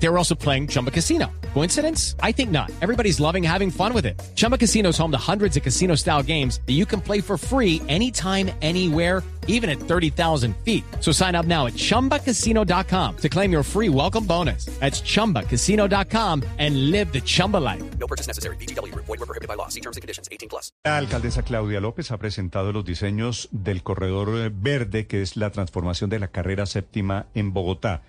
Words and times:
They 0.00 0.08
were 0.08 0.18
also 0.18 0.34
playing 0.34 0.68
Chumba 0.68 0.90
Casino. 0.90 1.30
Coincidence? 1.54 2.14
I 2.22 2.32
think 2.32 2.50
not. 2.50 2.70
Everybody's 2.80 3.18
loving 3.20 3.42
having 3.42 3.70
fun 3.70 3.92
with 3.92 4.06
it. 4.06 4.20
Chumba 4.36 4.56
Casino 4.56 4.90
is 4.90 4.98
home 4.98 5.10
to 5.10 5.18
hundreds 5.18 5.56
of 5.56 5.62
casino 5.62 5.96
style 5.96 6.22
games 6.22 6.60
that 6.66 6.74
you 6.74 6.86
can 6.86 7.00
play 7.00 7.20
for 7.20 7.36
free 7.36 7.82
anytime, 7.88 8.50
anywhere, 8.62 9.24
even 9.48 9.68
at 9.68 9.80
30,000 9.80 10.54
feet. 10.58 10.84
So 11.00 11.10
sign 11.10 11.34
up 11.34 11.46
now 11.46 11.66
at 11.66 11.72
chumbacasino.com 11.72 13.16
to 13.16 13.28
claim 13.28 13.50
your 13.50 13.64
free 13.64 13.88
welcome 13.88 14.24
bonus. 14.24 14.66
That's 14.78 15.00
chumbacasino.com 15.00 16.44
and 16.58 16.90
live 16.92 17.12
the 17.12 17.20
Chumba 17.22 17.56
life. 17.56 17.82
No 17.98 18.06
purchase 18.06 18.28
necessary. 18.28 18.56
BGW. 18.56 18.94
Void 18.94 19.08
were 19.08 19.26
prohibited 19.26 19.48
by 19.48 19.54
law. 19.54 19.68
See 19.68 19.80
terms 19.80 19.96
and 19.96 20.02
conditions. 20.02 20.28
18 20.30 20.48
plus. 20.48 20.70
La 20.84 20.98
alcaldesa 20.98 21.42
Claudia 21.42 21.80
López 21.80 22.12
ha 22.12 22.18
presentado 22.18 22.72
los 22.72 22.84
diseños 22.84 23.48
del 23.50 23.82
corredor 23.82 24.28
eh, 24.36 24.50
verde, 24.52 25.06
que 25.06 25.22
es 25.22 25.36
la 25.36 25.50
transformación 25.50 26.10
de 26.10 26.20
la 26.20 26.28
carrera 26.28 26.66
séptima 26.66 27.26
en 27.34 27.52
Bogotá. 27.52 28.02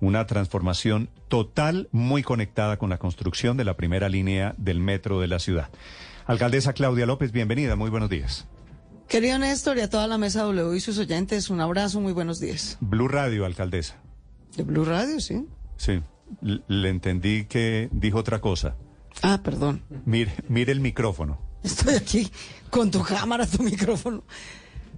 Una 0.00 0.26
transformación 0.26 1.10
total, 1.28 1.88
muy 1.92 2.22
conectada 2.22 2.78
con 2.78 2.90
la 2.90 2.98
construcción 2.98 3.56
de 3.56 3.64
la 3.64 3.76
primera 3.76 4.08
línea 4.08 4.54
del 4.56 4.80
metro 4.80 5.20
de 5.20 5.28
la 5.28 5.38
ciudad. 5.38 5.68
Alcaldesa 6.26 6.72
Claudia 6.72 7.06
López, 7.06 7.32
bienvenida, 7.32 7.76
muy 7.76 7.90
buenos 7.90 8.08
días. 8.08 8.46
Querido 9.08 9.38
Néstor 9.38 9.76
y 9.78 9.80
a 9.80 9.90
toda 9.90 10.06
la 10.06 10.18
mesa 10.18 10.42
W 10.42 10.76
y 10.76 10.80
sus 10.80 10.96
oyentes, 10.98 11.50
un 11.50 11.60
abrazo, 11.60 12.00
muy 12.00 12.12
buenos 12.12 12.38
días. 12.40 12.78
Blue 12.80 13.08
Radio, 13.08 13.44
alcaldesa. 13.44 13.96
De 14.56 14.62
Blue 14.62 14.84
Radio, 14.84 15.20
sí. 15.20 15.46
Sí, 15.76 16.00
le 16.40 16.88
entendí 16.88 17.44
que 17.44 17.88
dijo 17.92 18.18
otra 18.18 18.40
cosa. 18.40 18.76
Ah, 19.22 19.40
perdón. 19.42 19.82
Mire, 20.06 20.32
mire 20.48 20.72
el 20.72 20.80
micrófono. 20.80 21.38
Estoy 21.62 21.96
aquí 21.96 22.30
con 22.70 22.90
tu 22.90 23.02
cámara, 23.02 23.46
tu 23.46 23.62
micrófono. 23.62 24.22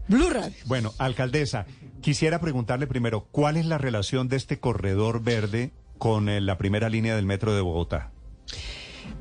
Blue 0.09 0.31
Radio. 0.31 0.57
Bueno, 0.67 0.93
alcaldesa, 0.99 1.67
quisiera 2.03 2.41
preguntarle 2.41 2.87
primero, 2.87 3.27
¿cuál 3.31 3.57
es 3.57 3.65
la 3.65 3.79
relación 3.79 4.29
de 4.29 4.37
este 4.37 4.61
corredor 4.61 5.23
verde 5.23 5.73
con 5.97 6.29
eh, 6.29 6.43
la 6.43 6.59
primera 6.59 6.91
línea 6.91 7.17
del 7.17 7.25
metro 7.25 7.55
de 7.55 7.63
Bogotá? 7.63 8.11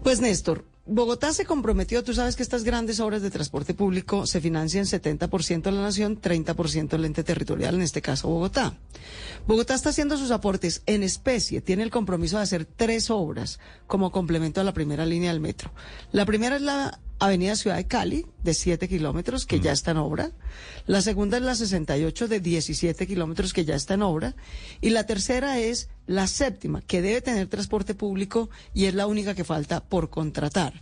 Pues 0.04 0.20
Néstor, 0.20 0.66
Bogotá 0.86 1.32
se 1.32 1.46
comprometió, 1.46 2.04
tú 2.04 2.14
sabes 2.14 2.36
que 2.36 2.42
estas 2.42 2.64
grandes 2.64 3.00
obras 3.00 3.22
de 3.22 3.30
transporte 3.30 3.76
público 3.76 4.26
se 4.26 4.42
financian 4.42 4.86
70% 4.86 5.68
a 5.68 5.72
la 5.72 5.82
nación, 5.82 6.20
30% 6.20 6.94
al 6.94 7.06
ente 7.06 7.24
territorial, 7.24 7.76
en 7.76 7.82
este 7.82 8.02
caso 8.02 8.30
Bogotá. 8.30 8.76
Bogotá 9.48 9.76
está 9.76 9.90
haciendo 9.90 10.18
sus 10.18 10.32
aportes 10.32 10.82
en 10.88 11.04
especie, 11.04 11.62
tiene 11.62 11.84
el 11.84 11.92
compromiso 11.92 12.38
de 12.38 12.44
hacer 12.44 12.66
tres 12.66 13.12
obras 13.12 13.60
como 13.86 14.12
complemento 14.12 14.60
a 14.60 14.64
la 14.64 14.74
primera 14.74 15.06
línea 15.06 15.32
del 15.32 15.40
metro. 15.40 15.72
La 16.12 16.26
primera 16.26 16.56
es 16.56 16.64
la 16.64 17.00
Avenida 17.22 17.56
Ciudad 17.56 17.76
de 17.76 17.86
Cali, 17.86 18.26
de 18.44 18.56
7 18.56 18.90
kilómetros, 18.90 19.46
que 19.46 19.60
ya 19.60 19.72
está 19.72 19.92
en 19.92 19.98
obra. 19.98 20.32
La 20.88 21.04
segunda 21.04 21.38
es 21.38 21.44
la 21.44 21.54
68, 21.54 22.28
de 22.28 22.40
17 22.40 23.06
kilómetros, 23.06 23.54
que 23.54 23.64
ya 23.64 23.76
está 23.76 23.94
en 23.94 24.02
obra. 24.02 24.36
Y 24.82 24.90
la 24.90 25.06
tercera 25.06 25.60
es 25.60 25.90
la 26.12 26.28
séptima, 26.28 26.82
que 26.82 27.02
debe 27.02 27.22
tener 27.22 27.48
transporte 27.48 27.96
público 27.96 28.50
y 28.74 28.86
es 28.86 28.94
la 28.94 29.08
única 29.08 29.34
que 29.34 29.44
falta 29.44 29.82
por 29.82 30.10
contratar. 30.10 30.74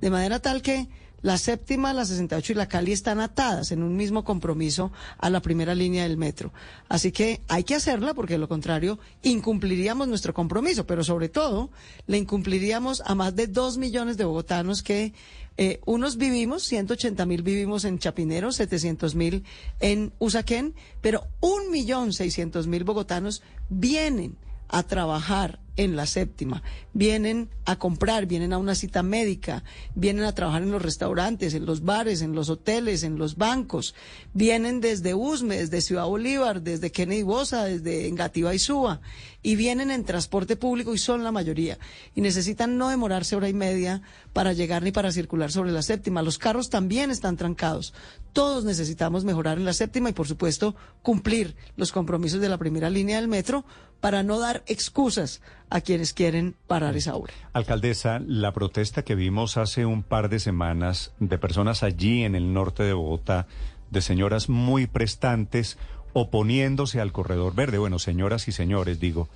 De 0.00 0.10
manera 0.10 0.40
tal 0.40 0.62
que 0.62 0.88
la 1.22 1.38
séptima, 1.38 1.92
la 1.92 2.04
68 2.04 2.52
y 2.52 2.54
la 2.54 2.68
Cali 2.68 2.92
están 2.92 3.18
atadas 3.18 3.72
en 3.72 3.82
un 3.82 3.96
mismo 3.96 4.22
compromiso 4.22 4.92
a 5.18 5.28
la 5.28 5.40
primera 5.40 5.74
línea 5.74 6.04
del 6.04 6.16
metro. 6.16 6.52
Así 6.88 7.10
que 7.10 7.40
hay 7.48 7.64
que 7.64 7.74
hacerla 7.74 8.14
porque 8.14 8.34
de 8.34 8.38
lo 8.38 8.48
contrario 8.48 9.00
incumpliríamos 9.22 10.06
nuestro 10.06 10.32
compromiso, 10.32 10.86
pero 10.86 11.02
sobre 11.02 11.28
todo 11.28 11.70
le 12.06 12.18
incumpliríamos 12.18 13.02
a 13.04 13.16
más 13.16 13.34
de 13.34 13.48
dos 13.48 13.76
millones 13.78 14.16
de 14.16 14.24
bogotanos 14.24 14.84
que 14.84 15.14
eh, 15.56 15.80
unos 15.84 16.16
vivimos, 16.16 16.62
180 16.64 17.26
mil 17.26 17.42
vivimos 17.42 17.84
en 17.86 17.98
Chapinero, 17.98 18.52
700 18.52 19.16
mil 19.16 19.42
en 19.80 20.12
Usaquén, 20.20 20.74
pero 21.00 21.26
un 21.40 21.72
millón 21.72 22.12
seiscientos 22.12 22.68
mil 22.68 22.84
bogotanos 22.84 23.42
vienen 23.68 24.36
a 24.68 24.82
trabajar 24.82 25.58
en 25.76 25.96
la 25.96 26.06
séptima, 26.06 26.62
vienen 26.92 27.50
a 27.64 27.78
comprar, 27.78 28.26
vienen 28.26 28.52
a 28.52 28.58
una 28.58 28.74
cita 28.74 29.02
médica, 29.02 29.64
vienen 29.94 30.24
a 30.24 30.34
trabajar 30.34 30.62
en 30.62 30.70
los 30.70 30.82
restaurantes, 30.82 31.54
en 31.54 31.66
los 31.66 31.84
bares, 31.84 32.22
en 32.22 32.34
los 32.34 32.48
hoteles, 32.48 33.02
en 33.02 33.18
los 33.18 33.36
bancos, 33.36 33.94
vienen 34.32 34.80
desde 34.80 35.14
Usme, 35.14 35.58
desde 35.58 35.80
Ciudad 35.80 36.06
Bolívar, 36.06 36.62
desde 36.62 36.90
Kennedy 36.90 37.22
Bosa, 37.22 37.64
desde 37.64 38.08
Engativá 38.08 38.54
y 38.54 38.58
Suba, 38.58 39.00
y 39.42 39.56
vienen 39.56 39.90
en 39.90 40.04
transporte 40.04 40.56
público 40.56 40.94
y 40.94 40.98
son 40.98 41.22
la 41.22 41.32
mayoría, 41.32 41.78
y 42.14 42.20
necesitan 42.20 42.78
no 42.78 42.88
demorarse 42.88 43.36
hora 43.36 43.48
y 43.48 43.54
media 43.54 44.02
para 44.32 44.52
llegar 44.52 44.82
ni 44.82 44.92
para 44.92 45.12
circular 45.12 45.52
sobre 45.52 45.72
la 45.72 45.82
séptima. 45.82 46.22
Los 46.22 46.38
carros 46.38 46.70
también 46.70 47.10
están 47.10 47.36
trancados. 47.36 47.94
Todos 48.32 48.64
necesitamos 48.64 49.24
mejorar 49.24 49.58
en 49.58 49.64
la 49.64 49.72
séptima 49.72 50.10
y, 50.10 50.12
por 50.12 50.28
supuesto, 50.28 50.74
cumplir 51.02 51.56
los 51.76 51.92
compromisos 51.92 52.40
de 52.40 52.48
la 52.48 52.58
primera 52.58 52.90
línea 52.90 53.16
del 53.16 53.28
metro 53.28 53.64
para 54.00 54.22
no 54.22 54.38
dar 54.38 54.62
excusas 54.66 55.40
a 55.70 55.80
quienes 55.80 56.12
quieren 56.12 56.54
parar 56.66 56.96
esa 56.96 57.14
obra. 57.14 57.32
Alcaldesa, 57.52 58.20
la 58.24 58.52
protesta 58.52 59.02
que 59.02 59.14
vimos 59.14 59.56
hace 59.56 59.86
un 59.86 60.02
par 60.02 60.28
de 60.28 60.38
semanas 60.38 61.12
de 61.18 61.38
personas 61.38 61.82
allí 61.82 62.24
en 62.24 62.34
el 62.34 62.52
norte 62.52 62.82
de 62.82 62.92
Bogotá, 62.92 63.46
de 63.90 64.00
señoras 64.00 64.48
muy 64.48 64.86
prestantes 64.86 65.78
oponiéndose 66.12 67.00
al 67.00 67.12
corredor 67.12 67.54
verde, 67.54 67.78
bueno, 67.78 67.98
señoras 67.98 68.48
y 68.48 68.52
señores, 68.52 69.00
digo, 69.00 69.28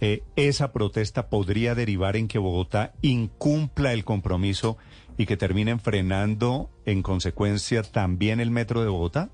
eh, 0.00 0.22
esa 0.36 0.72
protesta 0.72 1.28
podría 1.28 1.74
derivar 1.74 2.16
en 2.16 2.28
que 2.28 2.38
Bogotá 2.38 2.92
incumpla 3.02 3.92
el 3.92 4.04
compromiso 4.04 4.76
y 5.16 5.26
que 5.26 5.36
terminen 5.36 5.80
frenando 5.80 6.70
en 6.84 7.02
consecuencia 7.02 7.82
también 7.82 8.40
el 8.40 8.50
metro 8.50 8.82
de 8.82 8.88
Bogotá. 8.88 9.30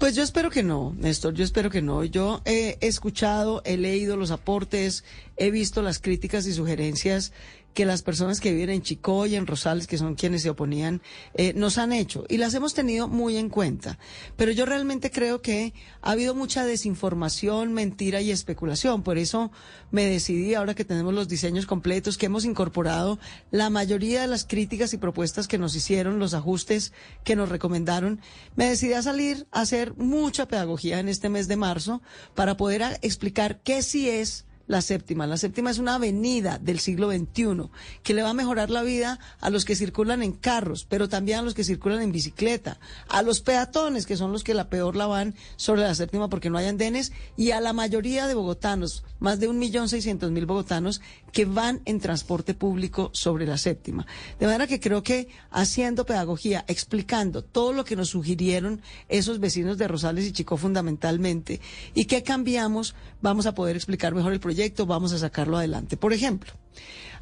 Pues 0.00 0.16
yo 0.16 0.22
espero 0.22 0.48
que 0.48 0.62
no, 0.62 0.94
Néstor, 0.96 1.34
yo 1.34 1.44
espero 1.44 1.68
que 1.68 1.82
no. 1.82 2.02
Yo 2.04 2.40
he 2.46 2.78
escuchado, 2.80 3.60
he 3.66 3.76
leído 3.76 4.16
los 4.16 4.30
aportes, 4.30 5.04
he 5.36 5.50
visto 5.50 5.82
las 5.82 5.98
críticas 5.98 6.46
y 6.46 6.54
sugerencias 6.54 7.34
que 7.74 7.84
las 7.84 8.02
personas 8.02 8.40
que 8.40 8.52
viven 8.52 8.70
en 8.70 8.82
Chicó 8.82 9.26
y 9.26 9.36
en 9.36 9.46
Rosales, 9.46 9.86
que 9.86 9.98
son 9.98 10.14
quienes 10.14 10.42
se 10.42 10.50
oponían, 10.50 11.00
eh, 11.34 11.52
nos 11.54 11.78
han 11.78 11.92
hecho 11.92 12.24
y 12.28 12.38
las 12.38 12.54
hemos 12.54 12.74
tenido 12.74 13.08
muy 13.08 13.36
en 13.36 13.48
cuenta. 13.48 13.98
Pero 14.36 14.52
yo 14.52 14.66
realmente 14.66 15.10
creo 15.10 15.40
que 15.40 15.72
ha 16.02 16.12
habido 16.12 16.34
mucha 16.34 16.64
desinformación, 16.64 17.72
mentira 17.72 18.20
y 18.20 18.30
especulación. 18.30 19.02
Por 19.02 19.18
eso 19.18 19.50
me 19.90 20.04
decidí, 20.06 20.54
ahora 20.54 20.74
que 20.74 20.84
tenemos 20.84 21.14
los 21.14 21.28
diseños 21.28 21.66
completos, 21.66 22.18
que 22.18 22.26
hemos 22.26 22.44
incorporado 22.44 23.18
la 23.50 23.70
mayoría 23.70 24.22
de 24.22 24.26
las 24.26 24.44
críticas 24.44 24.92
y 24.92 24.98
propuestas 24.98 25.48
que 25.48 25.58
nos 25.58 25.74
hicieron, 25.76 26.18
los 26.18 26.34
ajustes 26.34 26.92
que 27.24 27.36
nos 27.36 27.48
recomendaron, 27.48 28.20
me 28.56 28.66
decidí 28.66 28.94
a 28.94 29.02
salir 29.02 29.46
a 29.52 29.60
hacer 29.60 29.94
mucha 29.96 30.48
pedagogía 30.48 30.98
en 30.98 31.08
este 31.08 31.28
mes 31.28 31.48
de 31.48 31.56
marzo 31.56 32.02
para 32.34 32.56
poder 32.56 32.98
explicar 33.02 33.60
qué 33.62 33.82
sí 33.82 34.08
es 34.08 34.46
la 34.70 34.82
séptima. 34.82 35.26
La 35.26 35.36
séptima 35.36 35.72
es 35.72 35.78
una 35.78 35.96
avenida 35.96 36.58
del 36.58 36.78
siglo 36.78 37.10
XXI 37.10 37.70
que 38.04 38.14
le 38.14 38.22
va 38.22 38.30
a 38.30 38.34
mejorar 38.34 38.70
la 38.70 38.84
vida 38.84 39.18
a 39.40 39.50
los 39.50 39.64
que 39.64 39.74
circulan 39.74 40.22
en 40.22 40.30
carros, 40.30 40.86
pero 40.88 41.08
también 41.08 41.40
a 41.40 41.42
los 41.42 41.54
que 41.54 41.64
circulan 41.64 42.02
en 42.02 42.12
bicicleta, 42.12 42.78
a 43.08 43.22
los 43.22 43.40
peatones, 43.40 44.06
que 44.06 44.16
son 44.16 44.30
los 44.30 44.44
que 44.44 44.54
la 44.54 44.70
peor 44.70 44.94
la 44.94 45.08
van 45.08 45.34
sobre 45.56 45.80
la 45.80 45.94
séptima 45.96 46.28
porque 46.28 46.50
no 46.50 46.56
hay 46.58 46.66
andenes, 46.66 47.10
y 47.36 47.50
a 47.50 47.60
la 47.60 47.72
mayoría 47.72 48.28
de 48.28 48.34
bogotanos, 48.34 49.02
más 49.18 49.40
de 49.40 49.48
un 49.48 49.58
millón 49.58 49.88
seiscientos 49.88 50.30
mil 50.30 50.46
bogotanos, 50.46 51.00
que 51.32 51.46
van 51.46 51.82
en 51.84 51.98
transporte 51.98 52.54
público 52.54 53.10
sobre 53.12 53.46
la 53.46 53.58
séptima. 53.58 54.06
De 54.38 54.46
manera 54.46 54.68
que 54.68 54.78
creo 54.78 55.02
que 55.02 55.26
haciendo 55.50 56.06
pedagogía, 56.06 56.64
explicando 56.68 57.42
todo 57.42 57.72
lo 57.72 57.84
que 57.84 57.96
nos 57.96 58.10
sugirieron 58.10 58.82
esos 59.08 59.40
vecinos 59.40 59.78
de 59.78 59.88
Rosales 59.88 60.26
y 60.26 60.32
Chico 60.32 60.56
fundamentalmente, 60.56 61.60
y 61.92 62.04
qué 62.04 62.22
cambiamos, 62.22 62.94
vamos 63.20 63.46
a 63.46 63.54
poder 63.54 63.74
explicar 63.74 64.14
mejor 64.14 64.32
el 64.32 64.38
proyecto, 64.38 64.59
vamos 64.86 65.12
a 65.12 65.18
sacarlo 65.18 65.56
adelante. 65.56 65.96
Por 65.96 66.12
ejemplo, 66.12 66.52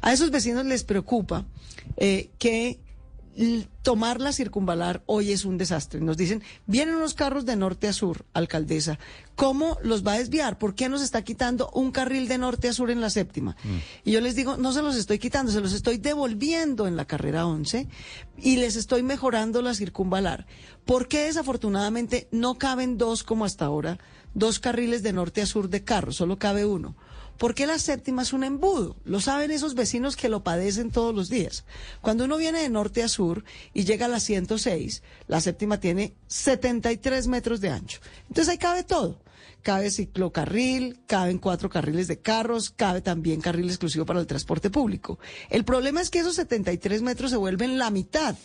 a 0.01 0.13
esos 0.13 0.31
vecinos 0.31 0.65
les 0.65 0.83
preocupa 0.83 1.45
eh, 1.97 2.29
que 2.37 2.79
tomar 3.83 4.19
la 4.19 4.33
circunvalar 4.33 5.01
hoy 5.05 5.31
es 5.31 5.45
un 5.45 5.57
desastre. 5.57 6.01
Nos 6.01 6.17
dicen, 6.17 6.43
vienen 6.65 6.95
unos 6.95 7.13
carros 7.13 7.45
de 7.45 7.55
norte 7.55 7.87
a 7.87 7.93
sur, 7.93 8.25
alcaldesa. 8.33 8.99
¿Cómo 9.35 9.77
los 9.81 10.05
va 10.05 10.13
a 10.13 10.17
desviar? 10.17 10.57
¿Por 10.57 10.75
qué 10.75 10.89
nos 10.89 11.01
está 11.01 11.21
quitando 11.21 11.69
un 11.73 11.91
carril 11.91 12.27
de 12.27 12.37
norte 12.37 12.67
a 12.67 12.73
sur 12.73 12.91
en 12.91 12.99
la 12.99 13.09
séptima? 13.09 13.55
Y 14.03 14.11
yo 14.11 14.21
les 14.21 14.35
digo, 14.35 14.57
no 14.57 14.73
se 14.73 14.81
los 14.81 14.95
estoy 14.95 15.19
quitando, 15.19 15.51
se 15.51 15.61
los 15.61 15.73
estoy 15.73 15.97
devolviendo 15.97 16.87
en 16.87 16.97
la 16.97 17.05
carrera 17.05 17.45
11 17.47 17.87
y 18.37 18.57
les 18.57 18.75
estoy 18.75 19.03
mejorando 19.03 19.61
la 19.61 19.73
circunvalar. 19.73 20.45
¿Por 20.83 21.07
qué 21.07 21.23
desafortunadamente 21.23 22.27
no 22.31 22.57
caben 22.57 22.97
dos 22.97 23.23
como 23.23 23.45
hasta 23.45 23.65
ahora? 23.65 23.99
Dos 24.33 24.59
carriles 24.59 25.01
de 25.01 25.13
norte 25.13 25.41
a 25.41 25.45
sur 25.45 25.69
de 25.69 25.83
carro, 25.83 26.11
solo 26.11 26.37
cabe 26.37 26.65
uno. 26.65 26.95
¿Por 27.39 27.55
qué 27.55 27.65
la 27.65 27.79
séptima 27.79 28.23
es 28.23 28.33
un 28.33 28.43
embudo? 28.43 28.97
Lo 29.05 29.21
saben 29.21 29.49
esos 29.51 29.73
vecinos 29.73 30.17
que 30.17 30.27
lo 30.27 30.43
padecen 30.43 30.91
todos 30.91 31.15
los 31.15 31.29
días. 31.29 31.63
Cuando 32.01 32.25
uno 32.25 32.35
viene 32.35 32.61
de 32.61 32.69
norte 32.69 33.01
a 33.01 33.07
sur 33.07 33.45
y 33.73 33.85
llega 33.85 34.07
a 34.07 34.09
la 34.09 34.19
106, 34.19 35.01
la 35.27 35.39
séptima 35.39 35.79
tiene 35.79 36.15
73 36.27 37.27
metros 37.27 37.61
de 37.61 37.69
ancho. 37.69 38.01
Entonces 38.27 38.49
ahí 38.49 38.57
cabe 38.57 38.83
todo. 38.83 39.21
Cabe 39.61 39.89
ciclocarril, 39.89 40.99
caben 41.07 41.37
cuatro 41.37 41.69
carriles 41.69 42.09
de 42.09 42.19
carros, 42.19 42.71
cabe 42.71 42.99
también 42.99 43.39
carril 43.39 43.69
exclusivo 43.69 44.05
para 44.05 44.19
el 44.19 44.27
transporte 44.27 44.69
público. 44.69 45.17
El 45.49 45.63
problema 45.63 46.01
es 46.01 46.09
que 46.09 46.19
esos 46.19 46.35
73 46.35 47.01
metros 47.01 47.31
se 47.31 47.37
vuelven 47.37 47.77
la 47.77 47.89
mitad 47.89 48.35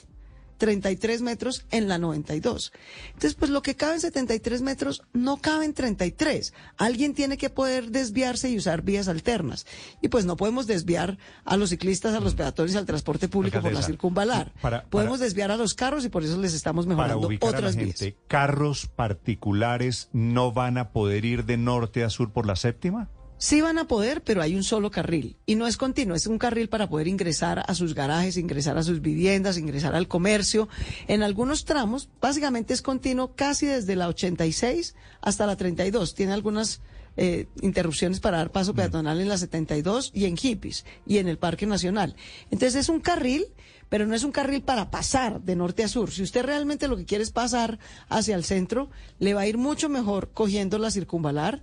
33 0.58 1.22
metros 1.22 1.66
en 1.70 1.88
la 1.88 1.98
92. 1.98 2.72
Entonces, 3.08 3.34
pues 3.34 3.50
lo 3.50 3.62
que 3.62 3.74
cabe 3.76 3.94
en 3.94 4.00
73 4.00 4.62
metros 4.62 5.02
no 5.12 5.36
cabe 5.38 5.64
en 5.64 5.74
33. 5.74 6.52
Alguien 6.76 7.14
tiene 7.14 7.36
que 7.36 7.50
poder 7.50 7.90
desviarse 7.90 8.48
y 8.50 8.56
usar 8.56 8.82
vías 8.82 9.08
alternas. 9.08 9.66
Y 10.00 10.08
pues 10.08 10.24
no 10.24 10.36
podemos 10.36 10.66
desviar 10.66 11.18
a 11.44 11.56
los 11.56 11.70
ciclistas, 11.70 12.14
a 12.14 12.20
los 12.20 12.34
peatones, 12.34 12.76
al 12.76 12.86
transporte 12.86 13.28
público 13.28 13.60
por 13.60 13.72
la 13.72 13.82
circunvalar. 13.82 14.52
para- 14.60 14.80
para- 14.80 14.90
podemos 14.90 15.20
desviar 15.20 15.50
a 15.50 15.56
los 15.56 15.74
carros 15.74 16.04
y 16.04 16.08
por 16.08 16.22
eso 16.24 16.38
les 16.40 16.54
estamos 16.54 16.86
Para 16.86 16.96
mejorando 16.96 17.26
ubicar 17.26 17.48
a 17.48 17.52
la 17.52 17.58
otras 17.58 17.76
vías. 17.76 18.14
¿carros 18.28 18.86
particulares 18.94 20.08
no 20.12 20.52
van 20.52 20.78
a 20.78 20.90
poder 20.92 21.24
ir 21.24 21.44
de 21.44 21.56
norte 21.56 22.04
a 22.04 22.10
sur 22.10 22.32
por 22.32 22.46
la 22.46 22.56
séptima? 22.56 23.08
Sí 23.44 23.60
van 23.60 23.76
a 23.76 23.86
poder, 23.86 24.22
pero 24.22 24.40
hay 24.40 24.56
un 24.56 24.64
solo 24.64 24.90
carril. 24.90 25.36
Y 25.44 25.56
no 25.56 25.66
es 25.66 25.76
continuo, 25.76 26.16
es 26.16 26.26
un 26.26 26.38
carril 26.38 26.70
para 26.70 26.88
poder 26.88 27.08
ingresar 27.08 27.62
a 27.68 27.74
sus 27.74 27.94
garajes, 27.94 28.38
ingresar 28.38 28.78
a 28.78 28.82
sus 28.82 29.02
viviendas, 29.02 29.58
ingresar 29.58 29.94
al 29.94 30.08
comercio. 30.08 30.66
En 31.08 31.22
algunos 31.22 31.66
tramos, 31.66 32.08
básicamente 32.22 32.72
es 32.72 32.80
continuo 32.80 33.34
casi 33.36 33.66
desde 33.66 33.96
la 33.96 34.08
86 34.08 34.94
hasta 35.20 35.44
la 35.44 35.56
32. 35.56 36.14
Tiene 36.14 36.32
algunas 36.32 36.80
eh, 37.18 37.46
interrupciones 37.60 38.18
para 38.18 38.38
dar 38.38 38.50
paso 38.50 38.72
peatonal 38.72 39.20
en 39.20 39.28
la 39.28 39.36
72 39.36 40.10
y 40.14 40.24
en 40.24 40.38
hippies 40.38 40.86
y 41.06 41.18
en 41.18 41.28
el 41.28 41.36
Parque 41.36 41.66
Nacional. 41.66 42.16
Entonces 42.50 42.76
es 42.76 42.88
un 42.88 43.00
carril, 43.00 43.48
pero 43.90 44.06
no 44.06 44.14
es 44.14 44.24
un 44.24 44.32
carril 44.32 44.62
para 44.62 44.90
pasar 44.90 45.42
de 45.42 45.54
norte 45.54 45.84
a 45.84 45.88
sur. 45.88 46.10
Si 46.10 46.22
usted 46.22 46.46
realmente 46.46 46.88
lo 46.88 46.96
que 46.96 47.04
quiere 47.04 47.22
es 47.22 47.30
pasar 47.30 47.78
hacia 48.08 48.36
el 48.36 48.44
centro, 48.44 48.88
le 49.18 49.34
va 49.34 49.42
a 49.42 49.46
ir 49.46 49.58
mucho 49.58 49.90
mejor 49.90 50.30
cogiendo 50.32 50.78
la 50.78 50.90
circunvalar 50.90 51.62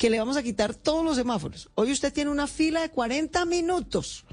que 0.00 0.08
le 0.08 0.18
vamos 0.18 0.38
a 0.38 0.42
quitar 0.42 0.74
todos 0.74 1.04
los 1.04 1.16
semáforos. 1.16 1.68
Hoy 1.74 1.92
usted 1.92 2.10
tiene 2.10 2.30
una 2.30 2.46
fila 2.46 2.80
de 2.80 2.88
40 2.88 3.44
minutos 3.44 4.24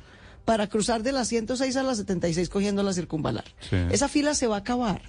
para 0.46 0.68
cruzar 0.68 1.04
de 1.04 1.12
la 1.12 1.25
106 1.25 1.75
a 1.75 1.84
la 1.84 1.94
76 1.94 2.48
cogiendo 2.48 2.81
la 2.84 2.94
circunvalar. 2.94 3.44
Sí. 3.69 3.75
Esa 3.92 4.08
fila 4.08 4.34
se 4.34 4.48
va 4.48 4.56
a 4.56 4.60
acabar. 4.60 5.02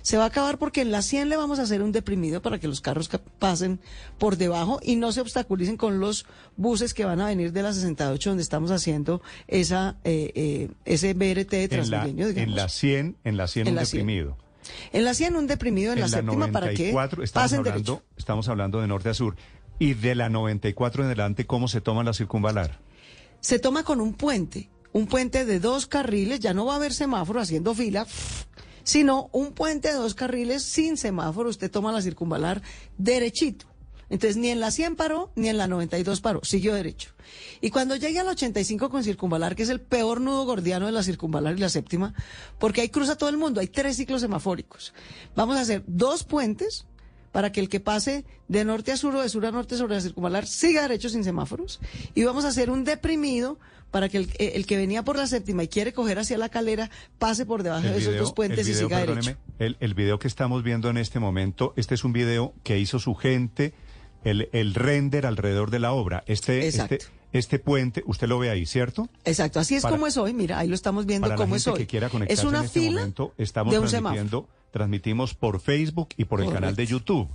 Se 0.00 0.16
va 0.16 0.24
a 0.24 0.28
acabar 0.28 0.56
porque 0.56 0.80
en 0.80 0.90
la 0.90 1.02
100 1.02 1.28
le 1.28 1.36
vamos 1.36 1.58
a 1.58 1.64
hacer 1.64 1.82
un 1.82 1.92
deprimido 1.92 2.40
para 2.40 2.58
que 2.58 2.66
los 2.66 2.80
carros 2.80 3.08
ca- 3.10 3.20
pasen 3.38 3.78
por 4.16 4.38
debajo 4.38 4.80
y 4.82 4.96
no 4.96 5.12
se 5.12 5.20
obstaculicen 5.20 5.76
con 5.76 6.00
los 6.00 6.24
buses 6.56 6.94
que 6.94 7.04
van 7.04 7.20
a 7.20 7.26
venir 7.26 7.52
de 7.52 7.62
la 7.62 7.74
68 7.74 8.30
donde 8.30 8.42
estamos 8.42 8.70
haciendo 8.70 9.20
esa 9.48 9.96
eh, 10.04 10.32
eh, 10.34 10.70
ese 10.86 11.12
BRT 11.12 11.50
de 11.50 11.68
Transmilenio, 11.68 12.28
en 12.28 12.54
la 12.56 12.70
100, 12.70 13.16
en 13.22 13.36
la 13.36 13.48
100 13.48 13.66
En 13.66 13.72
un 13.74 13.76
la 13.76 13.84
100. 13.84 13.98
deprimido. 14.06 14.38
En 14.92 15.04
la 15.04 15.14
100 15.14 15.36
un 15.36 15.46
deprimido, 15.46 15.92
en, 15.92 16.00
la, 16.00 16.06
en 16.06 16.10
la 16.10 16.18
séptima 16.18 16.48
para 16.50 16.68
que 16.70 16.90
94 16.92 17.22
estamos 17.22 17.44
pasen 17.44 17.58
hablando, 17.60 17.92
derecho. 17.96 18.02
estamos 18.16 18.48
hablando 18.48 18.80
de 18.80 18.86
norte 18.88 19.10
a 19.10 19.14
sur. 19.14 19.36
Y 19.78 19.94
de 19.94 20.14
la 20.14 20.28
94 20.28 21.02
en 21.02 21.06
adelante, 21.06 21.46
¿cómo 21.46 21.68
se 21.68 21.80
toma 21.80 22.02
la 22.02 22.12
circunvalar? 22.14 22.80
se 23.46 23.60
toma 23.60 23.84
con 23.84 24.00
un 24.00 24.14
puente, 24.14 24.70
un 24.92 25.06
puente 25.06 25.44
de 25.44 25.60
dos 25.60 25.86
carriles, 25.86 26.40
ya 26.40 26.52
no 26.52 26.66
va 26.66 26.72
a 26.72 26.76
haber 26.76 26.92
semáforo 26.92 27.40
haciendo 27.40 27.74
fila, 27.74 28.06
sino 28.82 29.28
un 29.30 29.52
puente 29.52 29.86
de 29.86 29.94
dos 29.94 30.16
carriles 30.16 30.64
sin 30.64 30.96
semáforo, 30.96 31.48
usted 31.48 31.70
toma 31.70 31.92
la 31.92 32.02
circunvalar 32.02 32.60
derechito. 32.98 33.66
Entonces 34.08 34.36
ni 34.36 34.48
en 34.48 34.58
la 34.58 34.72
100 34.72 34.96
paró, 34.96 35.30
ni 35.36 35.48
en 35.48 35.58
la 35.58 35.68
92 35.68 36.20
paró, 36.20 36.40
siguió 36.42 36.74
derecho. 36.74 37.10
Y 37.60 37.70
cuando 37.70 37.94
llegue 37.94 38.18
al 38.18 38.26
85 38.26 38.90
con 38.90 39.04
circunvalar, 39.04 39.54
que 39.54 39.62
es 39.62 39.68
el 39.68 39.80
peor 39.80 40.20
nudo 40.20 40.44
gordiano 40.44 40.86
de 40.86 40.92
la 40.92 41.04
circunvalar 41.04 41.56
y 41.56 41.60
la 41.60 41.68
séptima, 41.68 42.12
porque 42.58 42.80
ahí 42.80 42.88
cruza 42.88 43.16
todo 43.16 43.30
el 43.30 43.36
mundo, 43.36 43.60
hay 43.60 43.68
tres 43.68 43.96
ciclos 43.96 44.22
semafóricos. 44.22 44.92
Vamos 45.36 45.56
a 45.56 45.60
hacer 45.60 45.84
dos 45.86 46.24
puentes, 46.24 46.86
para 47.36 47.52
que 47.52 47.60
el 47.60 47.68
que 47.68 47.80
pase 47.80 48.24
de 48.48 48.64
norte 48.64 48.92
a 48.92 48.96
sur 48.96 49.14
o 49.14 49.20
de 49.20 49.28
sur 49.28 49.44
a 49.44 49.50
norte 49.50 49.76
sobre 49.76 49.94
la 49.94 50.00
circunvalar 50.00 50.46
siga 50.46 50.80
derecho 50.80 51.10
sin 51.10 51.22
semáforos. 51.22 51.80
Y 52.14 52.24
vamos 52.24 52.46
a 52.46 52.48
hacer 52.48 52.70
un 52.70 52.82
deprimido 52.84 53.58
para 53.90 54.08
que 54.08 54.16
el, 54.16 54.30
eh, 54.38 54.52
el 54.54 54.64
que 54.64 54.78
venía 54.78 55.04
por 55.04 55.18
la 55.18 55.26
séptima 55.26 55.62
y 55.62 55.68
quiere 55.68 55.92
coger 55.92 56.18
hacia 56.18 56.38
la 56.38 56.48
calera 56.48 56.88
pase 57.18 57.44
por 57.44 57.62
debajo 57.62 57.86
de 57.88 57.98
esos 57.98 58.16
dos 58.16 58.32
puentes 58.32 58.66
y 58.66 58.72
siga 58.72 59.00
derecho. 59.04 59.36
el, 59.58 59.76
el 59.80 59.92
video 59.92 60.18
que 60.18 60.28
estamos 60.28 60.62
viendo 60.62 60.88
en 60.88 60.96
este 60.96 61.18
momento, 61.20 61.74
este 61.76 61.94
es 61.94 62.04
un 62.04 62.14
video 62.14 62.54
que 62.64 62.78
hizo 62.78 62.98
su 62.98 63.14
gente, 63.14 63.74
el, 64.24 64.48
el 64.52 64.72
render 64.72 65.26
alrededor 65.26 65.70
de 65.70 65.78
la 65.80 65.92
obra. 65.92 66.24
Este, 66.26 66.64
Exacto. 66.66 66.94
este, 66.94 67.06
este 67.32 67.58
puente, 67.58 68.02
usted 68.06 68.28
lo 68.28 68.38
ve 68.38 68.48
ahí, 68.48 68.64
¿cierto? 68.64 69.10
Exacto, 69.26 69.60
así 69.60 69.74
es 69.74 69.82
Para- 69.82 69.94
como 69.96 70.06
es 70.06 70.16
hoy. 70.16 70.32
Mira, 70.32 70.58
ahí 70.58 70.68
lo 70.68 70.74
estamos 70.74 71.04
viendo 71.04 71.26
Para 71.26 71.34
la 71.34 71.44
cómo 71.44 71.56
gente 71.56 71.68
es 71.68 71.74
hoy. 71.74 71.78
que 71.80 71.86
quiera 71.86 72.08
conectarse 72.08 72.40
es 72.40 72.48
una 72.48 72.60
en 72.60 72.64
este 72.64 72.80
fila 72.80 73.00
momento, 73.00 73.34
estamos 73.36 73.72
de 73.74 73.78
un 73.78 73.86
transmitiendo, 73.88 74.30
semáforo. 74.40 74.56
Transmitimos 74.76 75.32
por 75.32 75.58
Facebook 75.58 76.10
y 76.18 76.26
por 76.26 76.42
el 76.42 76.52
canal 76.52 76.76
de. 76.76 76.84
YouTube. 76.84 77.28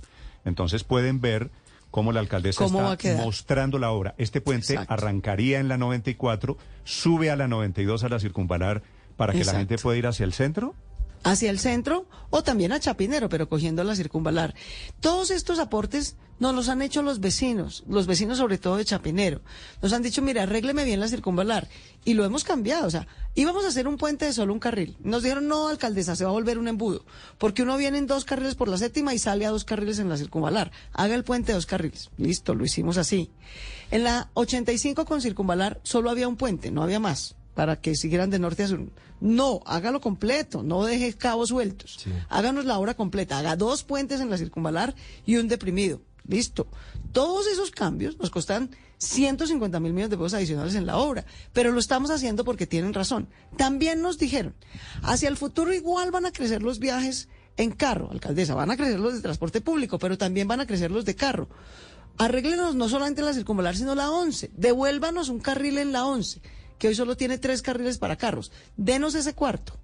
Entonces 0.44 0.84
pueden 0.84 1.20
ver 1.20 1.50
cómo 1.90 2.12
la 2.12 2.20
alcaldesa 2.20 2.62
¿Cómo 2.62 2.82
va 2.82 2.92
a 2.92 2.94
está 2.94 3.16
mostrando 3.16 3.80
la 3.80 3.90
obra. 3.90 4.14
Este 4.16 4.40
puente 4.40 4.74
Exacto. 4.74 4.94
arrancaría 4.94 5.58
en 5.58 5.66
la 5.66 5.76
94, 5.76 6.56
sube 6.84 7.32
a 7.32 7.36
la 7.36 7.48
92 7.48 8.04
a 8.04 8.08
la 8.08 8.20
circunvalar 8.20 8.84
para 9.16 9.32
que 9.32 9.44
la 9.44 9.54
gente 9.54 9.76
pueda 9.76 9.98
ir 9.98 10.06
hacia 10.06 10.22
el 10.22 10.32
centro. 10.32 10.76
Hacia 11.22 11.50
el 11.50 11.58
centro 11.58 12.06
o 12.30 12.42
también 12.42 12.72
a 12.72 12.80
Chapinero, 12.80 13.28
pero 13.28 13.48
cogiendo 13.48 13.84
la 13.84 13.96
circunvalar. 13.96 14.54
Todos 15.00 15.30
estos 15.30 15.58
aportes 15.58 16.16
nos 16.42 16.54
los 16.54 16.68
han 16.68 16.82
hecho 16.82 17.02
los 17.02 17.20
vecinos, 17.20 17.84
los 17.88 18.06
vecinos 18.06 18.38
sobre 18.38 18.58
todo 18.58 18.76
de 18.76 18.84
Chapinero. 18.84 19.42
Nos 19.80 19.92
han 19.92 20.02
dicho, 20.02 20.22
mira, 20.22 20.42
arrégleme 20.42 20.84
bien 20.84 20.98
la 20.98 21.06
circunvalar. 21.06 21.68
Y 22.04 22.14
lo 22.14 22.24
hemos 22.24 22.42
cambiado. 22.42 22.86
O 22.86 22.90
sea, 22.90 23.06
íbamos 23.36 23.64
a 23.64 23.68
hacer 23.68 23.86
un 23.86 23.96
puente 23.96 24.24
de 24.24 24.32
solo 24.32 24.52
un 24.52 24.58
carril. 24.58 24.96
Nos 25.04 25.22
dijeron, 25.22 25.46
no, 25.46 25.68
alcaldesa, 25.68 26.16
se 26.16 26.24
va 26.24 26.30
a 26.30 26.32
volver 26.32 26.58
un 26.58 26.66
embudo. 26.66 27.04
Porque 27.38 27.62
uno 27.62 27.76
viene 27.76 27.98
en 27.98 28.08
dos 28.08 28.24
carriles 28.24 28.56
por 28.56 28.68
la 28.68 28.76
séptima 28.76 29.14
y 29.14 29.20
sale 29.20 29.46
a 29.46 29.50
dos 29.50 29.64
carriles 29.64 30.00
en 30.00 30.08
la 30.08 30.16
circunvalar. 30.16 30.72
Haga 30.92 31.14
el 31.14 31.22
puente 31.22 31.52
de 31.52 31.54
dos 31.54 31.66
carriles. 31.66 32.10
Listo, 32.16 32.54
lo 32.56 32.64
hicimos 32.64 32.98
así. 32.98 33.30
En 33.92 34.02
la 34.02 34.30
85 34.34 35.04
con 35.04 35.20
circunvalar 35.20 35.80
solo 35.84 36.10
había 36.10 36.26
un 36.26 36.36
puente, 36.36 36.72
no 36.72 36.82
había 36.82 36.98
más 36.98 37.36
para 37.54 37.80
que 37.80 37.94
siguieran 37.94 38.30
de 38.30 38.38
norte 38.38 38.62
a 38.62 38.68
sur. 38.68 38.88
No, 39.20 39.60
hágalo 39.66 40.00
completo, 40.00 40.62
no 40.62 40.84
deje 40.84 41.12
cabos 41.14 41.50
sueltos. 41.50 42.04
Háganos 42.28 42.64
la 42.64 42.78
obra 42.78 42.94
completa, 42.94 43.38
haga 43.38 43.56
dos 43.56 43.84
puentes 43.84 44.20
en 44.20 44.30
la 44.30 44.38
circunvalar 44.38 44.94
y 45.26 45.36
un 45.36 45.48
deprimido. 45.48 46.00
Listo. 46.26 46.66
Todos 47.12 47.46
esos 47.46 47.70
cambios 47.70 48.18
nos 48.18 48.30
costan 48.30 48.70
150 48.98 49.80
mil 49.80 49.92
millones 49.92 50.10
de 50.10 50.16
pesos 50.16 50.34
adicionales 50.34 50.74
en 50.76 50.86
la 50.86 50.96
obra, 50.96 51.24
pero 51.52 51.72
lo 51.72 51.80
estamos 51.80 52.10
haciendo 52.10 52.44
porque 52.44 52.66
tienen 52.66 52.94
razón. 52.94 53.28
También 53.56 54.00
nos 54.00 54.18
dijeron, 54.18 54.54
hacia 55.02 55.28
el 55.28 55.36
futuro 55.36 55.74
igual 55.74 56.10
van 56.10 56.26
a 56.26 56.32
crecer 56.32 56.62
los 56.62 56.78
viajes 56.78 57.28
en 57.56 57.72
carro, 57.72 58.10
alcaldesa, 58.10 58.54
van 58.54 58.70
a 58.70 58.76
crecer 58.76 59.00
los 59.00 59.14
de 59.14 59.20
transporte 59.20 59.60
público, 59.60 59.98
pero 59.98 60.16
también 60.16 60.48
van 60.48 60.60
a 60.60 60.66
crecer 60.66 60.90
los 60.90 61.04
de 61.04 61.16
carro. 61.16 61.48
Arréglenos 62.18 62.74
no 62.74 62.88
solamente 62.88 63.22
la 63.22 63.32
circunvalar, 63.32 63.76
sino 63.76 63.94
la 63.94 64.10
11. 64.10 64.50
Devuélvanos 64.54 65.28
un 65.28 65.40
carril 65.40 65.78
en 65.78 65.92
la 65.92 66.06
11, 66.06 66.40
que 66.82 66.88
hoy 66.88 66.96
solo 66.96 67.16
tiene 67.16 67.38
tres 67.38 67.62
carriles 67.62 67.98
para 67.98 68.16
carros. 68.16 68.50
Denos 68.76 69.14
ese 69.14 69.34
cuarto. 69.34 69.78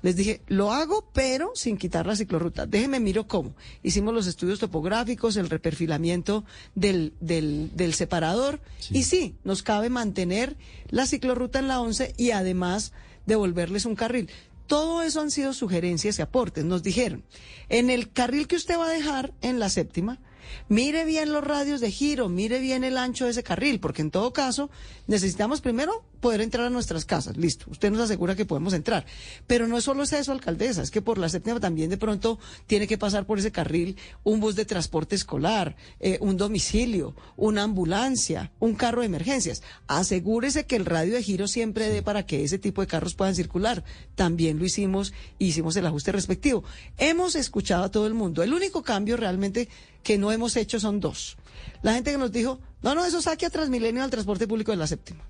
Les 0.00 0.16
dije, 0.16 0.40
lo 0.46 0.72
hago, 0.72 1.10
pero 1.12 1.52
sin 1.54 1.76
quitar 1.76 2.06
la 2.06 2.16
ciclorruta. 2.16 2.64
Déjeme 2.64 3.00
miro 3.00 3.28
cómo. 3.28 3.54
Hicimos 3.82 4.14
los 4.14 4.26
estudios 4.26 4.58
topográficos, 4.58 5.36
el 5.36 5.50
reperfilamiento 5.50 6.46
del, 6.74 7.12
del, 7.20 7.70
del 7.76 7.92
separador. 7.92 8.62
Y 8.90 9.02
sí, 9.02 9.36
nos 9.44 9.62
cabe 9.62 9.90
mantener 9.90 10.56
la 10.88 11.04
ciclorruta 11.04 11.58
en 11.58 11.68
la 11.68 11.82
11 11.82 12.14
y 12.16 12.30
además 12.30 12.94
devolverles 13.26 13.84
un 13.84 13.94
carril. 13.94 14.30
Todo 14.66 15.02
eso 15.02 15.20
han 15.20 15.30
sido 15.30 15.52
sugerencias 15.52 16.18
y 16.18 16.22
aportes. 16.22 16.64
Nos 16.64 16.82
dijeron, 16.82 17.24
en 17.68 17.90
el 17.90 18.10
carril 18.10 18.48
que 18.48 18.56
usted 18.56 18.78
va 18.78 18.86
a 18.86 18.92
dejar 18.92 19.34
en 19.42 19.58
la 19.58 19.68
séptima, 19.68 20.18
mire 20.68 21.04
bien 21.04 21.32
los 21.32 21.44
radios 21.44 21.80
de 21.80 21.90
giro, 21.90 22.28
mire 22.28 22.58
bien 22.58 22.84
el 22.84 22.96
ancho 22.96 23.24
de 23.24 23.32
ese 23.32 23.42
carril, 23.42 23.80
porque 23.80 24.02
en 24.02 24.10
todo 24.10 24.32
caso 24.32 24.70
necesitamos 25.06 25.60
primero 25.60 26.04
poder 26.20 26.40
entrar 26.40 26.66
a 26.66 26.70
nuestras 26.70 27.04
casas. 27.04 27.36
Listo, 27.36 27.66
usted 27.70 27.90
nos 27.90 28.00
asegura 28.00 28.34
que 28.34 28.44
podemos 28.44 28.72
entrar. 28.72 29.06
Pero 29.46 29.66
no 29.66 29.80
solo 29.80 30.02
es 30.02 30.12
eso, 30.12 30.32
alcaldesa, 30.32 30.82
es 30.82 30.90
que 30.90 31.02
por 31.02 31.18
la 31.18 31.28
séptima 31.28 31.60
también 31.60 31.90
de 31.90 31.96
pronto 31.96 32.38
tiene 32.66 32.86
que 32.86 32.98
pasar 32.98 33.26
por 33.26 33.38
ese 33.38 33.52
carril 33.52 33.96
un 34.24 34.40
bus 34.40 34.56
de 34.56 34.64
transporte 34.64 35.14
escolar, 35.14 35.76
eh, 36.00 36.18
un 36.20 36.36
domicilio, 36.36 37.14
una 37.36 37.62
ambulancia, 37.62 38.52
un 38.58 38.74
carro 38.74 39.00
de 39.00 39.06
emergencias. 39.06 39.62
Asegúrese 39.86 40.66
que 40.66 40.76
el 40.76 40.86
radio 40.86 41.14
de 41.14 41.22
giro 41.22 41.48
siempre 41.48 41.88
dé 41.88 42.02
para 42.02 42.26
que 42.26 42.44
ese 42.44 42.58
tipo 42.58 42.80
de 42.80 42.86
carros 42.86 43.14
puedan 43.14 43.34
circular. 43.34 43.84
También 44.14 44.58
lo 44.58 44.64
hicimos, 44.64 45.12
hicimos 45.38 45.76
el 45.76 45.86
ajuste 45.86 46.12
respectivo. 46.12 46.64
Hemos 46.96 47.34
escuchado 47.34 47.84
a 47.84 47.90
todo 47.90 48.06
el 48.06 48.14
mundo. 48.14 48.42
El 48.42 48.52
único 48.52 48.82
cambio 48.82 49.16
realmente 49.16 49.68
que 50.02 50.18
no 50.18 50.32
hemos 50.32 50.56
hecho 50.56 50.80
son 50.80 51.00
dos. 51.00 51.36
La 51.82 51.94
gente 51.94 52.12
que 52.12 52.18
nos 52.18 52.32
dijo, 52.32 52.60
no, 52.82 52.94
no, 52.94 53.04
eso 53.04 53.20
saque 53.20 53.46
a 53.46 53.50
Transmilenio 53.50 54.02
al 54.02 54.10
transporte 54.10 54.46
público 54.46 54.70
de 54.70 54.78
la 54.78 54.86
séptima. 54.86 55.24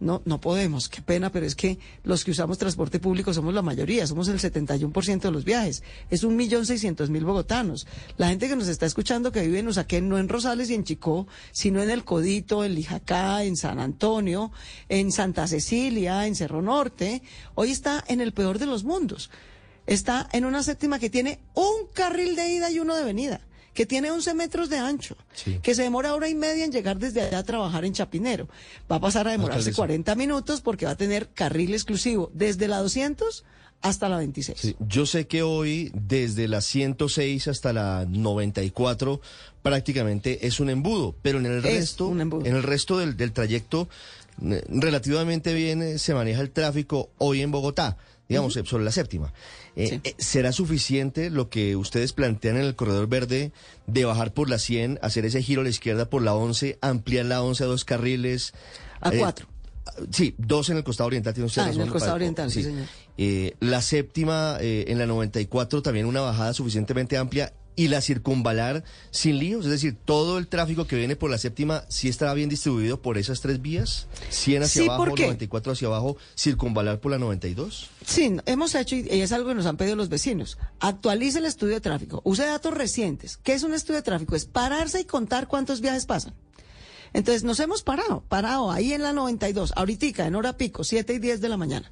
No, 0.00 0.22
no 0.24 0.40
podemos, 0.40 0.88
qué 0.88 1.02
pena, 1.02 1.30
pero 1.30 1.44
es 1.44 1.54
que 1.54 1.78
los 2.04 2.24
que 2.24 2.30
usamos 2.30 2.56
transporte 2.56 2.98
público 2.98 3.34
somos 3.34 3.52
la 3.52 3.60
mayoría, 3.60 4.06
somos 4.06 4.28
el 4.28 4.38
71% 4.38 5.20
de 5.20 5.30
los 5.30 5.44
viajes. 5.44 5.82
Es 6.08 6.24
un 6.24 6.36
millón 6.36 6.64
seiscientos 6.64 7.10
mil 7.10 7.26
bogotanos. 7.26 7.86
La 8.16 8.30
gente 8.30 8.48
que 8.48 8.56
nos 8.56 8.68
está 8.68 8.86
escuchando 8.86 9.30
que 9.30 9.42
vive 9.42 9.58
en 9.58 9.68
Usaquén, 9.68 10.08
no 10.08 10.18
en 10.18 10.30
Rosales 10.30 10.70
y 10.70 10.74
en 10.74 10.84
Chicó, 10.84 11.26
sino 11.52 11.82
en 11.82 11.90
El 11.90 12.04
Codito, 12.04 12.64
en 12.64 12.76
Lijacá, 12.76 13.44
en 13.44 13.58
San 13.58 13.78
Antonio, 13.78 14.52
en 14.88 15.12
Santa 15.12 15.46
Cecilia, 15.46 16.26
en 16.26 16.34
Cerro 16.34 16.62
Norte, 16.62 17.20
hoy 17.54 17.70
está 17.70 18.02
en 18.08 18.22
el 18.22 18.32
peor 18.32 18.58
de 18.58 18.64
los 18.64 18.84
mundos. 18.84 19.30
Está 19.86 20.30
en 20.32 20.46
una 20.46 20.62
séptima 20.62 20.98
que 20.98 21.10
tiene 21.10 21.40
un 21.52 21.88
carril 21.92 22.36
de 22.36 22.48
ida 22.48 22.70
y 22.70 22.78
uno 22.78 22.96
de 22.96 23.04
venida 23.04 23.42
que 23.74 23.86
tiene 23.86 24.10
11 24.10 24.34
metros 24.34 24.68
de 24.68 24.78
ancho, 24.78 25.16
que 25.62 25.74
se 25.74 25.82
demora 25.82 26.14
hora 26.14 26.28
y 26.28 26.34
media 26.34 26.64
en 26.64 26.72
llegar 26.72 26.98
desde 26.98 27.22
allá 27.22 27.38
a 27.38 27.42
trabajar 27.44 27.84
en 27.84 27.92
Chapinero. 27.92 28.48
Va 28.90 28.96
a 28.96 29.00
pasar 29.00 29.28
a 29.28 29.30
demorarse 29.32 29.70
Alcaldesa. 29.70 29.76
40 29.76 30.14
minutos 30.16 30.60
porque 30.60 30.86
va 30.86 30.92
a 30.92 30.96
tener 30.96 31.28
carril 31.28 31.72
exclusivo 31.72 32.30
desde 32.34 32.68
la 32.68 32.78
200 32.78 33.44
hasta 33.82 34.08
la 34.10 34.18
26. 34.18 34.58
Sí, 34.60 34.76
yo 34.80 35.06
sé 35.06 35.26
que 35.26 35.42
hoy, 35.42 35.90
desde 35.94 36.48
la 36.48 36.60
106 36.60 37.48
hasta 37.48 37.72
la 37.72 38.04
94, 38.06 39.20
prácticamente 39.62 40.46
es 40.46 40.60
un 40.60 40.68
embudo, 40.68 41.14
pero 41.22 41.38
en 41.38 41.46
el 41.46 41.58
Es 41.58 41.62
resto, 41.62 42.10
en 42.12 42.56
el 42.56 42.62
resto 42.62 42.98
del, 42.98 43.16
del 43.16 43.32
trayecto, 43.32 43.88
relativamente 44.68 45.54
bien 45.54 45.82
eh, 45.82 45.98
se 45.98 46.14
maneja 46.14 46.40
el 46.40 46.50
tráfico 46.50 47.10
hoy 47.18 47.42
en 47.42 47.50
Bogotá, 47.50 47.96
digamos, 48.28 48.54
sobre 48.54 48.84
la 48.84 48.92
séptima. 48.92 49.32
Eh, 49.76 49.86
Sí. 49.88 50.00
eh, 50.04 50.14
¿Será 50.18 50.52
suficiente 50.52 51.30
lo 51.30 51.48
que 51.48 51.76
ustedes 51.76 52.12
plantean 52.12 52.56
en 52.56 52.64
el 52.64 52.74
corredor 52.76 53.08
verde 53.08 53.52
de 53.86 54.04
bajar 54.04 54.32
por 54.34 54.50
la 54.50 54.58
100, 54.58 54.98
hacer 55.02 55.24
ese 55.24 55.42
giro 55.42 55.60
a 55.60 55.64
la 55.64 55.70
izquierda 55.70 56.10
por 56.10 56.22
la 56.22 56.34
11, 56.34 56.78
ampliar 56.80 57.26
la 57.26 57.42
11 57.42 57.64
a 57.64 57.66
dos 57.66 57.84
carriles? 57.84 58.52
A 59.00 59.10
Eh, 59.14 59.18
cuatro. 59.18 59.46
Sí, 60.12 60.34
dos 60.38 60.70
en 60.70 60.76
el 60.76 60.84
costado 60.84 61.08
oriental. 61.08 61.34
Tiene 61.34 61.46
usted 61.46 61.62
Ah, 61.62 61.70
en 61.72 61.80
el 61.80 61.90
costado 61.90 62.14
oriental, 62.14 62.50
sí, 62.50 62.62
señor. 62.62 62.86
Eh, 63.18 63.54
la 63.60 63.82
séptima 63.82 64.56
eh, 64.60 64.84
en 64.88 64.98
la 64.98 65.06
94 65.06 65.82
también 65.82 66.06
una 66.06 66.20
bajada 66.20 66.52
suficientemente 66.54 67.16
amplia 67.16 67.52
y 67.80 67.88
la 67.88 68.02
circunvalar 68.02 68.84
sin 69.10 69.38
líos, 69.38 69.64
es 69.64 69.70
decir, 69.70 69.96
todo 70.04 70.36
el 70.36 70.48
tráfico 70.48 70.86
que 70.86 70.96
viene 70.96 71.16
por 71.16 71.30
la 71.30 71.38
séptima 71.38 71.84
sí 71.88 72.08
estará 72.10 72.34
bien 72.34 72.50
distribuido 72.50 73.00
por 73.00 73.16
esas 73.16 73.40
tres 73.40 73.62
vías, 73.62 74.06
100 74.28 74.64
hacia 74.64 74.82
Sí, 74.82 74.86
abajo, 74.86 75.06
¿por 75.06 75.14
qué? 75.14 75.22
94 75.22 75.72
hacia 75.72 75.88
abajo, 75.88 76.18
circunvalar 76.36 77.00
por 77.00 77.10
la 77.10 77.18
92. 77.18 77.88
Sí, 78.04 78.36
hemos 78.44 78.74
hecho, 78.74 78.96
y 78.96 79.08
es 79.08 79.32
algo 79.32 79.48
que 79.48 79.54
nos 79.54 79.64
han 79.64 79.78
pedido 79.78 79.96
los 79.96 80.10
vecinos, 80.10 80.58
actualice 80.78 81.38
el 81.38 81.46
estudio 81.46 81.72
de 81.72 81.80
tráfico, 81.80 82.20
use 82.22 82.44
datos 82.44 82.74
recientes. 82.74 83.38
¿Qué 83.38 83.54
es 83.54 83.62
un 83.62 83.72
estudio 83.72 83.96
de 83.96 84.02
tráfico? 84.02 84.36
Es 84.36 84.44
pararse 84.44 85.00
y 85.00 85.04
contar 85.04 85.48
cuántos 85.48 85.80
viajes 85.80 86.04
pasan. 86.04 86.34
Entonces 87.14 87.44
nos 87.44 87.60
hemos 87.60 87.82
parado, 87.82 88.24
parado 88.28 88.70
ahí 88.70 88.92
en 88.92 89.02
la 89.02 89.14
92, 89.14 89.72
ahorita 89.74 90.26
en 90.26 90.34
hora 90.34 90.58
pico, 90.58 90.84
7 90.84 91.14
y 91.14 91.18
10 91.18 91.40
de 91.40 91.48
la 91.48 91.56
mañana. 91.56 91.90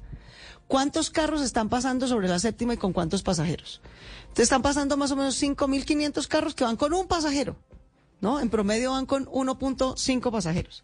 ¿Cuántos 0.69 1.09
carros 1.09 1.41
están 1.41 1.67
pasando 1.67 2.07
sobre 2.07 2.27
la 2.27 2.37
séptima 2.37 2.75
y 2.75 2.77
con 2.77 2.93
cuántos 2.93 3.23
pasajeros? 3.23 3.81
Entonces 4.21 4.43
están 4.43 4.61
pasando 4.61 4.97
más 4.97 5.09
o 5.09 5.15
menos 5.15 5.41
5.500 5.41 6.27
carros 6.27 6.53
que 6.53 6.63
van 6.63 6.75
con 6.77 6.93
un 6.93 7.07
pasajero. 7.07 7.55
¿no? 8.21 8.39
En 8.39 8.51
promedio 8.51 8.91
van 8.91 9.07
con 9.07 9.25
1.5 9.25 10.31
pasajeros. 10.31 10.83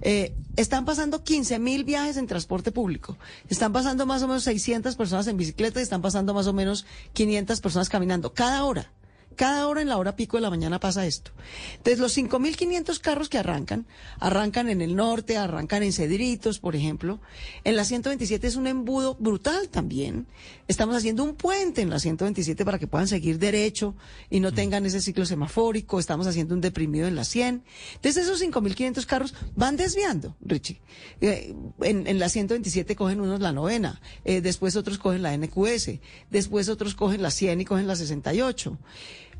Eh, 0.00 0.34
están 0.56 0.86
pasando 0.86 1.24
15 1.24 1.58
mil 1.58 1.84
viajes 1.84 2.16
en 2.16 2.26
transporte 2.26 2.72
público. 2.72 3.18
Están 3.50 3.70
pasando 3.70 4.06
más 4.06 4.22
o 4.22 4.28
menos 4.28 4.44
600 4.44 4.96
personas 4.96 5.26
en 5.26 5.36
bicicleta 5.36 5.78
y 5.80 5.82
están 5.82 6.00
pasando 6.00 6.32
más 6.32 6.46
o 6.46 6.54
menos 6.54 6.86
500 7.12 7.60
personas 7.60 7.90
caminando 7.90 8.32
cada 8.32 8.64
hora. 8.64 8.90
Cada 9.38 9.68
hora 9.68 9.80
en 9.80 9.88
la 9.88 9.98
hora 9.98 10.16
pico 10.16 10.36
de 10.36 10.40
la 10.40 10.50
mañana 10.50 10.80
pasa 10.80 11.06
esto. 11.06 11.30
Entonces, 11.76 12.00
los 12.00 12.18
5.500 12.18 12.98
carros 12.98 13.28
que 13.28 13.38
arrancan, 13.38 13.86
arrancan 14.18 14.68
en 14.68 14.80
el 14.80 14.96
norte, 14.96 15.36
arrancan 15.36 15.84
en 15.84 15.92
Cedritos, 15.92 16.58
por 16.58 16.74
ejemplo. 16.74 17.20
En 17.62 17.76
la 17.76 17.84
127 17.84 18.48
es 18.48 18.56
un 18.56 18.66
embudo 18.66 19.14
brutal 19.14 19.68
también. 19.68 20.26
Estamos 20.66 20.96
haciendo 20.96 21.22
un 21.22 21.36
puente 21.36 21.82
en 21.82 21.88
la 21.88 22.00
127 22.00 22.64
para 22.64 22.80
que 22.80 22.88
puedan 22.88 23.06
seguir 23.06 23.38
derecho 23.38 23.94
y 24.28 24.40
no 24.40 24.52
tengan 24.52 24.84
ese 24.86 25.00
ciclo 25.00 25.24
semafórico. 25.24 26.00
Estamos 26.00 26.26
haciendo 26.26 26.56
un 26.56 26.60
deprimido 26.60 27.06
en 27.06 27.14
la 27.14 27.22
100. 27.22 27.62
Entonces, 27.94 28.24
esos 28.24 28.42
5.500 28.42 29.06
carros 29.06 29.36
van 29.54 29.76
desviando, 29.76 30.34
Richie. 30.40 30.80
Eh, 31.20 31.54
en, 31.82 32.08
en 32.08 32.18
la 32.18 32.28
127 32.28 32.96
cogen 32.96 33.20
unos 33.20 33.38
la 33.38 33.52
novena, 33.52 34.00
eh, 34.24 34.40
después 34.40 34.74
otros 34.74 34.98
cogen 34.98 35.22
la 35.22 35.36
NQS, 35.36 36.00
después 36.28 36.68
otros 36.68 36.96
cogen 36.96 37.22
la 37.22 37.30
100 37.30 37.60
y 37.60 37.64
cogen 37.64 37.86
la 37.86 37.94
68. 37.94 38.76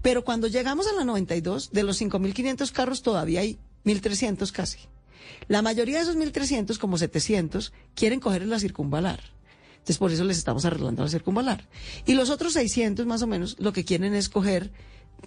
Pero 0.02 0.25
cuando 0.25 0.47
llegamos 0.47 0.87
a 0.87 0.93
la 0.93 1.05
92, 1.05 1.71
de 1.73 1.83
los 1.83 2.00
5.500 2.00 2.71
carros 2.73 3.02
todavía 3.02 3.40
hay 3.40 3.59
1.300 3.85 4.50
casi. 4.52 4.78
La 5.49 5.62
mayoría 5.62 5.97
de 5.97 6.02
esos 6.02 6.17
1.300, 6.17 6.78
como 6.78 6.99
700, 6.99 7.73
quieren 7.95 8.21
coger 8.21 8.47
la 8.47 8.59
circunvalar. 8.59 9.21
Entonces 9.73 9.99
por 9.99 10.12
eso 10.12 10.25
les 10.25 10.38
estamos 10.38 10.64
arreglando 10.64 11.02
la 11.02 11.09
circunvalar. 11.09 11.69
Y 12.07 12.14
los 12.14 12.31
otros 12.31 12.52
600 12.52 13.07
más 13.07 13.23
o 13.23 13.26
menos 13.26 13.57
lo 13.59 13.73
que 13.73 13.85
quieren 13.85 14.14
es 14.14 14.28
coger, 14.28 14.71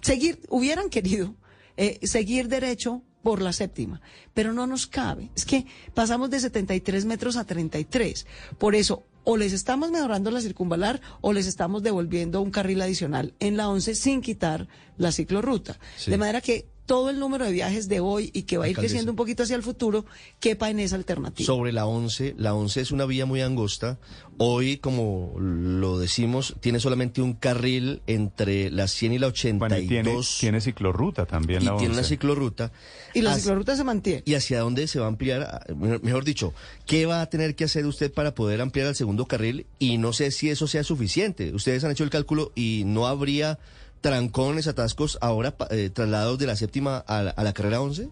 seguir, 0.00 0.40
hubieran 0.48 0.88
querido 0.88 1.34
eh, 1.76 1.98
seguir 2.06 2.48
derecho 2.48 3.02
por 3.22 3.40
la 3.40 3.52
séptima, 3.52 4.00
pero 4.34 4.52
no 4.52 4.66
nos 4.66 4.86
cabe. 4.86 5.30
Es 5.34 5.46
que 5.46 5.66
pasamos 5.94 6.30
de 6.30 6.40
73 6.40 7.04
metros 7.04 7.36
a 7.36 7.44
33. 7.44 8.26
Por 8.58 8.74
eso, 8.74 9.04
o 9.24 9.36
les 9.36 9.52
estamos 9.52 9.90
mejorando 9.90 10.30
la 10.30 10.40
circunvalar 10.40 11.00
o 11.20 11.32
les 11.32 11.46
estamos 11.46 11.82
devolviendo 11.82 12.40
un 12.40 12.50
carril 12.50 12.82
adicional 12.82 13.34
en 13.40 13.56
la 13.56 13.68
11 13.68 13.94
sin 13.94 14.20
quitar 14.20 14.68
la 14.96 15.12
ciclorruta. 15.12 15.78
Sí. 15.96 16.10
De 16.10 16.18
manera 16.18 16.40
que 16.40 16.71
todo 16.86 17.10
el 17.10 17.18
número 17.18 17.44
de 17.44 17.52
viajes 17.52 17.88
de 17.88 18.00
hoy 18.00 18.30
y 18.34 18.42
que 18.42 18.58
va 18.58 18.64
a 18.64 18.68
ir 18.68 18.76
creciendo 18.76 19.12
un 19.12 19.16
poquito 19.16 19.44
hacia 19.44 19.56
el 19.56 19.62
futuro 19.62 20.04
quepa 20.40 20.68
en 20.70 20.80
esa 20.80 20.96
alternativa. 20.96 21.46
Sobre 21.46 21.72
la 21.72 21.86
11, 21.86 22.34
la 22.38 22.54
11 22.54 22.80
es 22.80 22.90
una 22.90 23.04
vía 23.06 23.24
muy 23.24 23.40
angosta. 23.40 23.98
Hoy, 24.38 24.78
como 24.78 25.34
lo 25.38 25.98
decimos, 25.98 26.56
tiene 26.60 26.80
solamente 26.80 27.22
un 27.22 27.34
carril 27.34 28.02
entre 28.06 28.70
la 28.70 28.88
100 28.88 29.12
y 29.12 29.18
la 29.18 29.26
82. 29.28 29.58
Bueno, 29.68 29.84
y 29.84 29.86
tiene, 29.88 30.20
tiene 30.40 30.60
ciclorruta 30.60 31.26
también 31.26 31.62
y 31.62 31.66
la 31.66 31.72
tiene 31.76 31.90
una 31.92 31.98
11. 32.00 32.08
ciclorruta. 32.08 32.72
y 33.14 33.20
la 33.20 33.30
Hacia- 33.30 33.42
ciclorruta 33.42 33.76
se 33.76 33.84
mantiene. 33.84 34.22
¿Y 34.26 34.34
hacia 34.34 34.60
dónde 34.60 34.86
se 34.88 34.98
va 34.98 35.04
a 35.04 35.08
ampliar? 35.08 35.42
Ah, 35.42 35.72
Mejor 35.74 36.02
mejor 36.02 36.24
dicho, 36.24 36.52
¿qué 36.86 37.06
va 37.06 37.20
a 37.20 37.26
tener 37.26 37.54
que 37.54 37.64
hacer 37.64 37.86
usted 37.86 38.12
para 38.12 38.34
poder 38.34 38.60
ampliar 38.60 38.88
al 38.88 38.96
segundo 38.96 39.26
carril? 39.26 39.66
Y 39.78 39.98
no 39.98 40.12
sé 40.12 40.30
si 40.30 40.50
eso 40.50 40.66
sea 40.66 40.82
suficiente. 40.82 41.52
Ustedes 41.54 41.84
han 41.84 41.90
hecho 41.92 42.04
el 42.04 42.10
cálculo 42.10 42.50
y 42.56 42.82
no 42.86 43.06
habría 43.06 43.58
trancones, 44.02 44.66
atascos 44.66 45.16
ahora 45.22 45.54
eh, 45.70 45.88
trasladados 45.88 46.38
de 46.38 46.46
la 46.46 46.56
séptima 46.56 46.98
a 46.98 47.22
la, 47.22 47.30
a 47.30 47.42
la 47.42 47.54
carrera 47.54 47.80
11. 47.80 48.10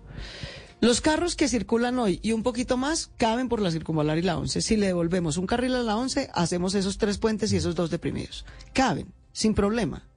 Los 0.81 1.03
carros 1.03 1.37
que 1.37 1.47
circulan 1.47 1.99
hoy 1.99 2.21
y 2.23 2.33
un 2.33 2.43
poquito 2.43 2.79
más 2.79 3.11
caben 3.19 3.51
por 3.51 3.61
la 3.61 3.71
circunvalar 3.71 4.17
y 4.17 4.23
la 4.23 4.39
11. 4.39 4.63
Si 4.63 4.77
le 4.77 4.87
devolvemos 4.87 5.37
un 5.37 5.47
carril 5.47 5.75
a 5.75 5.83
la 5.83 5.97
11, 5.97 6.31
hacemos 6.33 6.75
esos 6.75 6.97
tres 6.97 7.19
puentes 7.19 7.53
y 7.53 7.57
esos 7.57 7.75
dos 7.75 7.91
deprimidos. 7.91 8.47
Caben, 8.73 9.13
sin 9.33 9.53
problema. 9.53 10.09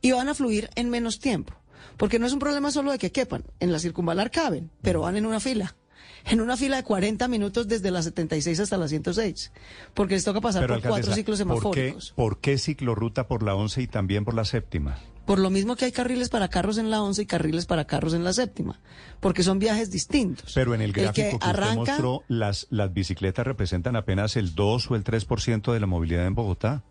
Y 0.00 0.12
van 0.12 0.30
a 0.30 0.34
fluir 0.34 0.70
en 0.74 0.88
menos 0.88 1.18
tiempo. 1.18 1.52
Porque 1.98 2.18
no 2.18 2.26
es 2.26 2.32
un 2.32 2.38
problema 2.38 2.70
solo 2.70 2.92
de 2.92 2.98
que 2.98 3.12
quepan. 3.12 3.44
En 3.60 3.72
la 3.72 3.78
circunvalar 3.78 4.30
caben, 4.30 4.70
pero 4.80 5.02
van 5.02 5.16
en 5.16 5.26
una 5.26 5.40
fila. 5.40 5.76
En 6.24 6.40
una 6.40 6.56
fila 6.56 6.76
de 6.76 6.82
40 6.82 7.28
minutos 7.28 7.68
desde 7.68 7.90
la 7.90 8.02
76 8.02 8.58
hasta 8.60 8.78
la 8.78 8.88
106. 8.88 9.52
Porque 9.92 10.14
les 10.14 10.24
toca 10.24 10.40
pasar 10.40 10.62
Pero, 10.62 10.80
por 10.80 10.88
cuatro 10.88 11.14
ciclos 11.14 11.42
¿por 11.42 11.46
qué, 11.46 11.58
semafóricos. 11.60 12.12
¿por 12.16 12.40
qué 12.40 12.56
ciclorruta 12.58 13.28
por 13.28 13.42
la 13.42 13.54
11 13.54 13.82
y 13.82 13.86
también 13.86 14.24
por 14.24 14.34
la 14.34 14.46
séptima? 14.46 14.98
Por 15.26 15.40
lo 15.40 15.50
mismo 15.50 15.74
que 15.74 15.84
hay 15.84 15.92
carriles 15.92 16.28
para 16.28 16.48
carros 16.48 16.78
en 16.78 16.90
la 16.90 17.02
11 17.02 17.22
y 17.22 17.26
carriles 17.26 17.66
para 17.66 17.84
carros 17.84 18.14
en 18.14 18.22
la 18.22 18.32
séptima. 18.32 18.80
Porque 19.20 19.42
son 19.42 19.58
viajes 19.58 19.90
distintos. 19.90 20.52
Pero 20.54 20.74
en 20.74 20.80
el 20.80 20.92
gráfico 20.92 21.30
que, 21.30 21.34
usted 21.34 21.48
arranca, 21.48 21.74
mostró, 21.74 22.22
las, 22.28 22.68
las 22.70 22.92
bicicletas 22.94 23.44
representan 23.44 23.96
apenas 23.96 24.36
el 24.36 24.54
2 24.54 24.90
o 24.90 24.94
el 24.94 25.04
3% 25.04 25.72
de 25.72 25.80
la 25.80 25.86
movilidad 25.86 26.26
en 26.26 26.34
Bogotá. 26.34 26.84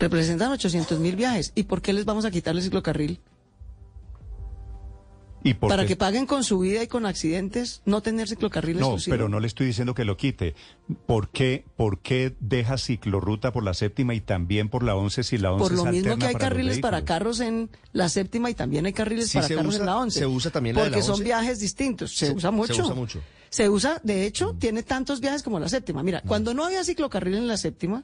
representan 0.00 0.50
800 0.50 0.98
mil 0.98 1.14
viajes. 1.14 1.52
¿Y 1.54 1.62
por 1.62 1.80
qué 1.80 1.92
les 1.92 2.04
vamos 2.04 2.24
a 2.24 2.30
quitar 2.32 2.56
el 2.56 2.62
ciclocarril? 2.62 3.20
¿Y 5.46 5.52
por 5.54 5.68
Para 5.68 5.82
qué- 5.82 5.88
que 5.88 5.96
paguen 5.96 6.24
con 6.24 6.42
su 6.42 6.58
vida 6.60 6.82
y 6.82 6.86
con 6.88 7.04
accidentes, 7.04 7.82
no 7.84 8.00
tener 8.00 8.28
ciclocarril 8.28 8.78
No, 8.80 8.86
exclusivo. 8.86 9.12
pero 9.14 9.28
no 9.28 9.40
le 9.40 9.46
estoy 9.46 9.66
diciendo 9.66 9.94
que 9.94 10.06
lo 10.06 10.16
quite. 10.16 10.54
¿Por 11.06 11.28
qué, 11.28 11.64
¿Por 11.76 12.00
qué 12.00 12.34
deja 12.40 12.78
ciclorruta 12.78 13.52
por 13.52 13.62
la 13.62 13.74
séptima 13.74 14.14
y 14.14 14.20
también 14.22 14.70
por 14.70 14.82
la 14.82 14.96
11 14.96 15.22
si 15.22 15.36
la 15.36 15.52
11 15.52 15.62
Por 15.62 15.72
lo 15.72 15.84
es 15.86 15.92
mismo 15.92 16.16
que 16.16 16.24
hay 16.26 16.32
para 16.32 16.48
carriles 16.48 16.78
para 16.78 17.04
carros 17.04 17.40
en 17.40 17.68
la 17.92 18.08
séptima 18.08 18.48
y 18.48 18.54
también 18.54 18.86
hay 18.86 18.94
carriles 18.94 19.28
Sí 19.28 19.36
para 19.36 19.48
se 19.48 19.54
carros 19.54 19.74
usa- 19.74 19.80
en 19.80 19.86
la 19.86 19.98
11. 19.98 20.18
se 20.20 20.26
usa 20.26 20.50
también 20.50 20.76
la 20.76 20.82
de 20.82 20.88
Porque 20.88 21.00
la 21.00 21.04
son 21.04 21.12
11. 21.12 21.24
viajes 21.24 21.60
distintos. 21.60 22.16
Se, 22.16 22.26
Se- 22.28 22.32
usa 22.32 22.50
se 22.50 22.56
mucho. 22.56 22.82
usa 22.82 22.94
mucho. 22.94 23.20
Se 23.50 23.68
usa, 23.68 24.00
de 24.02 24.24
hecho, 24.26 24.56
tiene 24.58 24.82
tantos 24.82 25.20
viajes 25.20 25.42
como 25.42 25.60
la 25.60 25.68
séptima. 25.68 26.02
Mira, 26.02 26.22
cuando 26.22 26.54
no 26.54 26.64
había 26.64 26.82
ciclocarril 26.84 27.34
en 27.36 27.46
la 27.46 27.56
séptima, 27.58 28.02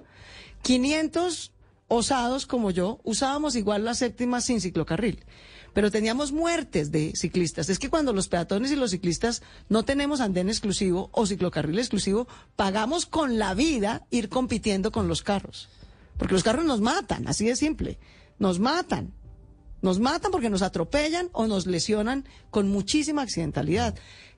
500 0.62 1.52
osados 1.88 2.47
como 2.47 2.70
yo 2.70 3.00
usábamos 3.02 3.56
igual 3.56 3.85
la 3.85 3.94
séptima 3.94 4.40
sin 4.40 4.61
ciclocarril. 4.61 5.25
Pero 5.72 5.90
teníamos 5.90 6.32
muertes 6.32 6.90
de 6.90 7.12
ciclistas. 7.14 7.68
Es 7.68 7.78
que 7.78 7.90
cuando 7.90 8.12
los 8.12 8.28
peatones 8.28 8.70
y 8.70 8.76
los 8.76 8.90
ciclistas 8.90 9.42
no 9.68 9.84
tenemos 9.84 10.20
andén 10.20 10.48
exclusivo 10.48 11.10
o 11.12 11.26
ciclocarril 11.26 11.78
exclusivo, 11.78 12.26
pagamos 12.56 13.06
con 13.06 13.38
la 13.38 13.54
vida 13.54 14.06
ir 14.10 14.28
compitiendo 14.28 14.90
con 14.90 15.08
los 15.08 15.22
carros. 15.22 15.68
Porque 16.16 16.34
los 16.34 16.42
carros 16.42 16.64
nos 16.64 16.80
matan, 16.80 17.26
así 17.28 17.46
de 17.46 17.56
simple. 17.56 17.98
Nos 18.38 18.58
matan. 18.58 19.14
Nos 19.82 19.98
matan 19.98 20.30
porque 20.30 20.50
nos 20.50 20.62
atropellan 20.62 21.30
o 21.32 21.46
nos 21.46 21.66
lesionan 21.66 22.26
con 22.50 22.68
muchísima 22.68 23.22
accidentalidad. 23.22 23.94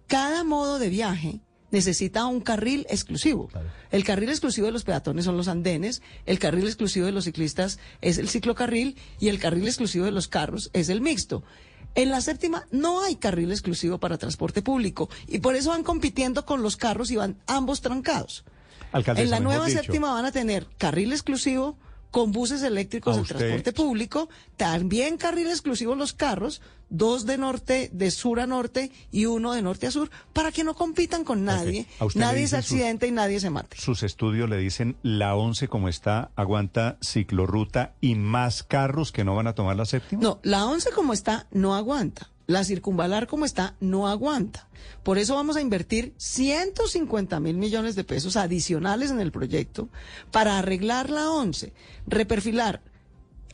Cada 0.07 0.45
modo 0.45 0.79
de 0.79 0.89
viaje 0.89 1.41
necesita 1.73 2.27
un 2.27 2.41
carril 2.41 2.87
exclusivo. 2.89 3.51
El 3.91 4.05
carril 4.05 4.29
exclusivo 4.29 4.67
de 4.67 4.73
los 4.73 4.85
peatones 4.85 5.25
son 5.25 5.37
los 5.37 5.49
andenes, 5.49 6.03
el 6.27 6.39
carril 6.39 6.67
exclusivo 6.67 7.07
de 7.07 7.13
los 7.13 7.25
ciclistas 7.25 7.81
es 8.01 8.19
el 8.19 8.29
ciclocarril 8.29 8.97
y 9.19 9.29
el 9.29 9.41
carril 9.41 9.67
exclusivo 9.67 10.05
de 10.05 10.13
los 10.13 10.29
carros 10.29 10.71
es 10.73 10.89
el 10.89 11.01
mixto. 11.01 11.43
En 11.95 12.11
la 12.11 12.21
séptima 12.21 12.67
no 12.71 13.03
hay 13.03 13.17
carril 13.17 13.51
exclusivo 13.51 13.99
para 13.99 14.19
transporte 14.19 14.63
público 14.63 15.11
y 15.27 15.41
por 15.41 15.57
eso 15.57 15.71
van 15.71 15.83
compitiendo 15.83 16.47
con 16.47 16.63
los 16.63 16.77
carros 16.77 17.11
y 17.11 17.17
van 17.17 17.37
ambos 17.47 17.81
trancados. 17.81 18.45
Alcaldesa, 18.93 19.25
en 19.25 19.31
la 19.31 19.41
nueva 19.41 19.67
dicho. 19.67 19.81
séptima 19.81 20.13
van 20.13 20.25
a 20.25 20.33
tener 20.33 20.67
carril 20.79 21.13
exclusivo 21.13 21.77
con 22.13 22.31
buses 22.31 22.63
eléctricos 22.63 23.15
¿A 23.15 23.17
de 23.17 23.23
usted? 23.23 23.37
transporte 23.39 23.73
público, 23.73 24.29
también 24.57 25.17
carril 25.17 25.49
exclusivo 25.49 25.97
los 25.97 26.13
carros, 26.13 26.61
dos 26.91 27.25
de 27.27 27.39
norte, 27.39 27.89
de 27.93 28.11
sur 28.11 28.39
a 28.39 28.47
norte 28.47 28.93
y 29.11 29.25
uno 29.25 29.53
de 29.55 29.63
norte 29.63 29.87
a 29.87 29.91
sur, 29.91 30.11
para 30.35 30.53
que 30.53 30.63
no 30.63 30.75
compitan 30.75 31.25
con 31.25 31.45
nadie, 31.45 31.87
¿A 31.99 32.05
usted 32.05 32.21
le 32.21 32.27
nadie 32.27 32.43
se 32.47 32.49
sus- 32.63 32.73
accidente 32.73 33.07
y 33.07 33.11
nadie 33.13 33.41
se 33.41 33.49
mate. 33.51 33.79
Sus 33.81 34.03
estudios 34.03 34.49
le 34.51 34.59
dicen 34.59 34.95
la 35.03 35.35
11 35.35 35.69
como 35.69 35.89
está, 35.89 36.31
aguanta 36.37 36.99
ciclorruta 37.03 37.95
y 38.03 38.15
más 38.15 38.63
carros 38.63 39.11
que 39.11 39.25
no 39.25 39.35
van 39.35 39.47
a 39.47 39.55
tomar 39.55 39.77
la 39.77 39.87
séptima. 39.87 40.23
No, 40.23 40.39
la 40.43 40.67
11 40.67 40.91
como 40.91 41.15
está 41.15 41.47
no 41.51 41.75
aguanta. 41.75 42.29
La 42.47 42.65
circunvalar 42.65 43.27
como 43.27 43.45
está 43.45 43.77
no 43.81 44.09
aguanta. 44.09 44.69
Por 45.03 45.19
eso 45.19 45.35
vamos 45.35 45.57
a 45.57 45.61
invertir 45.61 46.13
150 46.17 47.39
mil 47.41 47.57
millones 47.57 47.95
de 47.95 48.05
pesos 48.05 48.37
adicionales 48.37 49.11
en 49.11 49.21
el 49.21 49.33
proyecto 49.33 49.89
para 50.31 50.59
arreglar 50.59 51.11
la 51.11 51.31
11, 51.31 51.73
reperfilar 52.07 52.83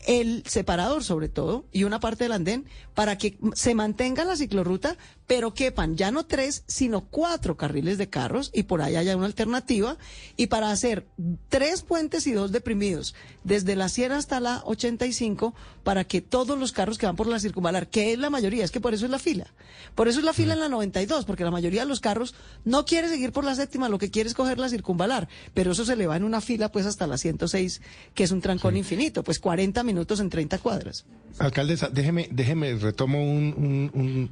el 0.07 0.43
separador 0.47 1.05
sobre 1.05 1.29
todo 1.29 1.67
y 1.73 1.85
una 1.85 2.01
parte 2.01 2.25
del 2.25 2.33
andén 2.33 2.65
para 2.95 3.19
que 3.19 3.39
se 3.55 3.75
mantenga 3.75 4.25
la 4.25 4.37
ciclorruta, 4.37 4.97
pero 5.29 5.55
quepan 5.55 5.97
ya 5.97 6.11
no 6.11 6.27
tres, 6.27 6.65
sino 6.67 7.03
cuatro 7.03 7.57
carriles 7.57 7.99
de 7.99 8.09
carros 8.09 8.51
y 8.53 8.65
por 8.65 8.83
ahí 8.83 8.97
haya 8.97 9.17
una 9.17 9.27
alternativa. 9.27 9.97
Y 10.37 10.49
para 10.49 10.73
hacer 10.73 11.07
tres 11.51 11.83
puentes 11.83 12.27
y 12.27 12.33
dos 12.33 12.51
deprimidos 12.51 13.15
desde 13.45 13.77
la 13.77 13.89
Sierra 13.89 14.17
hasta 14.17 14.41
la 14.41 14.63
85 14.65 15.55
para 15.85 16.05
que 16.05 16.21
todos 16.23 16.59
los 16.59 16.73
carros 16.73 16.99
que 16.99 17.07
van 17.07 17.15
por 17.17 17.27
la 17.27 17.39
circunvalar, 17.41 17.89
que 17.89 18.13
es 18.13 18.19
la 18.19 18.31
mayoría, 18.31 18.65
es 18.65 18.71
que 18.71 18.81
por 18.81 18.95
eso 18.95 19.05
es 19.05 19.11
la 19.11 19.19
fila, 19.19 19.47
por 19.95 20.09
eso 20.09 20.19
es 20.19 20.25
la 20.25 20.33
fila 20.33 20.55
en 20.55 20.61
la 20.61 20.69
92, 20.69 21.25
porque 21.27 21.45
la 21.45 21.51
mayoría 21.51 21.83
de 21.83 21.89
los 21.89 22.01
carros 22.01 22.35
no 22.65 22.85
quiere 22.85 23.09
seguir 23.09 23.31
por 23.33 23.45
la 23.45 23.55
séptima, 23.55 23.89
lo 23.89 23.99
que 23.99 24.11
quiere 24.11 24.29
es 24.29 24.35
coger 24.35 24.59
la 24.59 24.69
circunvalar, 24.69 25.29
pero 25.55 25.73
eso 25.73 25.85
se 25.85 25.95
le 25.97 26.07
va 26.07 26.17
en 26.17 26.25
una 26.25 26.41
fila 26.41 26.73
pues 26.73 26.87
hasta 26.87 27.07
la 27.07 27.19
106, 27.19 27.81
que 28.15 28.25
es 28.25 28.31
un 28.33 28.41
trancón 28.41 28.77
infinito, 28.79 29.23
pues 29.23 29.39
40 29.39 29.83
minutos 29.85 30.21
en 30.21 30.31
30 30.31 30.59
cuadras. 30.59 31.05
Alcaldesa, 31.39 31.89
déjeme, 31.91 32.29
déjeme, 32.33 32.75
retomo 32.77 33.23
un- 33.23 33.55
un- 33.57 33.91
un- 34.01 34.31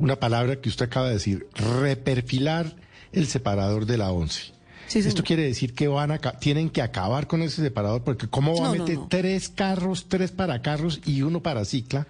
una 0.00 0.16
palabra 0.18 0.56
que 0.60 0.68
usted 0.68 0.86
acaba 0.86 1.06
de 1.08 1.14
decir, 1.14 1.46
reperfilar 1.54 2.74
el 3.12 3.26
separador 3.26 3.86
de 3.86 3.98
la 3.98 4.10
11. 4.10 4.52
Sí, 4.88 4.98
Esto 4.98 5.22
quiere 5.22 5.44
decir 5.44 5.72
que 5.74 5.86
van 5.86 6.10
a, 6.10 6.18
tienen 6.18 6.68
que 6.68 6.82
acabar 6.82 7.28
con 7.28 7.42
ese 7.42 7.62
separador, 7.62 8.02
porque 8.02 8.26
¿cómo 8.28 8.54
va 8.56 8.68
No, 8.68 8.74
a 8.74 8.76
meter 8.78 8.96
no. 8.98 9.06
tres 9.08 9.48
carros, 9.48 10.06
tres 10.08 10.32
para 10.32 10.62
carros 10.62 11.00
y 11.06 11.22
uno 11.22 11.40
para 11.40 11.64
cicla? 11.64 12.08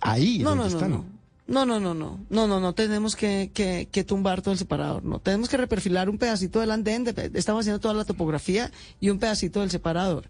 Ahí 0.00 0.38
No, 0.38 0.50
donde 0.50 0.64
no, 0.64 0.70
no, 0.70 0.76
están. 0.76 0.90
no. 0.90 1.04
No, 1.48 1.64
no, 1.66 1.80
no, 1.80 1.94
no, 1.94 2.20
no, 2.30 2.46
no, 2.46 2.60
no 2.60 2.74
tenemos 2.74 3.16
que, 3.16 3.50
que, 3.54 3.88
que 3.90 4.04
tumbar 4.04 4.42
todo 4.42 4.52
el 4.52 4.58
separador, 4.58 5.02
no, 5.02 5.18
tenemos 5.18 5.48
que 5.48 5.56
reperfilar 5.56 6.10
un 6.10 6.18
pedacito 6.18 6.60
del 6.60 6.70
andén, 6.70 7.04
de- 7.04 7.30
estamos 7.34 7.60
haciendo 7.62 7.80
toda 7.80 7.94
la 7.94 8.04
topografía 8.04 8.70
y 9.00 9.08
un 9.08 9.18
pedacito 9.18 9.60
del 9.60 9.70
separador. 9.70 10.26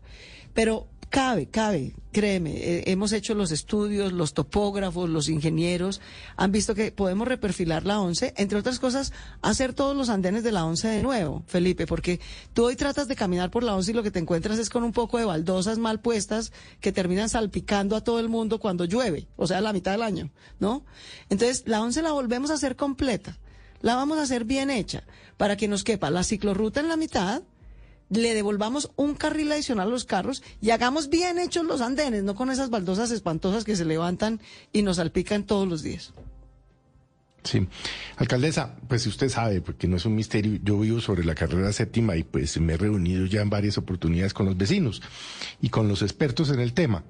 Pero 0.54 0.87
cabe, 1.11 1.47
cabe, 1.47 1.95
créeme, 2.12 2.57
eh, 2.57 2.85
hemos 2.87 3.12
hecho 3.12 3.35
los 3.35 3.50
estudios, 3.50 4.12
los 4.12 4.35
topógrafos, 4.35 5.09
los 5.09 5.29
ingenieros, 5.29 6.00
han 6.37 6.53
visto 6.53 6.75
que 6.75 6.93
podemos 6.93 7.27
reperfilar 7.27 7.85
la 7.87 8.00
11, 8.00 8.35
entre 8.37 8.59
otras 8.59 8.79
cosas, 8.79 9.12
hacer 9.41 9.73
todos 9.73 9.97
los 9.97 10.09
andenes 10.09 10.43
de 10.43 10.53
la 10.53 10.65
11 10.65 10.88
de 10.88 11.03
nuevo, 11.03 11.43
Felipe, 11.47 11.87
porque 11.87 12.21
tú 12.53 12.67
hoy 12.67 12.77
tratas 12.77 13.09
de 13.09 13.17
caminar 13.17 13.50
por 13.50 13.62
la 13.62 13.75
11 13.75 13.91
y 13.91 13.95
lo 13.95 14.03
que 14.03 14.11
te 14.11 14.19
encuentras 14.19 14.59
es 14.59 14.71
con 14.71 14.85
un 14.85 14.93
poco 14.93 15.19
de 15.19 15.25
baldosas 15.25 15.79
mal 15.79 16.00
puestas 16.00 16.53
que 16.81 16.93
terminan 16.93 17.29
salpicando 17.29 17.97
a 17.97 18.03
todo 18.03 18.21
el 18.21 18.29
mundo 18.29 18.59
cuando 18.59 18.85
llueve, 18.85 19.29
o 19.37 19.47
sea, 19.47 19.61
la 19.61 19.73
mitad 19.73 19.93
del 19.93 20.03
año, 20.03 20.31
¿no? 20.61 20.85
Entonces, 21.31 21.65
la 21.67 21.83
11 21.83 22.03
la 22.03 22.12
volvemos 22.12 22.50
a 22.50 22.55
hacer 22.55 22.77
completa, 22.77 23.38
la 23.81 23.95
vamos 23.97 24.19
a 24.19 24.23
hacer 24.23 24.45
bien 24.45 24.71
hecha, 24.71 25.05
para 25.37 25.57
que 25.57 25.69
nos 25.69 25.85
quepa 25.85 26.11
la 26.11 26.25
ciclorruta 26.25 26.81
en 26.81 26.88
la 26.88 26.97
mitad, 26.97 27.43
le 28.11 28.35
devolvamos 28.35 28.91
un 28.97 29.15
carril 29.15 29.53
adicional 29.53 29.88
a 29.88 29.91
los 29.91 30.05
carros 30.05 30.43
y 30.61 30.71
hagamos 30.71 31.09
bien 31.09 31.38
hechos 31.38 31.65
los 31.65 31.81
andenes, 31.81 32.25
no 32.25 32.35
con 32.35 32.50
esas 32.50 32.71
baldosas 32.71 33.11
espantosas 33.11 33.65
que 33.65 33.77
se 33.77 33.85
levantan 33.85 34.41
y 34.73 34.83
nos 34.83 34.97
salpican 34.97 35.45
todos 35.45 35.69
los 35.69 35.83
días. 35.83 36.12
Sí. 37.45 37.67
Alcaldesa, 38.17 38.77
pues 38.88 39.07
usted 39.07 39.29
sabe, 39.29 39.61
porque 39.62 39.87
no 39.87 39.97
es 39.97 40.05
un 40.05 40.15
misterio, 40.15 40.59
yo 40.62 40.79
vivo 40.79 41.00
sobre 41.00 41.25
la 41.25 41.35
carrera 41.35 41.73
séptima 41.73 42.17
y 42.17 42.25
pues 42.25 42.59
me 42.61 42.75
he 42.75 42.77
reunido 42.77 43.27
ya 43.27 43.41
en 43.41 43.49
varias 43.49 43.79
oportunidades 43.79 44.35
con 44.35 44.47
los 44.47 44.57
vecinos 44.57 45.00
y 45.62 45.69
con 45.71 45.88
los 45.88 46.03
expertos 46.03 46.50
en 46.50 46.61
el 46.61 46.75
tema. 46.75 47.05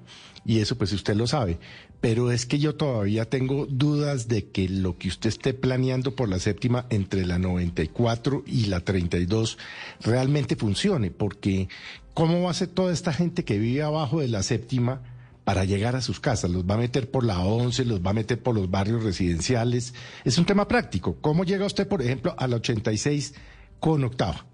Y 0.45 0.59
eso 0.59 0.77
pues 0.77 0.93
usted 0.93 1.15
lo 1.15 1.27
sabe. 1.27 1.59
Pero 2.01 2.31
es 2.31 2.45
que 2.45 2.59
yo 2.59 2.75
todavía 2.75 3.25
tengo 3.25 3.65
dudas 3.65 4.27
de 4.27 4.45
que 4.47 4.69
lo 4.69 4.97
que 4.97 5.09
usted 5.09 5.29
esté 5.29 5.53
planeando 5.53 6.15
por 6.15 6.29
la 6.29 6.39
séptima 6.39 6.85
entre 6.89 7.25
la 7.25 7.39
94 7.39 8.43
y 8.47 8.65
la 8.65 8.79
32 8.79 9.57
realmente 10.01 10.55
funcione, 10.55 11.11
porque 11.11 11.67
¿cómo 12.13 12.43
va 12.43 12.51
a 12.51 12.53
ser 12.53 12.69
toda 12.69 12.93
esta 12.93 13.11
gente 13.11 13.43
que 13.43 13.59
vive 13.59 13.83
abajo 13.83 14.21
de 14.21 14.29
la 14.29 14.43
séptima? 14.43 15.01
para 15.49 15.65
llegar 15.65 15.95
a 15.95 16.01
sus 16.01 16.19
casas. 16.19 16.51
Los 16.51 16.63
va 16.63 16.75
a 16.75 16.77
meter 16.77 17.09
por 17.09 17.23
la 17.23 17.39
11, 17.39 17.83
los 17.85 18.05
va 18.05 18.11
a 18.11 18.13
meter 18.13 18.39
por 18.39 18.53
los 18.53 18.69
barrios 18.69 19.03
residenciales. 19.03 19.95
Es 20.23 20.37
un 20.37 20.45
tema 20.45 20.67
práctico. 20.67 21.17
¿Cómo 21.21 21.43
llega 21.43 21.65
usted, 21.65 21.87
por 21.87 22.03
ejemplo, 22.03 22.35
a 22.37 22.45
la 22.45 22.57
86 22.57 23.33
con 23.79 24.03
octava? 24.03 24.45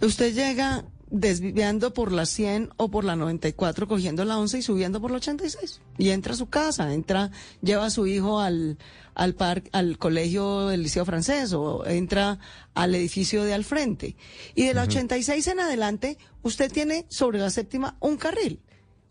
Usted 0.00 0.34
llega 0.34 0.84
desviando 1.08 1.92
por 1.92 2.12
la 2.12 2.26
100 2.26 2.70
o 2.76 2.90
por 2.90 3.04
la 3.04 3.16
94, 3.16 3.86
cogiendo 3.86 4.24
la 4.24 4.38
11 4.38 4.58
y 4.58 4.62
subiendo 4.62 5.00
por 5.00 5.10
la 5.10 5.18
86. 5.18 5.80
Y 5.98 6.10
entra 6.10 6.34
a 6.34 6.36
su 6.36 6.48
casa, 6.48 6.92
entra, 6.92 7.30
lleva 7.62 7.86
a 7.86 7.90
su 7.90 8.06
hijo 8.06 8.40
al, 8.40 8.78
al, 9.14 9.34
par, 9.34 9.62
al 9.72 9.98
colegio 9.98 10.68
del 10.68 10.82
Liceo 10.82 11.04
Francés 11.04 11.52
o 11.52 11.86
entra 11.86 12.38
al 12.74 12.94
edificio 12.94 13.44
de 13.44 13.54
al 13.54 13.64
frente. 13.64 14.16
Y 14.54 14.64
de 14.66 14.74
la 14.74 14.82
86 14.82 15.46
en 15.46 15.60
adelante, 15.60 16.18
usted 16.42 16.70
tiene 16.70 17.06
sobre 17.08 17.38
la 17.38 17.50
séptima 17.50 17.96
un 18.00 18.16
carril. 18.16 18.60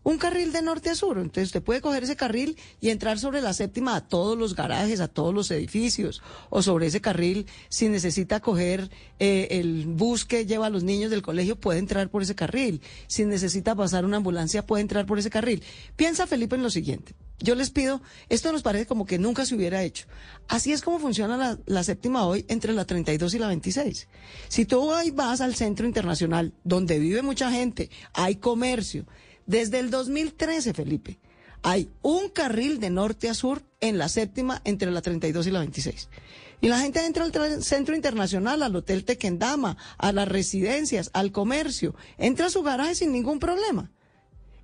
Un 0.06 0.18
carril 0.18 0.52
de 0.52 0.62
norte 0.62 0.88
a 0.88 0.94
sur. 0.94 1.18
Entonces 1.18 1.48
usted 1.48 1.64
puede 1.64 1.80
coger 1.80 2.04
ese 2.04 2.14
carril 2.14 2.56
y 2.80 2.90
entrar 2.90 3.18
sobre 3.18 3.42
la 3.42 3.52
séptima 3.52 3.96
a 3.96 4.06
todos 4.06 4.38
los 4.38 4.54
garajes, 4.54 5.00
a 5.00 5.08
todos 5.08 5.34
los 5.34 5.50
edificios. 5.50 6.22
O 6.48 6.62
sobre 6.62 6.86
ese 6.86 7.00
carril, 7.00 7.46
si 7.70 7.88
necesita 7.88 8.38
coger 8.38 8.88
eh, 9.18 9.48
el 9.50 9.86
bus 9.86 10.24
que 10.24 10.46
lleva 10.46 10.66
a 10.66 10.70
los 10.70 10.84
niños 10.84 11.10
del 11.10 11.22
colegio, 11.22 11.56
puede 11.56 11.80
entrar 11.80 12.08
por 12.08 12.22
ese 12.22 12.36
carril. 12.36 12.82
Si 13.08 13.24
necesita 13.24 13.74
pasar 13.74 14.04
una 14.04 14.18
ambulancia, 14.18 14.64
puede 14.64 14.82
entrar 14.82 15.06
por 15.06 15.18
ese 15.18 15.28
carril. 15.28 15.64
Piensa, 15.96 16.28
Felipe, 16.28 16.54
en 16.54 16.62
lo 16.62 16.70
siguiente. 16.70 17.16
Yo 17.40 17.56
les 17.56 17.70
pido, 17.70 18.00
esto 18.28 18.52
nos 18.52 18.62
parece 18.62 18.86
como 18.86 19.06
que 19.06 19.18
nunca 19.18 19.44
se 19.44 19.56
hubiera 19.56 19.82
hecho. 19.82 20.06
Así 20.46 20.72
es 20.72 20.82
como 20.82 21.00
funciona 21.00 21.58
la, 21.66 21.82
séptima 21.82 22.24
hoy 22.26 22.46
entre 22.46 22.72
la 22.74 22.84
32 22.84 23.34
y 23.34 23.38
la 23.40 23.48
26. 23.48 24.06
Si 24.46 24.66
tú 24.66 24.82
hoy 24.82 25.10
vas 25.10 25.40
al 25.40 25.56
centro 25.56 25.84
internacional, 25.84 26.54
donde 26.62 27.00
vive 27.00 27.22
mucha 27.22 27.50
gente, 27.50 27.90
hay 28.14 28.36
comercio, 28.36 29.04
desde 29.46 29.78
el 29.78 29.90
2013, 29.90 30.74
Felipe, 30.74 31.18
hay 31.62 31.88
un 32.02 32.28
carril 32.28 32.78
de 32.80 32.90
norte 32.90 33.28
a 33.28 33.34
sur 33.34 33.62
en 33.80 33.98
la 33.98 34.08
séptima 34.08 34.60
entre 34.64 34.90
la 34.90 35.02
32 35.02 35.46
y 35.46 35.50
la 35.50 35.60
26. 35.60 36.08
Y 36.60 36.68
la 36.68 36.80
gente 36.80 37.04
entra 37.04 37.24
al 37.24 37.62
centro 37.62 37.94
internacional, 37.94 38.62
al 38.62 38.76
hotel 38.76 39.04
Tequendama, 39.04 39.76
a 39.98 40.12
las 40.12 40.28
residencias, 40.28 41.10
al 41.12 41.32
comercio, 41.32 41.94
entra 42.18 42.46
a 42.46 42.50
su 42.50 42.62
garaje 42.62 42.94
sin 42.94 43.12
ningún 43.12 43.38
problema. 43.38 43.90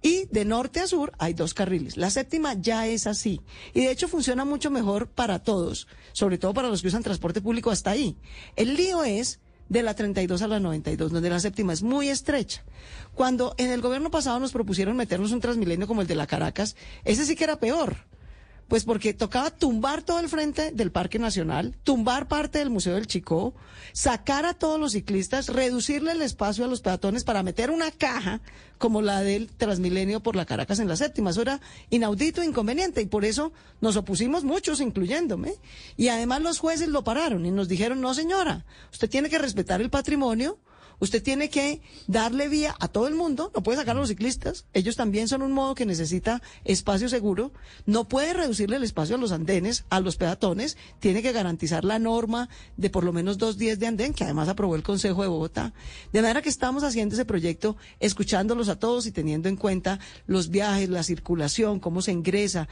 Y 0.01 0.27
de 0.33 0.45
norte 0.45 0.81
a 0.81 0.89
sur 0.89 1.13
hay 1.19 1.33
dos 1.33 1.55
carriles. 1.55 1.97
La 1.97 2.11
séptima 2.11 2.55
ya 2.55 2.89
es 2.89 3.07
así. 3.07 3.41
Y 3.73 3.83
de 3.83 3.93
hecho 3.93 4.09
funciona 4.09 4.45
mucho 4.45 4.71
mejor 4.71 5.09
para 5.09 5.45
todos, 5.45 5.87
sobre 6.13 6.39
todo 6.39 6.55
para 6.55 6.69
los 6.69 6.83
que 6.83 6.89
usan 6.89 7.05
transporte 7.05 7.41
público 7.41 7.71
hasta 7.71 7.91
ahí. 7.91 8.17
El 8.57 8.75
lío 8.75 9.05
es 9.05 9.39
de 9.69 9.83
la 9.83 9.95
32 9.95 10.43
a 10.43 10.49
la 10.49 10.61
92, 10.61 11.13
donde 11.13 11.31
la 11.31 11.41
séptima 11.41 11.73
es 11.73 11.83
muy 11.83 12.09
estrecha. 12.09 12.63
Cuando 13.15 13.55
en 13.59 13.71
el 13.71 13.81
gobierno 13.81 14.11
pasado 14.11 14.39
nos 14.41 14.53
propusieron 14.53 14.97
meternos 14.97 15.33
un 15.33 15.41
transmilenio 15.41 15.87
como 15.87 16.03
el 16.03 16.07
de 16.07 16.15
la 16.15 16.27
Caracas, 16.27 16.77
ese 17.05 17.25
sí 17.25 17.37
que 17.37 17.45
era 17.45 17.59
peor. 17.59 17.97
Pues 18.73 18.87
porque 18.87 19.13
tocaba 19.13 19.51
tumbar 19.51 20.03
todo 20.03 20.19
el 20.19 20.31
frente 20.31 20.71
del 20.71 20.91
Parque 20.91 21.19
Nacional, 21.19 21.77
tumbar 21.85 22.27
parte 22.27 22.59
del 22.59 22.71
Museo 22.71 22.95
del 22.95 23.07
Chicó, 23.07 23.53
sacar 23.93 24.47
a 24.47 24.55
todos 24.55 24.81
los 24.81 24.93
ciclistas, 24.93 25.49
reducirle 25.49 26.13
el 26.13 26.23
espacio 26.23 26.65
a 26.65 26.69
los 26.69 26.81
peatones 26.81 27.23
para 27.23 27.43
meter 27.43 27.71
una 27.71 27.91
caja 27.91 28.41
como 28.79 29.03
la 29.03 29.21
del 29.21 29.49
Transmilenio 29.49 30.23
por 30.23 30.37
la 30.37 30.47
Caracas 30.47 30.79
en 30.79 30.89
la 30.89 30.97
séptima. 30.97 31.29
Eso 31.29 31.43
era 31.43 31.61
inaudito 31.91 32.41
e 32.41 32.47
inconveniente 32.47 33.03
y 33.03 33.05
por 33.05 33.27
eso 33.27 33.53
nos 33.83 33.97
opusimos 33.97 34.43
muchos, 34.43 34.81
incluyéndome. 34.81 35.53
Y 35.99 36.09
además 36.09 36.41
los 36.41 36.59
jueces 36.59 36.89
lo 36.89 37.05
pararon 37.05 37.45
y 37.45 37.51
nos 37.51 37.69
dijeron, 37.69 38.01
no 38.01 38.15
señora, 38.15 38.65
usted 38.91 39.11
tiene 39.11 39.29
que 39.29 39.39
respetar 39.39 39.83
el 39.83 39.91
patrimonio. 39.91 40.57
Usted 41.03 41.21
tiene 41.21 41.51
que 41.51 41.81
darle 42.07 42.49
vía 42.49 42.77
a 42.79 42.87
todo 42.87 43.09
el 43.09 43.17
mundo, 43.17 43.51
no 43.57 43.65
puede 43.65 43.77
sacar 43.77 43.97
a 43.97 43.99
los 43.99 44.09
ciclistas, 44.09 44.67
ellos 44.73 44.95
también 44.95 45.27
son 45.27 45.43
un 45.43 45.51
modo 45.51 45.75
que 45.75 45.85
necesita 45.85 46.41
espacio 46.63 47.09
seguro, 47.09 47.51
no 47.87 48.07
puede 48.07 48.33
reducirle 48.33 48.77
el 48.77 48.85
espacio 48.85 49.17
a 49.17 49.19
los 49.19 49.33
andenes, 49.33 49.85
a 49.91 49.99
los 49.99 50.15
peatones, 50.15 50.77
tiene 51.01 51.21
que 51.21 51.33
garantizar 51.33 51.85
la 51.85 51.99
norma 51.99 52.49
de 52.77 52.89
por 52.89 53.03
lo 53.03 53.13
menos 53.13 53.37
dos 53.37 53.59
días 53.59 53.81
de 53.81 53.89
andén, 53.89 54.15
que 54.15 54.23
además 54.23 54.49
aprobó 54.49 54.77
el 54.77 54.85
Consejo 54.85 55.23
de 55.23 55.29
Bogotá. 55.29 55.73
De 56.13 56.23
manera 56.23 56.41
que 56.41 56.49
estamos 56.49 56.85
haciendo 56.85 57.17
ese 57.17 57.25
proyecto, 57.25 57.77
escuchándolos 57.99 58.69
a 58.69 58.79
todos 58.79 59.05
y 59.07 59.11
teniendo 59.11 59.49
en 59.49 59.57
cuenta 59.57 59.99
los 60.29 60.51
viajes, 60.51 60.89
la 60.89 61.03
circulación, 61.03 61.81
cómo 61.81 62.01
se 62.01 62.13
ingresa. 62.13 62.69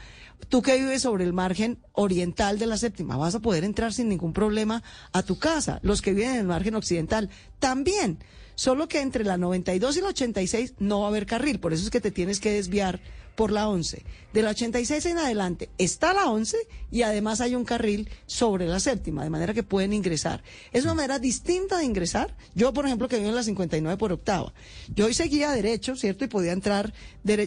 Tú 0.47 0.61
que 0.61 0.79
vives 0.79 1.01
sobre 1.01 1.25
el 1.25 1.33
margen 1.33 1.79
oriental 1.91 2.59
de 2.59 2.65
la 2.65 2.77
séptima, 2.77 3.17
vas 3.17 3.35
a 3.35 3.41
poder 3.41 3.65
entrar 3.65 3.91
sin 3.91 4.07
ningún 4.07 4.31
problema 4.31 4.83
a 5.11 5.21
tu 5.21 5.37
casa. 5.37 5.79
Los 5.83 6.01
que 6.01 6.13
viven 6.13 6.31
en 6.31 6.37
el 6.37 6.47
margen 6.47 6.75
occidental 6.75 7.29
también. 7.61 8.19
Solo 8.55 8.89
que 8.89 8.99
entre 8.99 9.23
la 9.23 9.37
92 9.37 9.95
y 9.97 10.01
la 10.01 10.09
86 10.09 10.73
no 10.79 10.99
va 10.99 11.05
a 11.05 11.09
haber 11.09 11.25
carril, 11.25 11.59
por 11.59 11.71
eso 11.71 11.85
es 11.85 11.89
que 11.89 12.01
te 12.01 12.11
tienes 12.11 12.41
que 12.41 12.51
desviar 12.51 12.99
por 13.35 13.51
la 13.51 13.69
11. 13.69 14.03
De 14.33 14.41
la 14.41 14.49
86 14.51 15.05
en 15.05 15.17
adelante 15.17 15.69
está 15.77 16.13
la 16.13 16.29
11 16.29 16.57
y 16.91 17.01
además 17.03 17.41
hay 17.41 17.55
un 17.55 17.63
carril 17.63 18.09
sobre 18.25 18.67
la 18.67 18.79
séptima, 18.79 19.23
de 19.23 19.29
manera 19.29 19.53
que 19.53 19.63
pueden 19.63 19.93
ingresar. 19.93 20.43
Es 20.73 20.83
una 20.83 20.93
manera 20.93 21.17
distinta 21.17 21.77
de 21.77 21.85
ingresar. 21.85 22.35
Yo, 22.53 22.73
por 22.73 22.85
ejemplo, 22.85 23.07
que 23.07 23.17
vivo 23.17 23.29
en 23.29 23.35
la 23.35 23.43
59 23.43 23.97
por 23.97 24.11
octava, 24.11 24.53
yo 24.93 25.05
hoy 25.05 25.13
seguía 25.13 25.51
derecho, 25.51 25.95
¿cierto? 25.95 26.25
Y 26.25 26.27
podía 26.27 26.51
entrar 26.51 26.93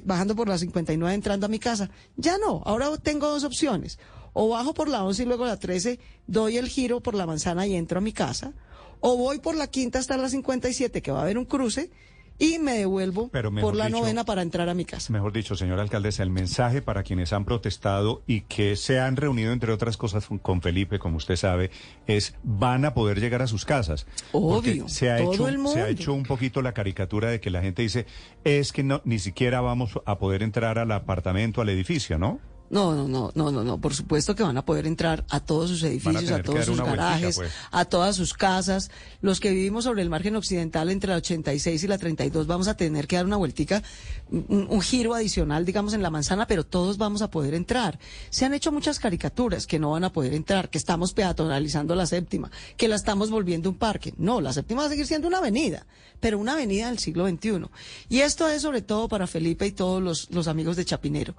bajando 0.04 0.34
por 0.34 0.48
la 0.48 0.58
59 0.58 1.14
entrando 1.14 1.46
a 1.46 1.48
mi 1.48 1.58
casa. 1.58 1.90
Ya 2.16 2.38
no, 2.38 2.62
ahora 2.64 2.96
tengo 2.96 3.28
dos 3.28 3.44
opciones. 3.44 3.98
O 4.32 4.48
bajo 4.48 4.74
por 4.74 4.88
la 4.88 5.04
11 5.04 5.22
y 5.22 5.26
luego 5.26 5.44
la 5.44 5.58
13, 5.58 6.00
doy 6.26 6.56
el 6.56 6.68
giro 6.68 7.00
por 7.00 7.14
la 7.14 7.26
manzana 7.26 7.68
y 7.68 7.76
entro 7.76 7.98
a 7.98 8.00
mi 8.00 8.12
casa. 8.12 8.52
O 9.00 9.16
voy 9.16 9.38
por 9.40 9.56
la 9.56 9.66
quinta 9.68 9.98
hasta 9.98 10.16
la 10.16 10.28
57, 10.28 11.02
que 11.02 11.10
va 11.12 11.20
a 11.20 11.22
haber 11.22 11.38
un 11.38 11.44
cruce, 11.44 11.90
y 12.36 12.58
me 12.58 12.72
devuelvo 12.78 13.28
Pero 13.28 13.54
por 13.54 13.76
la 13.76 13.86
dicho- 13.86 13.98
novena 14.00 14.24
para 14.24 14.42
entrar 14.42 14.68
a 14.68 14.74
mi 14.74 14.84
casa. 14.84 15.12
Mejor 15.12 15.32
dicho, 15.32 15.54
señora 15.54 15.82
alcaldesa, 15.82 16.24
el 16.24 16.30
mensaje 16.30 16.82
para 16.82 17.04
quienes 17.04 17.32
han 17.32 17.44
protestado 17.44 18.22
y 18.26 18.40
que 18.40 18.74
se 18.74 18.98
han 18.98 19.14
reunido, 19.14 19.52
entre 19.52 19.70
otras 19.72 19.96
cosas, 19.96 20.26
con 20.42 20.60
Felipe, 20.60 20.98
como 20.98 21.18
usted 21.18 21.36
sabe, 21.36 21.70
es 22.08 22.34
van 22.42 22.84
a 22.86 22.92
poder 22.92 23.20
llegar 23.20 23.40
a 23.42 23.46
sus 23.46 23.64
casas. 23.64 24.06
Obvio, 24.32 24.88
se 24.88 25.12
ha, 25.12 25.18
todo 25.18 25.32
hecho, 25.32 25.46
el 25.46 25.54
se 25.54 25.58
ha 25.60 25.62
mundo. 25.62 25.86
hecho 25.86 26.12
un 26.12 26.24
poquito 26.24 26.60
la 26.60 26.72
caricatura 26.74 27.30
de 27.30 27.38
que 27.40 27.50
la 27.50 27.62
gente 27.62 27.82
dice, 27.82 28.04
es 28.42 28.72
que 28.72 28.82
no, 28.82 29.00
ni 29.04 29.20
siquiera 29.20 29.60
vamos 29.60 29.92
a 30.04 30.18
poder 30.18 30.42
entrar 30.42 30.80
al 30.80 30.90
apartamento, 30.90 31.60
al 31.60 31.68
edificio, 31.68 32.18
¿no? 32.18 32.40
No, 32.74 32.92
no, 32.92 33.06
no, 33.06 33.30
no, 33.36 33.52
no, 33.52 33.62
no. 33.62 33.80
Por 33.80 33.94
supuesto 33.94 34.34
que 34.34 34.42
van 34.42 34.56
a 34.56 34.64
poder 34.64 34.88
entrar 34.88 35.24
a 35.30 35.38
todos 35.38 35.70
sus 35.70 35.84
edificios, 35.84 36.32
a, 36.32 36.42
todos 36.42 36.64
sus 36.64 36.76
vueltica, 36.76 36.96
garajes, 36.96 37.36
pues. 37.36 37.52
a 37.70 37.84
todas 37.84 38.16
sus 38.16 38.34
casas. 38.34 38.90
Los 39.20 39.38
que 39.38 39.50
vivimos 39.50 39.84
sobre 39.84 40.02
el 40.02 40.10
margen 40.10 40.34
occidental 40.34 40.90
entre 40.90 41.10
la 41.10 41.18
86 41.18 41.84
y 41.84 41.86
la 41.86 41.98
32 41.98 42.48
vamos 42.48 42.66
a 42.66 42.76
tener 42.76 43.06
que 43.06 43.14
dar 43.14 43.26
una 43.26 43.36
vueltica, 43.36 43.84
un, 44.28 44.66
un 44.68 44.80
giro 44.80 45.14
adicional, 45.14 45.64
digamos, 45.64 45.94
en 45.94 46.02
la 46.02 46.10
manzana, 46.10 46.48
pero 46.48 46.66
todos 46.66 46.98
vamos 46.98 47.22
a 47.22 47.30
poder 47.30 47.54
entrar. 47.54 48.00
Se 48.30 48.44
han 48.44 48.54
hecho 48.54 48.72
muchas 48.72 48.98
caricaturas 48.98 49.68
que 49.68 49.78
no 49.78 49.92
van 49.92 50.02
a 50.02 50.12
poder 50.12 50.34
entrar, 50.34 50.68
que 50.68 50.78
estamos 50.78 51.12
peatonalizando 51.12 51.94
la 51.94 52.06
séptima, 52.06 52.50
que 52.76 52.88
la 52.88 52.96
estamos 52.96 53.30
volviendo 53.30 53.70
un 53.70 53.76
parque. 53.76 54.14
No, 54.16 54.40
la 54.40 54.52
séptima 54.52 54.80
va 54.80 54.88
a 54.88 54.90
seguir 54.90 55.06
siendo 55.06 55.28
una 55.28 55.38
avenida, 55.38 55.86
pero 56.18 56.40
una 56.40 56.54
avenida 56.54 56.88
del 56.88 56.98
siglo 56.98 57.28
XXI. 57.28 57.66
Y 58.08 58.22
esto 58.22 58.48
es 58.48 58.62
sobre 58.62 58.82
todo 58.82 59.08
para 59.08 59.28
Felipe 59.28 59.64
y 59.64 59.70
todos 59.70 60.02
los, 60.02 60.28
los 60.32 60.48
amigos 60.48 60.74
de 60.74 60.84
Chapinero. 60.84 61.36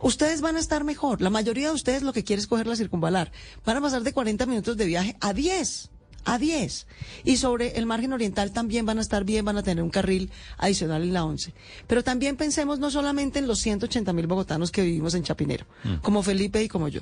Ustedes 0.00 0.40
van 0.40 0.54
a 0.54 0.60
estar 0.68 0.84
mejor. 0.84 1.22
La 1.22 1.30
mayoría 1.30 1.68
de 1.68 1.74
ustedes 1.74 2.02
lo 2.02 2.12
que 2.12 2.24
quiere 2.24 2.40
es 2.40 2.46
coger 2.46 2.66
la 2.66 2.76
circunvalar. 2.76 3.32
Van 3.64 3.78
a 3.78 3.80
pasar 3.80 4.02
de 4.02 4.12
40 4.12 4.44
minutos 4.44 4.76
de 4.76 4.84
viaje 4.84 5.16
a 5.20 5.32
10. 5.32 5.90
A 6.26 6.36
10. 6.36 6.86
Y 7.24 7.38
sobre 7.38 7.78
el 7.78 7.86
margen 7.86 8.12
oriental 8.12 8.52
también 8.52 8.84
van 8.84 8.98
a 8.98 9.00
estar 9.00 9.24
bien, 9.24 9.46
van 9.46 9.56
a 9.56 9.62
tener 9.62 9.82
un 9.82 9.88
carril 9.88 10.30
adicional 10.58 11.02
en 11.02 11.14
la 11.14 11.24
11. 11.24 11.54
Pero 11.86 12.04
también 12.04 12.36
pensemos 12.36 12.78
no 12.78 12.90
solamente 12.90 13.38
en 13.38 13.46
los 13.46 13.60
180 13.60 14.12
mil 14.12 14.26
bogotanos 14.26 14.70
que 14.70 14.82
vivimos 14.82 15.14
en 15.14 15.22
Chapinero, 15.22 15.64
como 16.02 16.22
Felipe 16.22 16.62
y 16.62 16.68
como 16.68 16.88
yo. 16.88 17.00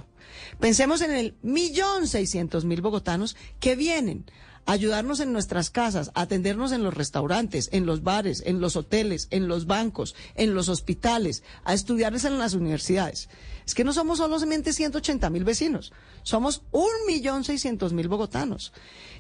Pensemos 0.61 1.01
en 1.01 1.11
el 1.11 1.35
millón 1.43 2.07
seiscientos 2.07 2.65
mil 2.65 2.83
bogotanos 2.83 3.37
que 3.59 3.75
vienen 3.75 4.27
ayudarnos 4.67 5.21
en 5.21 5.33
nuestras 5.33 5.71
casas, 5.71 6.11
atendernos 6.15 6.73
en 6.73 6.83
los 6.83 6.93
restaurantes, 6.93 7.69
en 7.73 7.87
los 7.87 8.03
bares, 8.03 8.43
en 8.45 8.61
los 8.61 8.77
hoteles, 8.77 9.29
en 9.31 9.49
los 9.49 9.67
bancos, 9.67 10.15
en 10.35 10.55
los 10.55 10.69
hospitales, 10.69 11.43
a 11.65 11.73
estudiarles 11.73 12.25
en 12.25 12.39
las 12.39 12.55
universidades. 12.55 13.29
Es 13.65 13.75
que 13.75 13.85
no 13.85 13.93
somos 13.93 14.19
solamente 14.19 14.73
180 14.73 15.31
mil 15.31 15.45
vecinos, 15.45 15.93
somos 16.23 16.63
un 16.73 16.91
millón 17.07 17.45
seiscientos 17.45 17.93
mil 17.93 18.09
bogotanos 18.09 18.73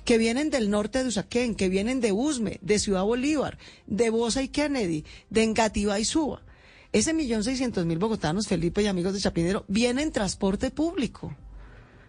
que 0.04 0.18
vienen 0.18 0.50
del 0.50 0.70
norte 0.70 1.02
de 1.02 1.08
Usaquén, 1.08 1.54
que 1.54 1.68
vienen 1.68 2.00
de 2.00 2.12
Usme, 2.12 2.58
de 2.62 2.78
Ciudad 2.78 3.04
Bolívar, 3.04 3.58
de 3.86 4.10
Bosa 4.10 4.42
y 4.42 4.48
Kennedy, 4.48 5.04
de 5.30 5.42
Engativá 5.42 5.98
y 5.98 6.04
Suba. 6.04 6.42
Ese 6.92 7.12
millón 7.12 7.44
seiscientos 7.44 7.86
mil 7.86 7.98
bogotanos, 7.98 8.46
Felipe 8.46 8.82
y 8.82 8.86
amigos 8.86 9.14
de 9.14 9.20
Chapinero, 9.20 9.64
vienen 9.68 10.06
en 10.06 10.12
transporte 10.12 10.70
público. 10.70 11.34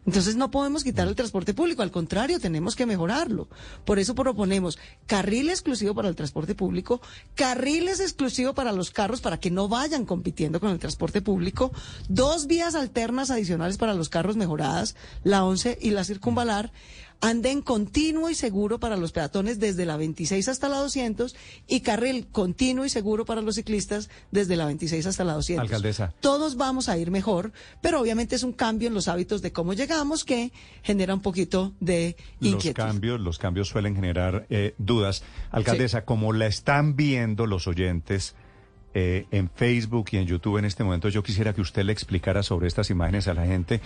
Entonces 0.07 0.37
no 0.37 0.49
podemos 0.49 0.85
quitar 0.85 1.05
el 1.05 1.15
transporte 1.15 1.53
público, 1.53 1.81
al 1.81 1.91
contrario, 1.91 2.39
tenemos 2.39 2.77
que 2.77 2.85
mejorarlo. 2.85 3.49
Por 3.83 3.99
eso 3.99 4.15
proponemos 4.15 4.79
carril 5.05 5.49
exclusivo 5.49 5.93
para 5.93 6.07
el 6.07 6.15
transporte 6.15 6.55
público, 6.55 7.01
carriles 7.35 7.99
exclusivos 7.99 8.55
para 8.55 8.71
los 8.71 8.89
carros 8.89 9.19
para 9.19 9.37
que 9.37 9.51
no 9.51 9.67
vayan 9.67 10.05
compitiendo 10.05 10.61
con 10.61 10.69
el 10.71 10.79
transporte 10.79 11.21
público, 11.21 11.73
dos 12.07 12.47
vías 12.47 12.73
alternas 12.73 13.31
adicionales 13.31 13.77
para 13.77 13.93
los 13.93 14.07
carros 14.07 14.37
mejoradas, 14.37 14.95
la 15.25 15.43
11 15.43 15.77
y 15.81 15.89
la 15.89 16.05
circunvalar, 16.05 16.71
anden 17.21 17.61
continuo 17.61 18.29
y 18.29 18.35
seguro 18.35 18.79
para 18.79 18.97
los 18.97 19.11
peatones 19.11 19.59
desde 19.59 19.85
la 19.85 19.97
26 19.97 20.47
hasta 20.47 20.69
la 20.69 20.77
200 20.77 21.35
y 21.67 21.81
carril 21.81 22.27
continuo 22.27 22.85
y 22.85 22.89
seguro 22.89 23.25
para 23.25 23.41
los 23.41 23.55
ciclistas 23.55 24.09
desde 24.31 24.55
la 24.55 24.65
26 24.65 25.05
hasta 25.05 25.23
la 25.23 25.33
200. 25.33 25.61
Alcaldesa. 25.63 26.13
Todos 26.19 26.57
vamos 26.57 26.89
a 26.89 26.97
ir 26.97 27.11
mejor, 27.11 27.51
pero 27.81 28.01
obviamente 28.01 28.35
es 28.35 28.43
un 28.43 28.53
cambio 28.53 28.87
en 28.87 28.93
los 28.93 29.07
hábitos 29.07 29.41
de 29.41 29.51
cómo 29.51 29.73
llegamos 29.73 30.23
que 30.23 30.51
genera 30.83 31.13
un 31.13 31.21
poquito 31.21 31.73
de 31.79 32.15
Los 32.39 32.53
inquietud. 32.53 32.83
cambios, 32.83 33.19
los 33.19 33.39
cambios 33.39 33.67
suelen 33.67 33.95
generar 33.95 34.45
eh, 34.49 34.75
dudas. 34.77 35.23
Alcaldesa, 35.51 36.05
como 36.05 36.33
la 36.33 36.47
están 36.47 36.95
viendo 36.95 37.45
los 37.45 37.67
oyentes 37.67 38.35
eh, 38.93 39.25
en 39.31 39.49
Facebook 39.53 40.07
y 40.11 40.17
en 40.17 40.25
YouTube 40.25 40.57
en 40.57 40.65
este 40.65 40.83
momento, 40.83 41.09
yo 41.09 41.21
quisiera 41.23 41.53
que 41.53 41.61
usted 41.61 41.83
le 41.83 41.91
explicara 41.93 42.41
sobre 42.43 42.67
estas 42.67 42.89
imágenes 42.89 43.27
a 43.27 43.33
la 43.33 43.45
gente 43.45 43.81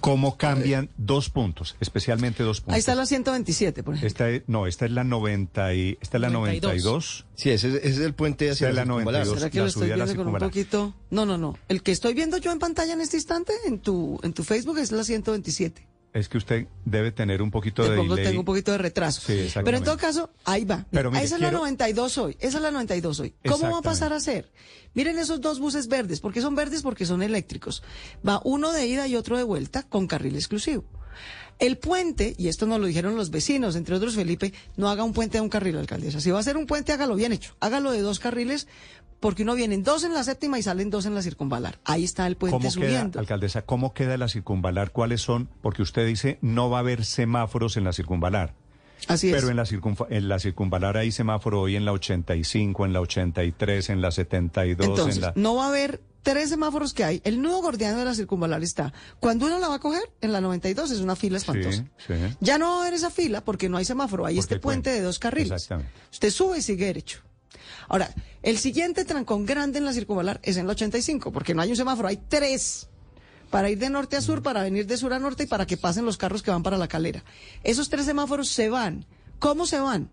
cómo 0.00 0.36
cambian 0.36 0.90
dos 0.96 1.30
puntos, 1.30 1.76
especialmente 1.80 2.42
dos 2.42 2.60
puntos. 2.60 2.74
Ahí 2.74 2.80
está 2.80 2.94
la 2.96 3.06
127, 3.06 3.82
por 3.84 3.94
ejemplo. 3.94 4.06
Esta 4.08 4.30
es- 4.30 4.42
no, 4.48 4.66
esta 4.66 4.84
es 4.86 4.90
la 4.90 5.04
90 5.04 5.74
y 5.74 5.96
esta 6.00 6.16
es 6.16 6.20
la 6.20 6.30
92. 6.30 7.24
Sí, 7.36 7.50
ese, 7.50 7.68
es- 7.68 7.74
ese 7.76 7.88
es 7.88 7.98
el 7.98 8.14
puente 8.14 8.50
hacia 8.50 8.68
es 8.70 8.74
la 8.74 8.82
circunvalar. 8.82 9.24
92. 9.26 9.38
¿Será 9.38 9.50
que 9.50 9.58
la 9.58 9.62
lo 9.64 9.68
estoy 9.68 9.88
la 9.88 9.94
viendo 10.04 10.24
con 10.24 10.34
un 10.34 10.38
poquito? 10.40 10.94
No, 11.10 11.24
no, 11.24 11.38
no. 11.38 11.56
El 11.68 11.82
que 11.82 11.92
estoy 11.92 12.14
viendo 12.14 12.36
yo 12.38 12.50
en 12.52 12.58
pantalla 12.58 12.92
en 12.94 13.00
este 13.00 13.16
instante 13.16 13.52
en 13.66 13.78
tu 13.78 14.18
en 14.24 14.32
tu 14.32 14.42
Facebook 14.44 14.78
es 14.78 14.90
la 14.92 15.04
127. 15.04 15.86
Es 16.12 16.28
que 16.28 16.36
usted 16.36 16.66
debe 16.84 17.10
tener 17.10 17.40
un 17.40 17.50
poquito 17.50 17.82
de 17.82 17.96
delay. 17.96 18.24
tengo 18.24 18.40
un 18.40 18.44
poquito 18.44 18.70
de 18.72 18.78
retraso. 18.78 19.22
Sí. 19.26 19.48
Pero 19.64 19.78
en 19.78 19.82
todo 19.84 19.96
caso, 19.96 20.30
ahí 20.44 20.64
va. 20.66 20.84
Pero 20.90 21.10
Mira, 21.10 21.20
mire, 21.20 21.24
esa 21.24 21.36
es 21.36 21.40
quiero- 21.40 21.52
la 21.52 21.58
92 21.58 22.18
hoy. 22.18 22.36
Esa 22.38 22.58
es 22.58 22.62
la 22.62 22.70
92 22.70 23.20
hoy. 23.20 23.34
¿Cómo 23.48 23.70
va 23.70 23.78
a 23.78 23.82
pasar 23.82 24.12
a 24.12 24.20
ser? 24.20 24.52
Miren 24.94 25.18
esos 25.18 25.40
dos 25.40 25.58
buses 25.58 25.88
verdes. 25.88 26.20
¿Por 26.20 26.34
qué 26.34 26.42
son 26.42 26.54
verdes? 26.54 26.82
Porque 26.82 27.06
son 27.06 27.22
eléctricos. 27.22 27.82
Va 28.28 28.42
uno 28.44 28.72
de 28.72 28.86
ida 28.86 29.06
y 29.08 29.16
otro 29.16 29.38
de 29.38 29.42
vuelta 29.42 29.84
con 29.84 30.06
carril 30.06 30.34
exclusivo. 30.36 30.84
El 31.58 31.78
puente, 31.78 32.34
y 32.38 32.48
esto 32.48 32.66
nos 32.66 32.80
lo 32.80 32.86
dijeron 32.86 33.14
los 33.14 33.30
vecinos, 33.30 33.76
entre 33.76 33.94
otros 33.94 34.14
Felipe, 34.16 34.52
no 34.76 34.88
haga 34.90 35.04
un 35.04 35.12
puente 35.12 35.38
de 35.38 35.42
un 35.42 35.48
carril, 35.48 35.76
alcaldesa. 35.78 36.20
Si 36.20 36.30
va 36.30 36.38
a 36.38 36.40
hacer 36.40 36.56
un 36.56 36.66
puente, 36.66 36.92
hágalo 36.92 37.14
bien 37.14 37.32
hecho. 37.32 37.54
Hágalo 37.60 37.92
de 37.92 38.00
dos 38.00 38.18
carriles, 38.18 38.66
porque 39.22 39.44
uno 39.44 39.54
vienen 39.54 39.84
dos 39.84 40.02
en 40.02 40.12
la 40.12 40.24
séptima 40.24 40.58
y 40.58 40.62
salen 40.62 40.90
dos 40.90 41.06
en 41.06 41.14
la 41.14 41.22
circunvalar. 41.22 41.78
Ahí 41.84 42.02
está 42.02 42.26
el 42.26 42.36
puente 42.36 42.56
¿Cómo 42.58 42.70
queda, 42.70 42.88
subiendo. 42.88 43.20
alcaldesa, 43.20 43.62
cómo 43.62 43.94
queda 43.94 44.18
la 44.18 44.28
circunvalar? 44.28 44.90
¿Cuáles 44.90 45.22
son? 45.22 45.48
Porque 45.62 45.80
usted 45.80 46.04
dice 46.04 46.38
no 46.42 46.68
va 46.68 46.78
a 46.78 46.80
haber 46.80 47.04
semáforos 47.04 47.76
en 47.76 47.84
la 47.84 47.92
circunvalar. 47.92 48.54
Así 49.06 49.28
es. 49.30 49.34
Pero 49.34 49.48
en 49.50 49.56
la, 49.56 49.64
en 50.10 50.28
la 50.28 50.38
circunvalar 50.38 50.96
hay 50.96 51.12
semáforo 51.12 51.60
hoy 51.60 51.76
en 51.76 51.84
la 51.84 51.92
85, 51.92 52.84
en 52.84 52.92
la 52.92 53.00
83, 53.00 53.90
en 53.90 54.00
la 54.00 54.10
72, 54.10 54.86
Entonces, 54.88 55.16
en 55.16 55.22
la... 55.22 55.32
no 55.36 55.54
va 55.54 55.66
a 55.66 55.68
haber 55.68 56.00
tres 56.22 56.50
semáforos 56.50 56.92
que 56.92 57.04
hay. 57.04 57.20
El 57.24 57.40
nudo 57.42 57.62
gordiano 57.62 57.98
de 57.98 58.04
la 58.04 58.14
circunvalar 58.14 58.62
está. 58.62 58.92
Cuando 59.20 59.46
uno 59.46 59.58
la 59.60 59.68
va 59.68 59.76
a 59.76 59.80
coger, 59.80 60.02
en 60.20 60.32
la 60.32 60.40
92 60.40 60.90
es 60.90 61.00
una 61.00 61.16
fila 61.16 61.38
espantosa. 61.38 61.84
sí. 62.06 62.14
Ya 62.40 62.58
no 62.58 62.70
va 62.70 62.78
a 62.78 62.80
haber 62.82 62.94
esa 62.94 63.10
fila 63.10 63.40
porque 63.40 63.68
no 63.68 63.76
hay 63.76 63.84
semáforo. 63.84 64.26
Hay 64.26 64.34
Porque 64.34 64.54
este 64.54 64.58
puente 64.60 64.90
puente. 64.90 65.00
de 65.00 65.06
dos 65.06 65.18
carriles. 65.18 65.52
Exactamente. 65.52 65.92
Usted 66.12 66.30
sube 66.30 66.58
y 66.58 66.62
sigue 66.62 66.86
derecho. 66.86 67.20
Ahora, 67.88 68.14
el 68.42 68.58
siguiente 68.58 69.04
trancón 69.04 69.46
grande 69.46 69.78
en 69.78 69.84
la 69.84 69.92
circunvalar 69.92 70.40
es 70.42 70.56
en 70.56 70.66
la 70.66 70.72
85, 70.72 71.32
porque 71.32 71.54
no 71.54 71.62
hay 71.62 71.70
un 71.70 71.76
semáforo, 71.76 72.08
hay 72.08 72.18
tres. 72.28 72.88
Para 73.50 73.70
ir 73.70 73.78
de 73.78 73.90
norte 73.90 74.16
a 74.16 74.20
sur, 74.20 74.42
para 74.42 74.62
venir 74.62 74.86
de 74.86 74.96
sur 74.96 75.12
a 75.12 75.18
norte 75.18 75.44
y 75.44 75.46
para 75.46 75.66
que 75.66 75.76
pasen 75.76 76.04
los 76.04 76.16
carros 76.16 76.42
que 76.42 76.50
van 76.50 76.62
para 76.62 76.78
la 76.78 76.88
calera. 76.88 77.22
Esos 77.62 77.90
tres 77.90 78.06
semáforos 78.06 78.48
se 78.48 78.70
van. 78.70 79.04
¿Cómo 79.38 79.66
se 79.66 79.78
van? 79.78 80.10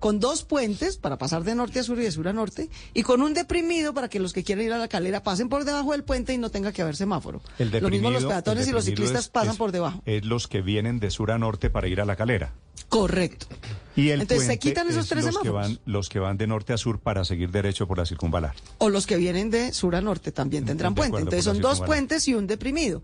Con 0.00 0.18
dos 0.18 0.42
puentes 0.42 0.96
para 0.96 1.16
pasar 1.18 1.44
de 1.44 1.54
norte 1.54 1.78
a 1.78 1.82
sur 1.84 1.98
y 2.00 2.02
de 2.02 2.10
sur 2.10 2.26
a 2.26 2.32
norte, 2.32 2.68
y 2.94 3.02
con 3.04 3.22
un 3.22 3.32
deprimido 3.34 3.94
para 3.94 4.08
que 4.08 4.18
los 4.18 4.32
que 4.32 4.42
quieran 4.42 4.64
ir 4.64 4.72
a 4.72 4.78
la 4.78 4.88
calera 4.88 5.22
pasen 5.22 5.48
por 5.48 5.64
debajo 5.64 5.92
del 5.92 6.02
puente 6.02 6.32
y 6.34 6.38
no 6.38 6.50
tenga 6.50 6.72
que 6.72 6.82
haber 6.82 6.96
semáforo. 6.96 7.40
El 7.58 7.70
Lo 7.70 7.88
mismo 7.88 8.10
los 8.10 8.24
peatones 8.24 8.66
y 8.66 8.72
los 8.72 8.84
ciclistas 8.86 9.26
es- 9.26 9.28
pasan 9.28 9.52
es- 9.52 9.58
por 9.58 9.70
debajo. 9.70 10.02
Es 10.06 10.24
los 10.24 10.48
que 10.48 10.60
vienen 10.62 10.98
de 10.98 11.10
sur 11.12 11.30
a 11.30 11.38
norte 11.38 11.70
para 11.70 11.86
ir 11.86 12.00
a 12.00 12.04
la 12.04 12.16
calera. 12.16 12.52
Correcto. 12.88 13.46
Y 13.94 14.08
el 14.08 14.22
Entonces 14.22 14.46
se 14.48 14.58
quitan 14.58 14.88
esos 14.88 15.04
es 15.04 15.08
tres 15.10 15.24
los 15.26 15.36
que 15.38 15.48
semáforos. 15.48 15.68
van 15.68 15.80
Los 15.84 16.08
que 16.08 16.18
van 16.18 16.36
de 16.38 16.46
norte 16.48 16.72
a 16.72 16.78
sur 16.78 16.98
para 16.98 17.24
seguir 17.24 17.50
derecho 17.50 17.86
por 17.86 17.98
la 17.98 18.06
circunvalar. 18.06 18.54
O 18.78 18.88
los 18.88 19.06
que 19.06 19.16
vienen 19.16 19.50
de 19.50 19.72
sur 19.72 19.94
a 19.94 20.00
norte 20.00 20.32
también 20.32 20.64
tendrán 20.64 20.94
De 20.94 20.98
puente. 20.98 21.18
Entonces 21.18 21.44
son 21.44 21.60
dos 21.60 21.80
puentes 21.82 22.26
y 22.26 22.34
un 22.34 22.46
deprimido. 22.48 23.02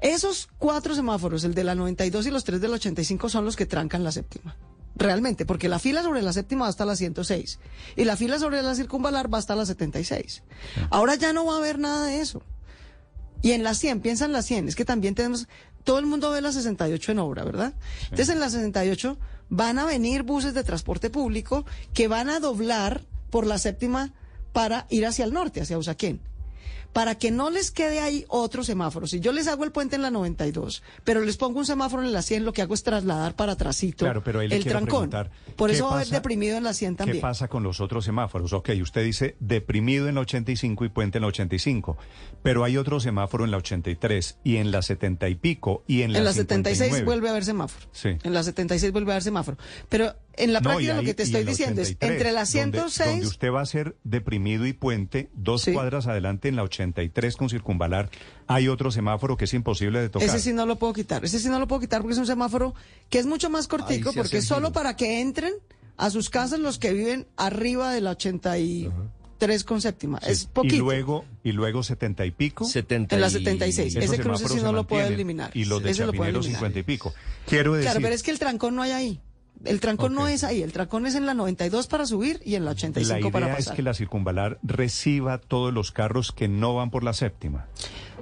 Esos 0.00 0.48
cuatro 0.58 0.94
semáforos, 0.94 1.42
el 1.44 1.54
de 1.54 1.64
la 1.64 1.74
92 1.74 2.26
y 2.26 2.30
los 2.30 2.44
tres 2.44 2.60
del 2.60 2.72
85, 2.74 3.28
son 3.30 3.44
los 3.46 3.56
que 3.56 3.64
trancan 3.66 4.04
la 4.04 4.12
séptima. 4.12 4.54
Realmente, 4.96 5.44
porque 5.44 5.68
la 5.68 5.78
fila 5.78 6.02
sobre 6.02 6.22
la 6.22 6.32
séptima 6.32 6.62
va 6.62 6.68
hasta 6.68 6.86
la 6.86 6.96
106 6.96 7.58
y 7.96 8.04
la 8.04 8.16
fila 8.16 8.38
sobre 8.38 8.62
la 8.62 8.74
circunvalar 8.74 9.32
va 9.32 9.38
hasta 9.38 9.54
la 9.54 9.66
76. 9.66 10.42
Ahora 10.90 11.16
ya 11.16 11.34
no 11.34 11.44
va 11.44 11.54
a 11.54 11.58
haber 11.58 11.78
nada 11.78 12.06
de 12.06 12.20
eso. 12.20 12.42
Y 13.42 13.52
en 13.52 13.62
la 13.62 13.74
100, 13.74 14.00
piensa 14.00 14.24
en 14.24 14.32
la 14.32 14.42
100, 14.42 14.68
es 14.68 14.76
que 14.76 14.86
también 14.86 15.14
tenemos, 15.14 15.48
todo 15.84 15.98
el 15.98 16.06
mundo 16.06 16.30
ve 16.30 16.40
la 16.40 16.50
68 16.50 17.12
en 17.12 17.18
obra, 17.18 17.44
¿verdad? 17.44 17.74
Entonces 18.04 18.30
en 18.30 18.40
la 18.40 18.48
68 18.48 19.18
van 19.50 19.78
a 19.78 19.84
venir 19.84 20.22
buses 20.22 20.54
de 20.54 20.64
transporte 20.64 21.10
público 21.10 21.66
que 21.92 22.08
van 22.08 22.30
a 22.30 22.40
doblar 22.40 23.02
por 23.30 23.46
la 23.46 23.58
séptima 23.58 24.14
para 24.52 24.86
ir 24.88 25.04
hacia 25.04 25.26
el 25.26 25.34
norte, 25.34 25.60
hacia 25.60 25.76
Usaquén 25.76 26.22
para 26.96 27.14
que 27.16 27.30
no 27.30 27.50
les 27.50 27.70
quede 27.70 28.00
ahí 28.00 28.24
otro 28.28 28.64
semáforo. 28.64 29.06
Si 29.06 29.20
yo 29.20 29.30
les 29.32 29.48
hago 29.48 29.64
el 29.64 29.70
puente 29.70 29.96
en 29.96 30.02
la 30.02 30.10
92, 30.10 30.82
pero 31.04 31.20
les 31.20 31.36
pongo 31.36 31.58
un 31.58 31.66
semáforo 31.66 32.02
en 32.02 32.10
la 32.10 32.22
100, 32.22 32.46
lo 32.46 32.54
que 32.54 32.62
hago 32.62 32.72
es 32.72 32.82
trasladar 32.82 33.36
para 33.36 33.52
atrasito 33.52 34.06
Claro, 34.06 34.24
pero 34.24 34.40
ahí 34.40 34.48
le 34.48 34.56
el 34.56 34.64
trancón. 34.64 35.10
Por 35.56 35.68
¿qué 35.68 35.76
eso 35.76 35.84
va 35.84 35.90
a 35.92 35.94
haber 35.96 36.08
deprimido 36.08 36.56
en 36.56 36.64
la 36.64 36.72
100 36.72 36.96
también. 36.96 37.18
¿Qué 37.18 37.20
pasa 37.20 37.48
con 37.48 37.62
los 37.62 37.80
otros 37.82 38.06
semáforos? 38.06 38.54
Ok, 38.54 38.70
usted 38.80 39.04
dice 39.04 39.36
deprimido 39.40 40.08
en 40.08 40.14
la 40.14 40.22
85 40.22 40.86
y 40.86 40.88
puente 40.88 41.18
en 41.18 41.22
la 41.22 41.28
85, 41.28 41.98
pero 42.42 42.64
hay 42.64 42.78
otro 42.78 42.98
semáforo 42.98 43.44
en 43.44 43.50
la 43.50 43.58
83 43.58 44.38
y 44.42 44.56
en 44.56 44.70
la 44.70 44.80
70 44.80 45.28
y 45.28 45.34
pico 45.34 45.84
y 45.86 46.00
en 46.00 46.12
la 46.12 46.18
En 46.20 46.24
la 46.24 46.32
76 46.32 46.78
59. 46.78 47.04
vuelve 47.04 47.28
a 47.28 47.30
haber 47.32 47.44
semáforo. 47.44 47.86
Sí. 47.92 48.08
En 48.22 48.32
la 48.32 48.42
76 48.42 48.90
vuelve 48.92 49.12
a 49.12 49.14
haber 49.16 49.22
semáforo. 49.22 49.58
Pero 49.90 50.14
en 50.38 50.52
la 50.52 50.60
No, 50.60 50.64
práctica 50.70 50.92
y 50.92 50.94
lo 50.94 51.00
ahí- 51.00 51.06
que 51.06 51.14
te 51.14 51.22
estoy 51.24 51.44
diciendo 51.44 51.80
es, 51.82 51.88
83, 51.88 52.10
entre 52.12 52.32
la 52.32 52.40
donde- 52.40 52.52
106... 52.52 53.10
Donde, 53.10 53.26
usted 53.26 53.50
va 53.52 53.60
a 53.62 53.66
ser 53.66 53.96
deprimido 54.04 54.66
y 54.66 54.72
puente, 54.74 55.30
dos 55.34 55.62
Sí. 55.62 55.72
cuadras 55.72 56.06
adelante 56.06 56.48
en 56.48 56.56
la 56.56 56.62
83 56.90 57.36
con 57.36 57.48
circunvalar, 57.48 58.10
hay 58.46 58.68
otro 58.68 58.90
semáforo 58.90 59.36
que 59.36 59.44
es 59.44 59.54
imposible 59.54 60.00
de 60.00 60.08
tocar. 60.08 60.28
Ese 60.28 60.40
sí 60.40 60.52
no 60.52 60.66
lo 60.66 60.76
puedo 60.76 60.92
quitar. 60.92 61.24
Ese 61.24 61.38
sí 61.38 61.48
no 61.48 61.58
lo 61.58 61.66
puedo 61.68 61.80
quitar 61.80 62.00
porque 62.02 62.14
es 62.14 62.18
un 62.18 62.26
semáforo 62.26 62.74
que 63.10 63.18
es 63.18 63.26
mucho 63.26 63.50
más 63.50 63.68
cortico, 63.68 64.12
porque 64.12 64.38
es 64.38 64.44
solo 64.46 64.72
para 64.72 64.96
que 64.96 65.20
entren 65.20 65.54
a 65.96 66.10
sus 66.10 66.30
casas 66.30 66.60
los 66.60 66.78
que 66.78 66.92
viven 66.92 67.26
arriba 67.36 67.92
de 67.92 68.00
la 68.00 68.10
83 68.10 69.64
con 69.64 69.80
séptima. 69.80 70.20
Sí. 70.22 70.30
Es 70.30 70.46
poquito. 70.46 70.74
Y 70.74 70.78
luego, 70.78 71.24
y 71.42 71.52
luego 71.52 71.82
70 71.82 72.24
y 72.26 72.30
pico. 72.30 72.64
70 72.64 73.14
En 73.14 73.20
la 73.20 73.28
y- 73.28 73.30
76. 73.30 73.96
Esos 73.96 74.12
Ese 74.12 74.22
cruce 74.22 74.48
sí 74.48 74.56
no 74.62 74.72
lo 74.72 74.86
puedo 74.86 75.06
eliminar. 75.06 75.50
Y 75.54 75.64
los 75.64 75.82
de 75.82 75.90
Ese 75.90 76.06
lo 76.06 76.12
puedo 76.12 76.24
Chapinero 76.24 76.40
eliminar. 76.40 76.60
50 76.60 76.78
y 76.78 76.82
pico. 76.82 77.14
Quiero 77.46 77.74
decir... 77.74 77.86
Claro, 77.90 78.00
pero 78.02 78.14
es 78.14 78.22
que 78.22 78.30
el 78.30 78.38
trancón 78.38 78.74
no 78.76 78.82
hay 78.82 78.90
ahí. 78.92 79.20
El 79.64 79.80
trancón 79.80 80.14
no 80.14 80.28
es 80.28 80.44
ahí. 80.44 80.62
El 80.62 80.72
trancón 80.72 81.06
es 81.06 81.14
en 81.14 81.26
la 81.26 81.34
92 81.34 81.86
para 81.86 82.06
subir 82.06 82.40
y 82.44 82.54
en 82.54 82.64
la 82.64 82.72
85 82.72 83.26
La 83.26 83.30
para 83.32 83.46
idea 83.46 83.58
es 83.58 83.64
pasar. 83.64 83.76
que 83.76 83.82
la 83.82 83.94
circunvalar 83.94 84.58
reciba 84.62 85.38
todos 85.38 85.72
los 85.72 85.92
carros 85.92 86.32
que 86.32 86.48
no 86.48 86.74
van 86.74 86.90
por 86.90 87.02
la 87.04 87.12
séptima. 87.12 87.66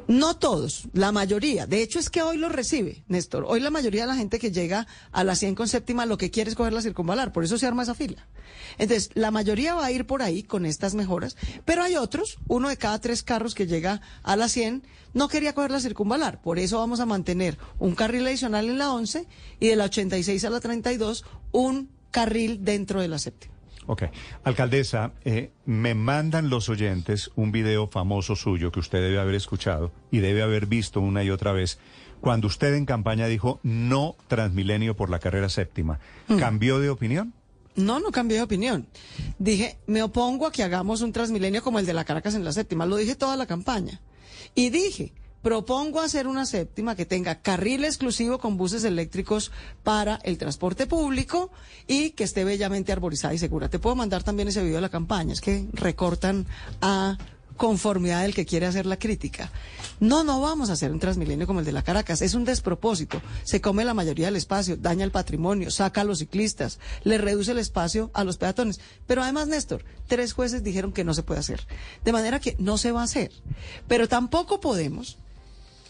No 0.07 0.37
todos, 0.37 0.89
la 0.93 1.13
mayoría. 1.13 1.67
De 1.67 1.83
hecho, 1.83 1.99
es 1.99 2.11
que 2.11 2.21
hoy 2.21 2.37
lo 2.37 2.51
recibe, 2.51 3.05
Néstor. 3.09 3.45
Hoy 3.49 3.61
la 3.61 3.71
mayoría 3.71 4.03
de 4.03 4.09
la 4.09 4.17
gente 4.17 4.39
que 4.39 4.53
llega 4.53 4.87
a 5.13 5.25
la 5.25 5.35
100 5.35 5.55
con 5.55 5.67
séptima 5.67 6.05
lo 6.05 6.19
que 6.19 6.31
quiere 6.31 6.51
es 6.51 6.57
coger 6.57 6.75
la 6.75 6.83
circunvalar. 6.83 7.33
Por 7.33 7.43
eso 7.43 7.57
se 7.57 7.67
arma 7.67 7.85
esa 7.85 7.95
fila. 7.95 8.27
Entonces, 8.77 9.11
la 9.15 9.31
mayoría 9.31 9.75
va 9.75 9.87
a 9.87 9.93
ir 9.93 10.07
por 10.07 10.23
ahí 10.23 10.43
con 10.43 10.67
estas 10.67 10.95
mejoras. 10.95 11.37
Pero 11.65 11.83
hay 11.83 11.97
otros, 11.97 12.39
uno 12.49 12.69
de 12.69 12.77
cada 12.77 13.01
tres 13.01 13.23
carros 13.23 13.55
que 13.55 13.67
llega 13.67 14.03
a 14.23 14.37
la 14.37 14.49
100, 14.49 14.83
no 15.15 15.29
quería 15.29 15.55
coger 15.55 15.71
la 15.71 15.81
circunvalar. 15.81 16.43
Por 16.43 16.59
eso 16.59 16.79
vamos 16.79 17.01
a 17.01 17.07
mantener 17.07 17.57
un 17.79 17.95
carril 17.95 18.27
adicional 18.27 18.69
en 18.69 18.79
la 18.79 18.93
11 18.93 19.27
y 19.59 19.69
de 19.69 19.77
la 19.77 19.85
86 19.85 20.45
a 20.45 20.51
la 20.51 20.61
32, 20.61 21.25
un 21.53 21.89
carril 22.11 22.63
dentro 22.63 23.01
de 23.01 23.09
la 23.09 23.19
séptima. 23.19 23.54
Ok. 23.87 24.05
Alcaldesa, 24.45 25.13
eh, 25.25 25.51
me 25.67 25.95
mandan 25.95 26.49
los 26.49 26.69
oyentes 26.69 27.31
un 27.37 27.53
video 27.53 27.89
famoso 27.89 28.37
suyo 28.37 28.73
que 28.73 28.81
usted 28.81 29.01
debe 29.01 29.19
haber 29.19 29.35
escuchado 29.35 29.93
y 30.11 30.21
debe 30.21 30.43
haber 30.43 30.67
visto 30.67 31.01
una 31.01 31.23
y 31.23 31.31
otra 31.31 31.53
vez. 31.53 31.79
Cuando 32.21 32.47
usted 32.47 32.75
en 32.75 32.87
campaña 32.87 33.27
dijo 33.27 33.61
no 33.63 34.17
Transmilenio 34.29 34.97
por 34.97 35.11
la 35.11 35.19
carrera 35.19 35.49
séptima, 35.51 35.99
¿cambió 36.39 36.79
de 36.79 36.89
opinión? 36.89 37.35
No, 37.77 38.01
no 38.01 38.13
cambié 38.13 38.39
de 38.39 38.45
opinión. 38.45 38.87
Dije, 39.39 39.79
me 39.87 40.03
opongo 40.03 40.47
a 40.47 40.53
que 40.53 40.63
hagamos 40.63 41.03
un 41.03 41.13
Transmilenio 41.13 41.63
como 41.63 41.79
el 41.79 41.87
de 41.87 41.93
la 41.93 42.05
Caracas 42.05 42.35
en 42.35 42.45
la 42.45 42.53
séptima. 42.53 42.87
Lo 42.87 42.97
dije 42.97 43.17
toda 43.17 43.37
la 43.37 43.47
campaña. 43.47 44.01
Y 44.55 44.71
dije, 44.71 45.13
propongo 45.45 46.01
hacer 46.01 46.27
una 46.27 46.47
séptima 46.47 46.97
que 46.97 47.05
tenga 47.05 47.43
carril 47.43 47.85
exclusivo 47.85 48.39
con 48.39 48.57
buses 48.57 48.83
eléctricos 48.83 49.53
para 49.83 50.19
el 50.25 50.39
transporte 50.39 50.87
público 50.87 51.51
y 51.87 52.11
que 52.13 52.25
esté 52.25 52.45
bellamente 52.45 52.93
arborizada 52.93 53.35
y 53.35 53.39
segura. 53.39 53.69
Te 53.69 53.79
puedo 53.79 53.95
mandar 53.95 54.23
también 54.23 54.49
ese 54.49 54.63
video 54.63 54.77
de 54.77 54.81
la 54.81 54.89
campaña. 54.89 55.35
Es 55.35 55.43
que 55.43 55.69
recortan 55.75 56.47
a 56.81 57.19
conformidad 57.59 58.23
del 58.23 58.35
que 58.35 58.47
quiere 58.47 58.65
hacer 58.65 58.87
la 58.87 58.99
crítica. 58.99 59.53
No, 60.01 60.25
no 60.25 60.41
vamos 60.41 60.71
a 60.71 60.73
hacer 60.73 60.91
un 60.91 60.99
Transmilenio 60.99 61.47
como 61.47 61.61
el 61.61 61.67
de 61.67 61.73
la 61.73 61.83
Caracas. 61.83 62.23
Es 62.23 62.33
un 62.33 62.47
despropósito. 62.47 63.21
Se 63.43 63.61
come 63.61 63.85
la 63.85 63.93
mayoría 63.93 64.27
del 64.27 64.37
espacio, 64.37 64.79
daña 64.79 65.05
el 65.05 65.11
patrimonio, 65.11 65.71
saca 65.71 66.01
a 66.01 66.05
los 66.05 66.21
ciclistas, 66.21 66.79
le 67.05 67.19
reduce 67.19 67.53
el 67.53 67.59
espacio 67.59 68.11
a 68.15 68.25
los 68.25 68.39
peatones. 68.39 68.81
Pero 69.07 69.23
además, 69.23 69.47
Néstor, 69.49 69.85
tres 70.07 70.33
jueces 70.33 70.63
dijeron 70.65 70.93
que 70.93 71.05
no 71.05 71.13
se 71.13 71.23
puede 71.23 71.41
hacer. 71.41 71.67
De 72.03 72.13
manera 72.13 72.41
que 72.41 72.57
no 72.59 72.79
se 72.79 72.93
va 72.93 73.03
a 73.03 73.05
hacer. 73.05 73.31
Pero 73.87 74.09
tampoco 74.09 74.59
podemos 74.59 75.19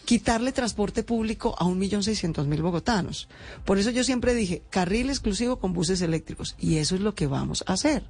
quitarle 0.05 0.53
transporte 0.53 1.03
público 1.03 1.55
a 1.59 1.65
un 1.65 1.79
millón 1.79 2.03
seiscientos 2.03 2.47
mil 2.47 2.63
bogotanos. 2.63 3.29
Por 3.65 3.79
eso 3.79 3.91
yo 3.91 4.05
siempre 4.05 4.35
dije, 4.35 4.63
carril 4.71 5.09
exclusivo 5.09 5.59
con 5.59 5.73
buses 5.73 6.03
eléctricos. 6.03 6.57
Y 6.59 6.77
eso 6.77 6.95
es 6.95 7.01
lo 7.01 7.15
que 7.15 7.27
vamos 7.27 7.65
a 7.67 7.73
hacer. 7.73 8.05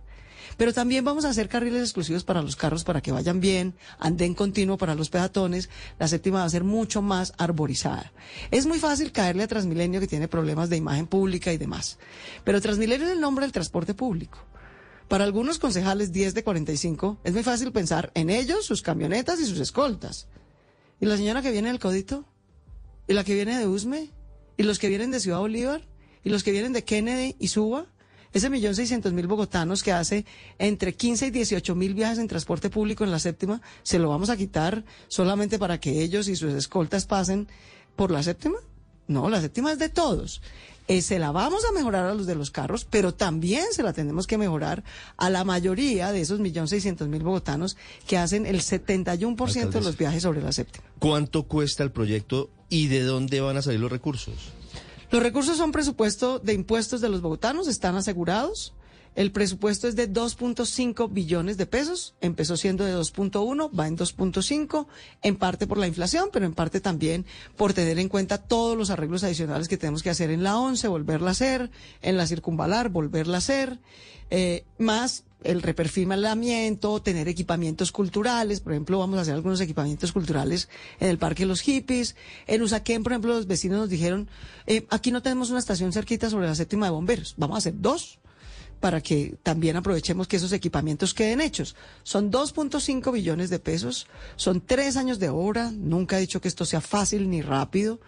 Pero 0.56 0.72
también 0.72 1.04
vamos 1.04 1.24
a 1.24 1.30
hacer 1.30 1.48
carriles 1.48 1.82
exclusivos 1.82 2.24
para 2.24 2.42
los 2.42 2.56
carros 2.56 2.84
para 2.84 3.00
que 3.00 3.12
vayan 3.12 3.40
bien, 3.40 3.74
anden 3.98 4.34
continuo 4.34 4.76
para 4.76 4.94
los 4.94 5.10
peatones. 5.10 5.68
La 5.98 6.08
séptima 6.08 6.40
va 6.40 6.44
a 6.44 6.50
ser 6.50 6.64
mucho 6.64 7.02
más 7.02 7.32
arborizada. 7.38 8.12
Es 8.50 8.66
muy 8.66 8.78
fácil 8.78 9.12
caerle 9.12 9.44
a 9.44 9.48
Transmilenio 9.48 10.00
que 10.00 10.06
tiene 10.06 10.28
problemas 10.28 10.70
de 10.70 10.76
imagen 10.76 11.06
pública 11.06 11.52
y 11.52 11.58
demás. 11.58 11.98
Pero 12.44 12.60
Transmilenio 12.60 13.06
es 13.06 13.12
el 13.12 13.20
nombre 13.20 13.44
del 13.44 13.52
transporte 13.52 13.94
público. 13.94 14.38
Para 15.08 15.24
algunos 15.24 15.58
concejales 15.58 16.12
10 16.12 16.34
de 16.34 16.44
45 16.44 17.18
es 17.24 17.32
muy 17.32 17.42
fácil 17.42 17.72
pensar 17.72 18.10
en 18.14 18.30
ellos, 18.30 18.64
sus 18.64 18.82
camionetas 18.82 19.40
y 19.40 19.46
sus 19.46 19.60
escoltas. 19.60 20.28
¿Y 21.00 21.06
la 21.06 21.16
señora 21.16 21.42
que 21.42 21.50
viene 21.50 21.68
del 21.68 21.78
Codito? 21.78 22.24
¿Y 23.08 23.12
la 23.14 23.24
que 23.24 23.34
viene 23.34 23.58
de 23.58 23.66
Usme? 23.66 24.10
¿Y 24.56 24.62
los 24.62 24.78
que 24.78 24.88
vienen 24.88 25.10
de 25.10 25.20
Ciudad 25.20 25.38
Bolívar? 25.38 25.82
¿Y 26.22 26.30
los 26.30 26.42
que 26.42 26.52
vienen 26.52 26.72
de 26.72 26.84
Kennedy 26.84 27.36
y 27.38 27.48
Suba? 27.48 27.86
Ese 28.32 28.50
millón 28.50 28.74
seiscientos 28.74 29.12
mil 29.12 29.28
bogotanos 29.28 29.84
que 29.84 29.92
hace 29.92 30.26
entre 30.58 30.94
15 30.94 31.26
y 31.26 31.30
18 31.30 31.74
mil 31.76 31.94
viajes 31.94 32.18
en 32.18 32.26
transporte 32.26 32.68
público 32.68 33.04
en 33.04 33.12
la 33.12 33.20
séptima, 33.20 33.62
¿se 33.84 34.00
lo 34.00 34.08
vamos 34.08 34.28
a 34.28 34.36
quitar 34.36 34.84
solamente 35.06 35.58
para 35.58 35.78
que 35.78 36.02
ellos 36.02 36.26
y 36.26 36.34
sus 36.34 36.52
escoltas 36.54 37.06
pasen 37.06 37.46
por 37.94 38.10
la 38.10 38.24
séptima? 38.24 38.56
No, 39.06 39.28
la 39.28 39.40
séptima 39.40 39.72
es 39.72 39.78
de 39.78 39.88
todos. 39.88 40.40
Eh, 40.86 41.00
se 41.00 41.18
la 41.18 41.32
vamos 41.32 41.64
a 41.64 41.72
mejorar 41.72 42.06
a 42.06 42.14
los 42.14 42.26
de 42.26 42.34
los 42.34 42.50
carros, 42.50 42.84
pero 42.84 43.14
también 43.14 43.64
se 43.72 43.82
la 43.82 43.94
tenemos 43.94 44.26
que 44.26 44.36
mejorar 44.36 44.84
a 45.16 45.30
la 45.30 45.42
mayoría 45.42 46.12
de 46.12 46.20
esos 46.20 46.40
millón 46.40 46.68
seiscientos 46.68 47.08
mil 47.08 47.22
bogotanos 47.22 47.76
que 48.06 48.18
hacen 48.18 48.44
el 48.44 48.60
71% 48.60 49.70
de 49.70 49.80
los 49.80 49.96
viajes 49.96 50.22
sobre 50.22 50.42
la 50.42 50.52
séptima. 50.52 50.84
¿Cuánto 50.98 51.44
cuesta 51.44 51.82
el 51.82 51.90
proyecto 51.90 52.50
y 52.68 52.88
de 52.88 53.02
dónde 53.02 53.40
van 53.40 53.56
a 53.56 53.62
salir 53.62 53.80
los 53.80 53.90
recursos? 53.90 54.34
Los 55.10 55.22
recursos 55.22 55.56
son 55.56 55.72
presupuesto 55.72 56.38
de 56.38 56.52
impuestos 56.52 57.00
de 57.00 57.08
los 57.08 57.22
bogotanos, 57.22 57.66
están 57.66 57.96
asegurados. 57.96 58.74
El 59.14 59.30
presupuesto 59.30 59.86
es 59.86 59.94
de 59.94 60.12
2.5 60.12 61.12
billones 61.12 61.56
de 61.56 61.66
pesos, 61.66 62.14
empezó 62.20 62.56
siendo 62.56 62.84
de 62.84 62.96
2.1, 62.96 63.70
va 63.78 63.86
en 63.86 63.96
2.5, 63.96 64.86
en 65.22 65.36
parte 65.36 65.68
por 65.68 65.78
la 65.78 65.86
inflación, 65.86 66.30
pero 66.32 66.46
en 66.46 66.52
parte 66.52 66.80
también 66.80 67.24
por 67.56 67.72
tener 67.72 68.00
en 68.00 68.08
cuenta 68.08 68.38
todos 68.38 68.76
los 68.76 68.90
arreglos 68.90 69.22
adicionales 69.22 69.68
que 69.68 69.76
tenemos 69.76 70.02
que 70.02 70.10
hacer 70.10 70.30
en 70.30 70.42
la 70.42 70.58
11, 70.58 70.88
volverla 70.88 71.28
a 71.28 71.32
hacer, 71.32 71.70
en 72.02 72.16
la 72.16 72.26
circunvalar, 72.26 72.88
volverla 72.88 73.36
a 73.36 73.38
hacer, 73.38 73.78
eh, 74.30 74.64
más 74.78 75.22
el 75.44 75.62
reperfilamiento, 75.62 77.00
tener 77.00 77.28
equipamientos 77.28 77.92
culturales, 77.92 78.60
por 78.60 78.72
ejemplo, 78.72 78.98
vamos 78.98 79.18
a 79.18 79.22
hacer 79.22 79.34
algunos 79.34 79.60
equipamientos 79.60 80.10
culturales 80.10 80.68
en 80.98 81.08
el 81.08 81.18
Parque 81.18 81.44
de 81.44 81.48
los 81.48 81.60
Hippies, 81.60 82.16
en 82.48 82.62
Usaquén, 82.62 83.04
por 83.04 83.12
ejemplo, 83.12 83.34
los 83.34 83.46
vecinos 83.46 83.78
nos 83.78 83.90
dijeron, 83.90 84.28
eh, 84.66 84.86
aquí 84.90 85.12
no 85.12 85.22
tenemos 85.22 85.50
una 85.50 85.58
estación 85.60 85.92
cerquita 85.92 86.30
sobre 86.30 86.46
la 86.46 86.54
séptima 86.56 86.86
de 86.86 86.92
bomberos, 86.92 87.34
vamos 87.36 87.56
a 87.56 87.58
hacer 87.58 87.74
dos 87.76 88.18
para 88.84 89.00
que 89.00 89.38
también 89.42 89.76
aprovechemos 89.76 90.28
que 90.28 90.36
esos 90.36 90.52
equipamientos 90.52 91.14
queden 91.14 91.40
hechos. 91.40 91.74
Son 92.02 92.30
2.5 92.30 93.14
billones 93.14 93.48
de 93.48 93.58
pesos, 93.58 94.06
son 94.36 94.60
tres 94.60 94.98
años 94.98 95.18
de 95.18 95.30
obra, 95.30 95.70
nunca 95.70 96.18
he 96.18 96.20
dicho 96.20 96.42
que 96.42 96.48
esto 96.48 96.66
sea 96.66 96.82
fácil 96.82 97.30
ni 97.30 97.40
rápido, 97.40 97.98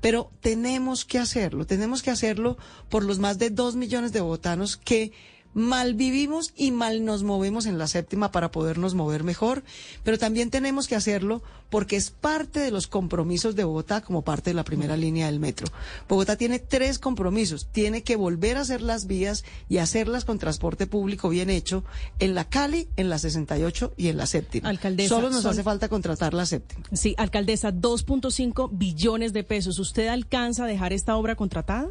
pero 0.00 0.32
tenemos 0.40 1.04
que 1.04 1.20
hacerlo, 1.20 1.66
tenemos 1.66 2.02
que 2.02 2.10
hacerlo 2.10 2.58
por 2.88 3.04
los 3.04 3.20
más 3.20 3.38
de 3.38 3.50
2 3.50 3.76
millones 3.76 4.12
de 4.12 4.22
bogotanos 4.22 4.76
que 4.76 5.12
mal 5.54 5.94
vivimos 5.94 6.52
y 6.56 6.70
mal 6.72 7.04
nos 7.04 7.22
movemos 7.22 7.66
en 7.66 7.78
la 7.78 7.86
séptima 7.86 8.32
para 8.32 8.50
podernos 8.50 8.94
mover 8.94 9.22
mejor, 9.24 9.62
pero 10.02 10.18
también 10.18 10.50
tenemos 10.50 10.88
que 10.88 10.96
hacerlo 10.96 11.42
porque 11.70 11.96
es 11.96 12.10
parte 12.10 12.60
de 12.60 12.70
los 12.70 12.86
compromisos 12.86 13.56
de 13.56 13.64
Bogotá 13.64 14.00
como 14.00 14.22
parte 14.22 14.50
de 14.50 14.54
la 14.54 14.64
primera 14.64 14.96
línea 14.96 15.26
del 15.26 15.40
metro. 15.40 15.66
Bogotá 16.08 16.36
tiene 16.36 16.58
tres 16.58 16.98
compromisos, 16.98 17.66
tiene 17.72 18.02
que 18.02 18.16
volver 18.16 18.56
a 18.56 18.60
hacer 18.60 18.80
las 18.82 19.06
vías 19.06 19.44
y 19.68 19.78
hacerlas 19.78 20.24
con 20.24 20.38
transporte 20.38 20.86
público 20.86 21.28
bien 21.28 21.50
hecho 21.50 21.84
en 22.18 22.34
la 22.34 22.48
Cali, 22.48 22.88
en 22.96 23.08
la 23.08 23.18
68 23.18 23.94
y 23.96 24.08
en 24.08 24.16
la 24.16 24.26
séptima. 24.26 24.68
Alcaldesa, 24.68 25.08
Solo 25.14 25.30
nos 25.30 25.42
son- 25.42 25.52
hace 25.52 25.62
falta 25.62 25.88
contratar 25.88 26.34
la 26.34 26.46
séptima. 26.46 26.84
Sí, 26.92 27.14
alcaldesa, 27.18 27.72
2.5 27.72 28.68
billones 28.72 29.32
de 29.32 29.42
pesos. 29.44 29.78
¿Usted 29.78 30.08
alcanza 30.08 30.64
a 30.64 30.66
dejar 30.68 30.92
esta 30.92 31.16
obra 31.16 31.34
contratada? 31.34 31.88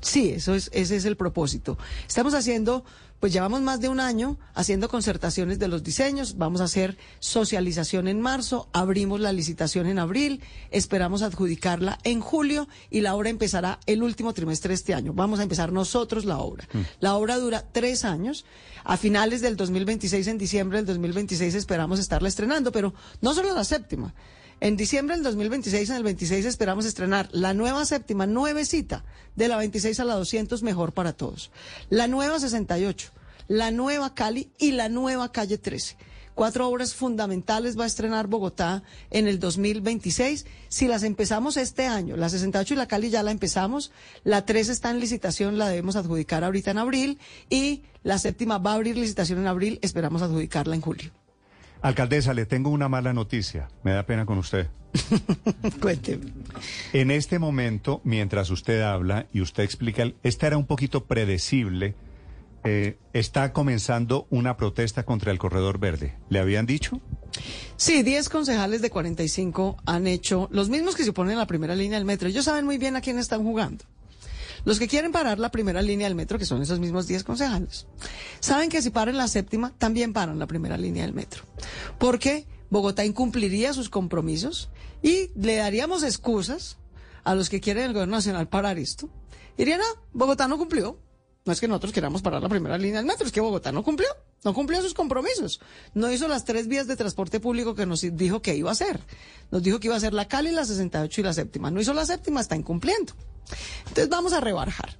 Sí, 0.00 0.30
eso 0.30 0.54
es, 0.54 0.70
ese 0.72 0.96
es 0.96 1.04
el 1.04 1.16
propósito. 1.16 1.78
Estamos 2.06 2.34
haciendo, 2.34 2.84
pues 3.20 3.32
llevamos 3.32 3.62
más 3.62 3.80
de 3.80 3.88
un 3.88 4.00
año 4.00 4.38
haciendo 4.54 4.88
concertaciones 4.88 5.58
de 5.58 5.68
los 5.68 5.82
diseños, 5.82 6.36
vamos 6.36 6.60
a 6.60 6.64
hacer 6.64 6.98
socialización 7.18 8.08
en 8.08 8.20
marzo, 8.20 8.68
abrimos 8.72 9.20
la 9.20 9.32
licitación 9.32 9.86
en 9.86 9.98
abril, 9.98 10.42
esperamos 10.70 11.22
adjudicarla 11.22 11.98
en 12.04 12.20
julio 12.20 12.68
y 12.90 13.00
la 13.00 13.14
obra 13.14 13.30
empezará 13.30 13.80
el 13.86 14.02
último 14.02 14.32
trimestre 14.34 14.68
de 14.68 14.74
este 14.74 14.94
año. 14.94 15.12
Vamos 15.14 15.40
a 15.40 15.44
empezar 15.44 15.72
nosotros 15.72 16.24
la 16.24 16.38
obra. 16.38 16.68
La 17.00 17.14
obra 17.14 17.38
dura 17.38 17.64
tres 17.72 18.04
años. 18.04 18.44
A 18.84 18.96
finales 18.96 19.40
del 19.40 19.56
2026, 19.56 20.28
en 20.28 20.38
diciembre 20.38 20.78
del 20.78 20.86
2026, 20.86 21.54
esperamos 21.56 21.98
estarla 21.98 22.28
estrenando, 22.28 22.70
pero 22.70 22.94
no 23.20 23.34
solo 23.34 23.52
la 23.52 23.64
séptima. 23.64 24.14
En 24.58 24.78
diciembre 24.78 25.14
del 25.14 25.22
2026, 25.22 25.90
en 25.90 25.96
el 25.96 26.02
26, 26.02 26.46
esperamos 26.46 26.86
estrenar 26.86 27.28
la 27.32 27.52
nueva 27.52 27.84
séptima, 27.84 28.26
nuevecita, 28.26 29.04
de 29.34 29.48
la 29.48 29.58
26 29.58 30.00
a 30.00 30.04
la 30.04 30.14
200, 30.14 30.62
mejor 30.62 30.94
para 30.94 31.12
todos. 31.12 31.50
La 31.90 32.08
nueva 32.08 32.40
68, 32.40 33.10
la 33.48 33.70
nueva 33.70 34.14
Cali 34.14 34.48
y 34.58 34.72
la 34.72 34.88
nueva 34.88 35.30
calle 35.30 35.58
13. 35.58 35.98
Cuatro 36.34 36.68
obras 36.68 36.94
fundamentales 36.94 37.78
va 37.78 37.84
a 37.84 37.86
estrenar 37.86 38.28
Bogotá 38.28 38.82
en 39.10 39.26
el 39.26 39.40
2026. 39.40 40.46
Si 40.68 40.88
las 40.88 41.02
empezamos 41.02 41.58
este 41.58 41.86
año, 41.86 42.16
la 42.16 42.30
68 42.30 42.74
y 42.74 42.76
la 42.78 42.88
Cali 42.88 43.10
ya 43.10 43.22
la 43.22 43.32
empezamos, 43.32 43.90
la 44.24 44.46
13 44.46 44.72
está 44.72 44.90
en 44.90 45.00
licitación, 45.00 45.58
la 45.58 45.68
debemos 45.68 45.96
adjudicar 45.96 46.44
ahorita 46.44 46.70
en 46.70 46.78
abril 46.78 47.18
y 47.50 47.82
la 48.02 48.18
séptima 48.18 48.56
va 48.56 48.72
a 48.72 48.74
abrir 48.74 48.96
licitación 48.96 49.38
en 49.38 49.48
abril, 49.48 49.78
esperamos 49.82 50.22
adjudicarla 50.22 50.74
en 50.74 50.80
julio. 50.80 51.12
Alcaldesa, 51.82 52.34
le 52.34 52.46
tengo 52.46 52.70
una 52.70 52.88
mala 52.88 53.12
noticia. 53.12 53.68
Me 53.84 53.92
da 53.92 54.04
pena 54.06 54.26
con 54.26 54.38
usted. 54.38 54.68
Cuénteme. 55.80 56.32
En 56.92 57.10
este 57.10 57.38
momento, 57.38 58.00
mientras 58.04 58.50
usted 58.50 58.80
habla 58.82 59.26
y 59.32 59.40
usted 59.40 59.62
explica, 59.62 60.10
esta 60.22 60.46
era 60.46 60.56
un 60.56 60.66
poquito 60.66 61.04
predecible. 61.04 61.94
eh, 62.64 62.98
está 63.12 63.52
comenzando 63.52 64.26
una 64.28 64.56
protesta 64.56 65.04
contra 65.04 65.30
el 65.30 65.38
corredor 65.38 65.78
verde. 65.78 66.16
¿Le 66.30 66.40
habían 66.40 66.66
dicho? 66.66 67.00
Sí, 67.76 68.02
10 68.02 68.28
concejales 68.28 68.82
de 68.82 68.90
45 68.90 69.76
han 69.86 70.06
hecho, 70.08 70.48
los 70.50 70.68
mismos 70.68 70.96
que 70.96 71.04
se 71.04 71.10
oponen 71.10 71.36
a 71.36 71.40
la 71.40 71.46
primera 71.46 71.76
línea 71.76 71.96
del 71.98 72.06
metro. 72.06 72.28
Ellos 72.28 72.44
saben 72.44 72.64
muy 72.64 72.76
bien 72.78 72.96
a 72.96 73.00
quién 73.00 73.18
están 73.18 73.44
jugando. 73.44 73.84
Los 74.66 74.80
que 74.80 74.88
quieren 74.88 75.12
parar 75.12 75.38
la 75.38 75.52
primera 75.52 75.80
línea 75.80 76.08
del 76.08 76.16
metro, 76.16 76.40
que 76.40 76.44
son 76.44 76.60
esos 76.60 76.80
mismos 76.80 77.06
10 77.06 77.22
concejales, 77.22 77.86
saben 78.40 78.68
que 78.68 78.82
si 78.82 78.90
paran 78.90 79.16
la 79.16 79.28
séptima, 79.28 79.72
también 79.78 80.12
paran 80.12 80.40
la 80.40 80.48
primera 80.48 80.76
línea 80.76 81.04
del 81.04 81.14
metro. 81.14 81.44
Porque 81.98 82.46
Bogotá 82.68 83.04
incumpliría 83.04 83.72
sus 83.72 83.88
compromisos 83.88 84.68
y 85.04 85.30
le 85.36 85.54
daríamos 85.54 86.02
excusas 86.02 86.78
a 87.22 87.36
los 87.36 87.48
que 87.48 87.60
quieren 87.60 87.84
el 87.84 87.92
gobierno 87.92 88.16
nacional 88.16 88.48
parar 88.48 88.76
esto. 88.76 89.08
Dirían, 89.56 89.78
no, 89.78 89.86
Bogotá 90.12 90.48
no 90.48 90.58
cumplió. 90.58 90.98
No 91.46 91.52
es 91.52 91.60
que 91.60 91.68
nosotros 91.68 91.92
queramos 91.92 92.22
parar 92.22 92.42
la 92.42 92.48
primera 92.48 92.76
línea 92.76 92.98
del 92.98 93.06
metro, 93.06 93.24
es 93.24 93.32
que 93.32 93.40
Bogotá 93.40 93.70
no 93.70 93.84
cumplió. 93.84 94.08
No 94.44 94.52
cumplió 94.52 94.82
sus 94.82 94.94
compromisos. 94.94 95.60
No 95.94 96.10
hizo 96.10 96.26
las 96.26 96.44
tres 96.44 96.66
vías 96.66 96.88
de 96.88 96.96
transporte 96.96 97.38
público 97.38 97.74
que 97.74 97.86
nos 97.86 98.00
dijo 98.16 98.42
que 98.42 98.56
iba 98.56 98.68
a 98.68 98.72
hacer. 98.72 99.00
Nos 99.52 99.62
dijo 99.62 99.78
que 99.78 99.86
iba 99.86 99.94
a 99.94 99.98
hacer 99.98 100.12
la 100.12 100.26
Cali, 100.26 100.50
la 100.50 100.64
68 100.64 101.20
y 101.20 101.24
la 101.24 101.32
séptima. 101.32 101.70
No 101.70 101.80
hizo 101.80 101.94
la 101.94 102.04
séptima, 102.04 102.40
está 102.40 102.56
incumpliendo. 102.56 103.12
Entonces 103.86 104.08
vamos 104.08 104.32
a 104.32 104.40
rebajar. 104.40 104.98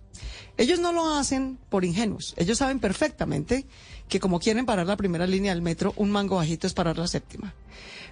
Ellos 0.58 0.80
no 0.80 0.92
lo 0.92 1.14
hacen 1.14 1.58
por 1.68 1.84
ingenuos. 1.84 2.34
Ellos 2.36 2.58
saben 2.58 2.80
perfectamente 2.80 3.66
que 4.08 4.20
como 4.20 4.40
quieren 4.40 4.64
parar 4.64 4.86
la 4.86 4.96
primera 4.96 5.26
línea 5.26 5.52
del 5.52 5.62
metro, 5.62 5.92
un 5.96 6.10
mango 6.10 6.36
bajito 6.36 6.66
es 6.66 6.72
parar 6.72 6.96
la 6.96 7.06
séptima. 7.06 7.54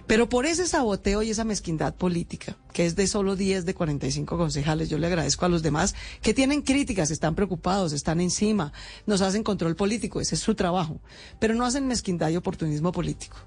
Pero 0.05 0.29
por 0.29 0.45
ese 0.45 0.67
saboteo 0.67 1.23
y 1.23 1.31
esa 1.31 1.43
mezquindad 1.43 1.95
política, 1.95 2.55
que 2.73 2.85
es 2.85 2.95
de 2.95 3.07
solo 3.07 3.35
10 3.35 3.65
de 3.65 3.73
45 3.73 4.37
concejales, 4.37 4.89
yo 4.89 4.99
le 4.99 5.07
agradezco 5.07 5.45
a 5.45 5.49
los 5.49 5.63
demás 5.63 5.95
que 6.21 6.35
tienen 6.35 6.61
críticas, 6.61 7.09
están 7.09 7.33
preocupados, 7.33 7.91
están 7.91 8.21
encima, 8.21 8.71
nos 9.07 9.21
hacen 9.21 9.41
control 9.41 9.75
político, 9.75 10.21
ese 10.21 10.35
es 10.35 10.41
su 10.41 10.53
trabajo, 10.53 10.99
pero 11.39 11.55
no 11.55 11.65
hacen 11.65 11.87
mezquindad 11.87 12.29
y 12.29 12.35
oportunismo 12.35 12.91
político. 12.91 13.37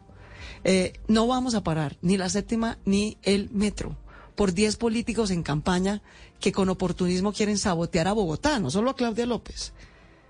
Eh, 0.64 0.94
no 1.06 1.28
vamos 1.28 1.54
a 1.54 1.62
parar 1.62 1.96
ni 2.02 2.16
la 2.16 2.28
séptima 2.28 2.78
ni 2.84 3.18
el 3.22 3.50
metro 3.50 3.96
por 4.38 4.54
10 4.54 4.76
políticos 4.76 5.32
en 5.32 5.42
campaña 5.42 6.00
que 6.38 6.52
con 6.52 6.68
oportunismo 6.68 7.32
quieren 7.32 7.58
sabotear 7.58 8.06
a 8.06 8.12
Bogotá, 8.12 8.60
no 8.60 8.70
solo 8.70 8.90
a 8.90 8.94
Claudia 8.94 9.26
López. 9.26 9.72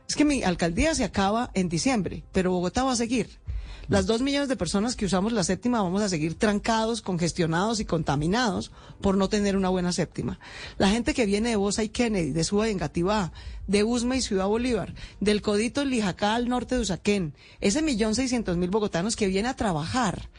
Es 0.09 0.17
que 0.17 0.25
mi 0.25 0.43
alcaldía 0.43 0.95
se 0.95 1.05
acaba 1.05 1.51
en 1.53 1.69
diciembre, 1.69 2.25
pero 2.33 2.51
Bogotá 2.51 2.85
va 2.85 2.93
a 2.93 2.97
seguir. 2.97 3.39
Las 3.87 4.07
dos 4.07 4.23
millones 4.23 4.49
de 4.49 4.57
personas 4.57 4.97
que 4.97 5.05
usamos 5.05 5.35
la 5.35 5.45
séptima 5.45 5.83
vamos 5.83 6.01
a 6.01 6.09
seguir 6.09 6.39
trancados, 6.39 7.03
congestionados 7.03 7.81
y 7.81 7.85
contaminados 7.85 8.73
por 9.03 9.19
no 9.19 9.29
tener 9.29 9.59
una 9.59 9.69
buena 9.69 9.93
séptima. 9.93 10.41
La 10.79 10.89
gente 10.89 11.13
que 11.13 11.27
viene 11.27 11.51
de 11.51 11.57
Bosa 11.57 11.85
y 11.85 11.91
Kennedy, 11.91 12.31
de 12.31 12.45
Suba 12.45 12.67
y 12.67 12.73
Engativá, 12.73 13.31
de 13.67 13.85
Usme 13.85 14.17
y 14.17 14.23
Ciudad 14.23 14.47
Bolívar, 14.47 14.95
del 15.21 15.43
Codito 15.43 15.85
Lijacá 15.85 16.35
al 16.35 16.49
norte 16.49 16.77
de 16.77 16.81
Usaquén, 16.81 17.35
ese 17.61 17.83
millón 17.83 18.15
seiscientos 18.15 18.57
mil 18.57 18.71
bogotanos 18.71 19.17
que 19.17 19.27
viene 19.27 19.49
a 19.49 19.57
trabajar 19.57 20.31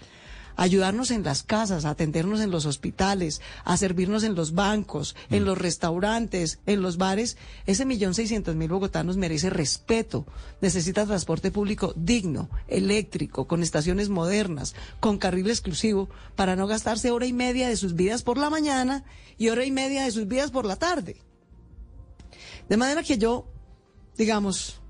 ayudarnos 0.60 1.10
en 1.12 1.24
las 1.24 1.41
casas, 1.41 1.86
a 1.86 1.91
atendernos 1.91 2.41
en 2.41 2.52
los 2.52 2.65
hospitales, 2.65 3.41
a 3.63 3.78
servirnos 3.78 4.24
en 4.24 4.36
los 4.36 4.54
bancos, 4.54 5.15
en 5.30 5.45
los 5.45 5.58
restaurantes, 5.58 6.60
en 6.65 6.82
los 6.82 6.98
bares, 6.98 7.38
ese 7.65 7.86
millón 7.86 8.13
seiscientos 8.13 8.58
mil 8.58 8.67
bogotanos 8.67 9.15
merece 9.15 9.50
respeto, 9.50 10.26
necesita 10.60 11.06
transporte 11.06 11.50
público 11.50 11.93
digno, 11.95 12.50
eléctrico, 12.67 13.48
con 13.48 13.63
estaciones 13.63 14.10
modernas, 14.10 14.76
con 15.00 15.17
carril 15.17 15.50
exclusivo, 15.50 16.10
para 16.36 16.58
no 16.58 16.67
gastarse 16.67 17.10
hora 17.10 17.26
y 17.26 17.32
media 17.32 17.69
de 17.69 17.78
sus 17.78 17.95
vidas 17.95 18.24
por 18.24 18.38
la 18.38 18.50
mañana 18.50 19.06
y 19.38 19.48
hora 19.48 19.63
y 19.63 19.72
media 19.72 20.04
de 20.04 20.12
sus 20.12 20.28
vidas 20.28 20.52
por 20.52 20.65
la 20.65 20.76
tarde. 20.76 21.22
De 22.67 22.76
manera 22.76 23.02
que 23.02 23.17
yo, 23.17 23.48
digamos, 24.17 24.82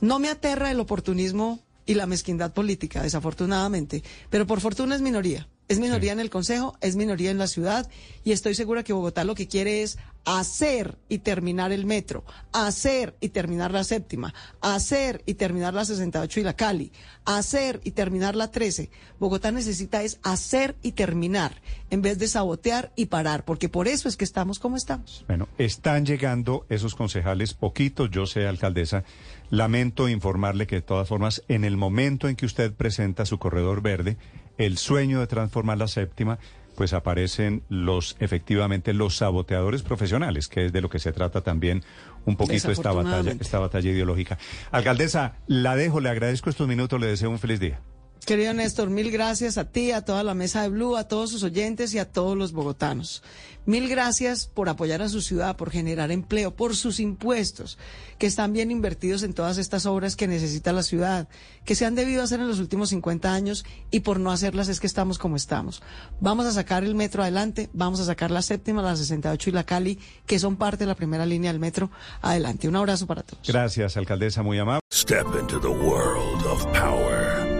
no 0.00 0.18
me 0.18 0.30
aterra 0.30 0.70
el 0.70 0.80
oportunismo 0.80 1.60
y 1.86 1.94
la 1.94 2.06
mezquindad 2.06 2.52
política, 2.52 3.02
desafortunadamente, 3.02 4.02
pero 4.28 4.46
por 4.46 4.60
fortuna 4.60 4.94
es 4.94 5.00
minoría. 5.00 5.48
Es 5.68 5.78
minoría 5.78 6.10
en 6.10 6.18
el 6.18 6.30
Consejo, 6.30 6.76
es 6.80 6.96
minoría 6.96 7.30
en 7.30 7.38
la 7.38 7.46
ciudad 7.46 7.88
y 8.24 8.32
estoy 8.32 8.56
segura 8.56 8.82
que 8.82 8.92
Bogotá 8.92 9.22
lo 9.22 9.36
que 9.36 9.46
quiere 9.46 9.82
es 9.82 9.98
hacer 10.24 10.98
y 11.08 11.18
terminar 11.18 11.70
el 11.70 11.86
metro, 11.86 12.24
hacer 12.52 13.14
y 13.20 13.28
terminar 13.30 13.70
la 13.70 13.84
séptima, 13.84 14.34
hacer 14.60 15.22
y 15.26 15.34
terminar 15.34 15.72
la 15.72 15.84
68 15.84 16.40
y 16.40 16.42
la 16.42 16.54
Cali, 16.54 16.92
hacer 17.24 17.80
y 17.84 17.92
terminar 17.92 18.34
la 18.36 18.50
13. 18.50 18.90
Bogotá 19.20 19.52
necesita 19.52 20.02
es 20.02 20.18
hacer 20.22 20.76
y 20.82 20.92
terminar 20.92 21.62
en 21.90 22.02
vez 22.02 22.18
de 22.18 22.26
sabotear 22.26 22.92
y 22.96 23.06
parar, 23.06 23.44
porque 23.44 23.68
por 23.68 23.88
eso 23.88 24.08
es 24.08 24.16
que 24.16 24.24
estamos 24.24 24.58
como 24.58 24.76
estamos. 24.76 25.24
Bueno, 25.28 25.48
están 25.56 26.04
llegando 26.04 26.66
esos 26.68 26.94
concejales 26.94 27.54
poquitos, 27.54 28.10
yo 28.10 28.26
sé, 28.26 28.46
alcaldesa. 28.46 29.04
Lamento 29.50 30.08
informarle 30.08 30.66
que 30.66 30.76
de 30.76 30.82
todas 30.82 31.08
formas, 31.08 31.42
en 31.48 31.64
el 31.64 31.76
momento 31.76 32.28
en 32.28 32.36
que 32.36 32.46
usted 32.46 32.72
presenta 32.72 33.26
su 33.26 33.38
corredor 33.38 33.82
verde, 33.82 34.16
el 34.58 34.78
sueño 34.78 35.20
de 35.20 35.26
transformar 35.26 35.78
la 35.78 35.88
séptima, 35.88 36.38
pues 36.76 36.92
aparecen 36.92 37.62
los, 37.68 38.16
efectivamente, 38.20 38.94
los 38.94 39.16
saboteadores 39.16 39.82
profesionales, 39.82 40.48
que 40.48 40.66
es 40.66 40.72
de 40.72 40.80
lo 40.80 40.88
que 40.88 40.98
se 40.98 41.12
trata 41.12 41.42
también 41.42 41.82
un 42.24 42.36
poquito 42.36 42.70
esta 42.70 42.92
batalla, 42.92 43.32
esta 43.38 43.58
batalla 43.58 43.90
ideológica. 43.90 44.38
Alcaldesa, 44.70 45.34
la 45.46 45.76
dejo, 45.76 46.00
le 46.00 46.08
agradezco 46.08 46.48
estos 46.48 46.68
minutos, 46.68 47.00
le 47.00 47.08
deseo 47.08 47.30
un 47.30 47.38
feliz 47.38 47.60
día. 47.60 47.80
Querido 48.24 48.54
Néstor, 48.54 48.90
mil 48.90 49.10
gracias 49.10 49.58
a 49.58 49.64
ti, 49.64 49.92
a 49.92 50.04
toda 50.04 50.22
la 50.22 50.34
mesa 50.34 50.62
de 50.62 50.68
Blue, 50.68 50.96
a 50.96 51.08
todos 51.08 51.30
sus 51.30 51.42
oyentes 51.42 51.94
y 51.94 51.98
a 51.98 52.10
todos 52.10 52.36
los 52.36 52.52
bogotanos. 52.52 53.22
Mil 53.66 53.88
gracias 53.88 54.46
por 54.46 54.68
apoyar 54.68 55.02
a 55.02 55.08
su 55.08 55.20
ciudad, 55.20 55.56
por 55.56 55.70
generar 55.70 56.10
empleo, 56.10 56.54
por 56.54 56.74
sus 56.74 56.98
impuestos, 56.98 57.78
que 58.18 58.26
están 58.26 58.52
bien 58.52 58.70
invertidos 58.70 59.22
en 59.22 59.34
todas 59.34 59.58
estas 59.58 59.84
obras 59.84 60.16
que 60.16 60.26
necesita 60.26 60.72
la 60.72 60.82
ciudad, 60.82 61.28
que 61.64 61.74
se 61.74 61.84
han 61.84 61.94
debido 61.94 62.22
hacer 62.22 62.40
en 62.40 62.48
los 62.48 62.58
últimos 62.58 62.88
50 62.88 63.32
años 63.32 63.64
y 63.90 64.00
por 64.00 64.18
no 64.18 64.32
hacerlas 64.32 64.68
es 64.68 64.80
que 64.80 64.86
estamos 64.86 65.18
como 65.18 65.36
estamos. 65.36 65.82
Vamos 66.20 66.46
a 66.46 66.52
sacar 66.52 66.84
el 66.84 66.94
metro 66.94 67.22
adelante, 67.22 67.68
vamos 67.72 68.00
a 68.00 68.06
sacar 68.06 68.30
la 68.30 68.42
séptima, 68.42 68.82
la 68.82 68.96
68 68.96 69.50
y 69.50 69.52
la 69.52 69.64
Cali, 69.64 69.98
que 70.26 70.38
son 70.38 70.56
parte 70.56 70.78
de 70.78 70.86
la 70.86 70.94
primera 70.94 71.26
línea 71.26 71.52
del 71.52 71.60
metro, 71.60 71.90
adelante. 72.22 72.66
Un 72.68 72.76
abrazo 72.76 73.06
para 73.06 73.22
todos. 73.22 73.46
Gracias, 73.46 73.96
alcaldesa, 73.96 74.42
muy 74.42 74.58
amable. 74.58 74.80
Step 74.92 75.26
into 75.38 75.60
the 75.60 75.68
world 75.68 76.44
of 76.46 76.64
power, 76.72 77.59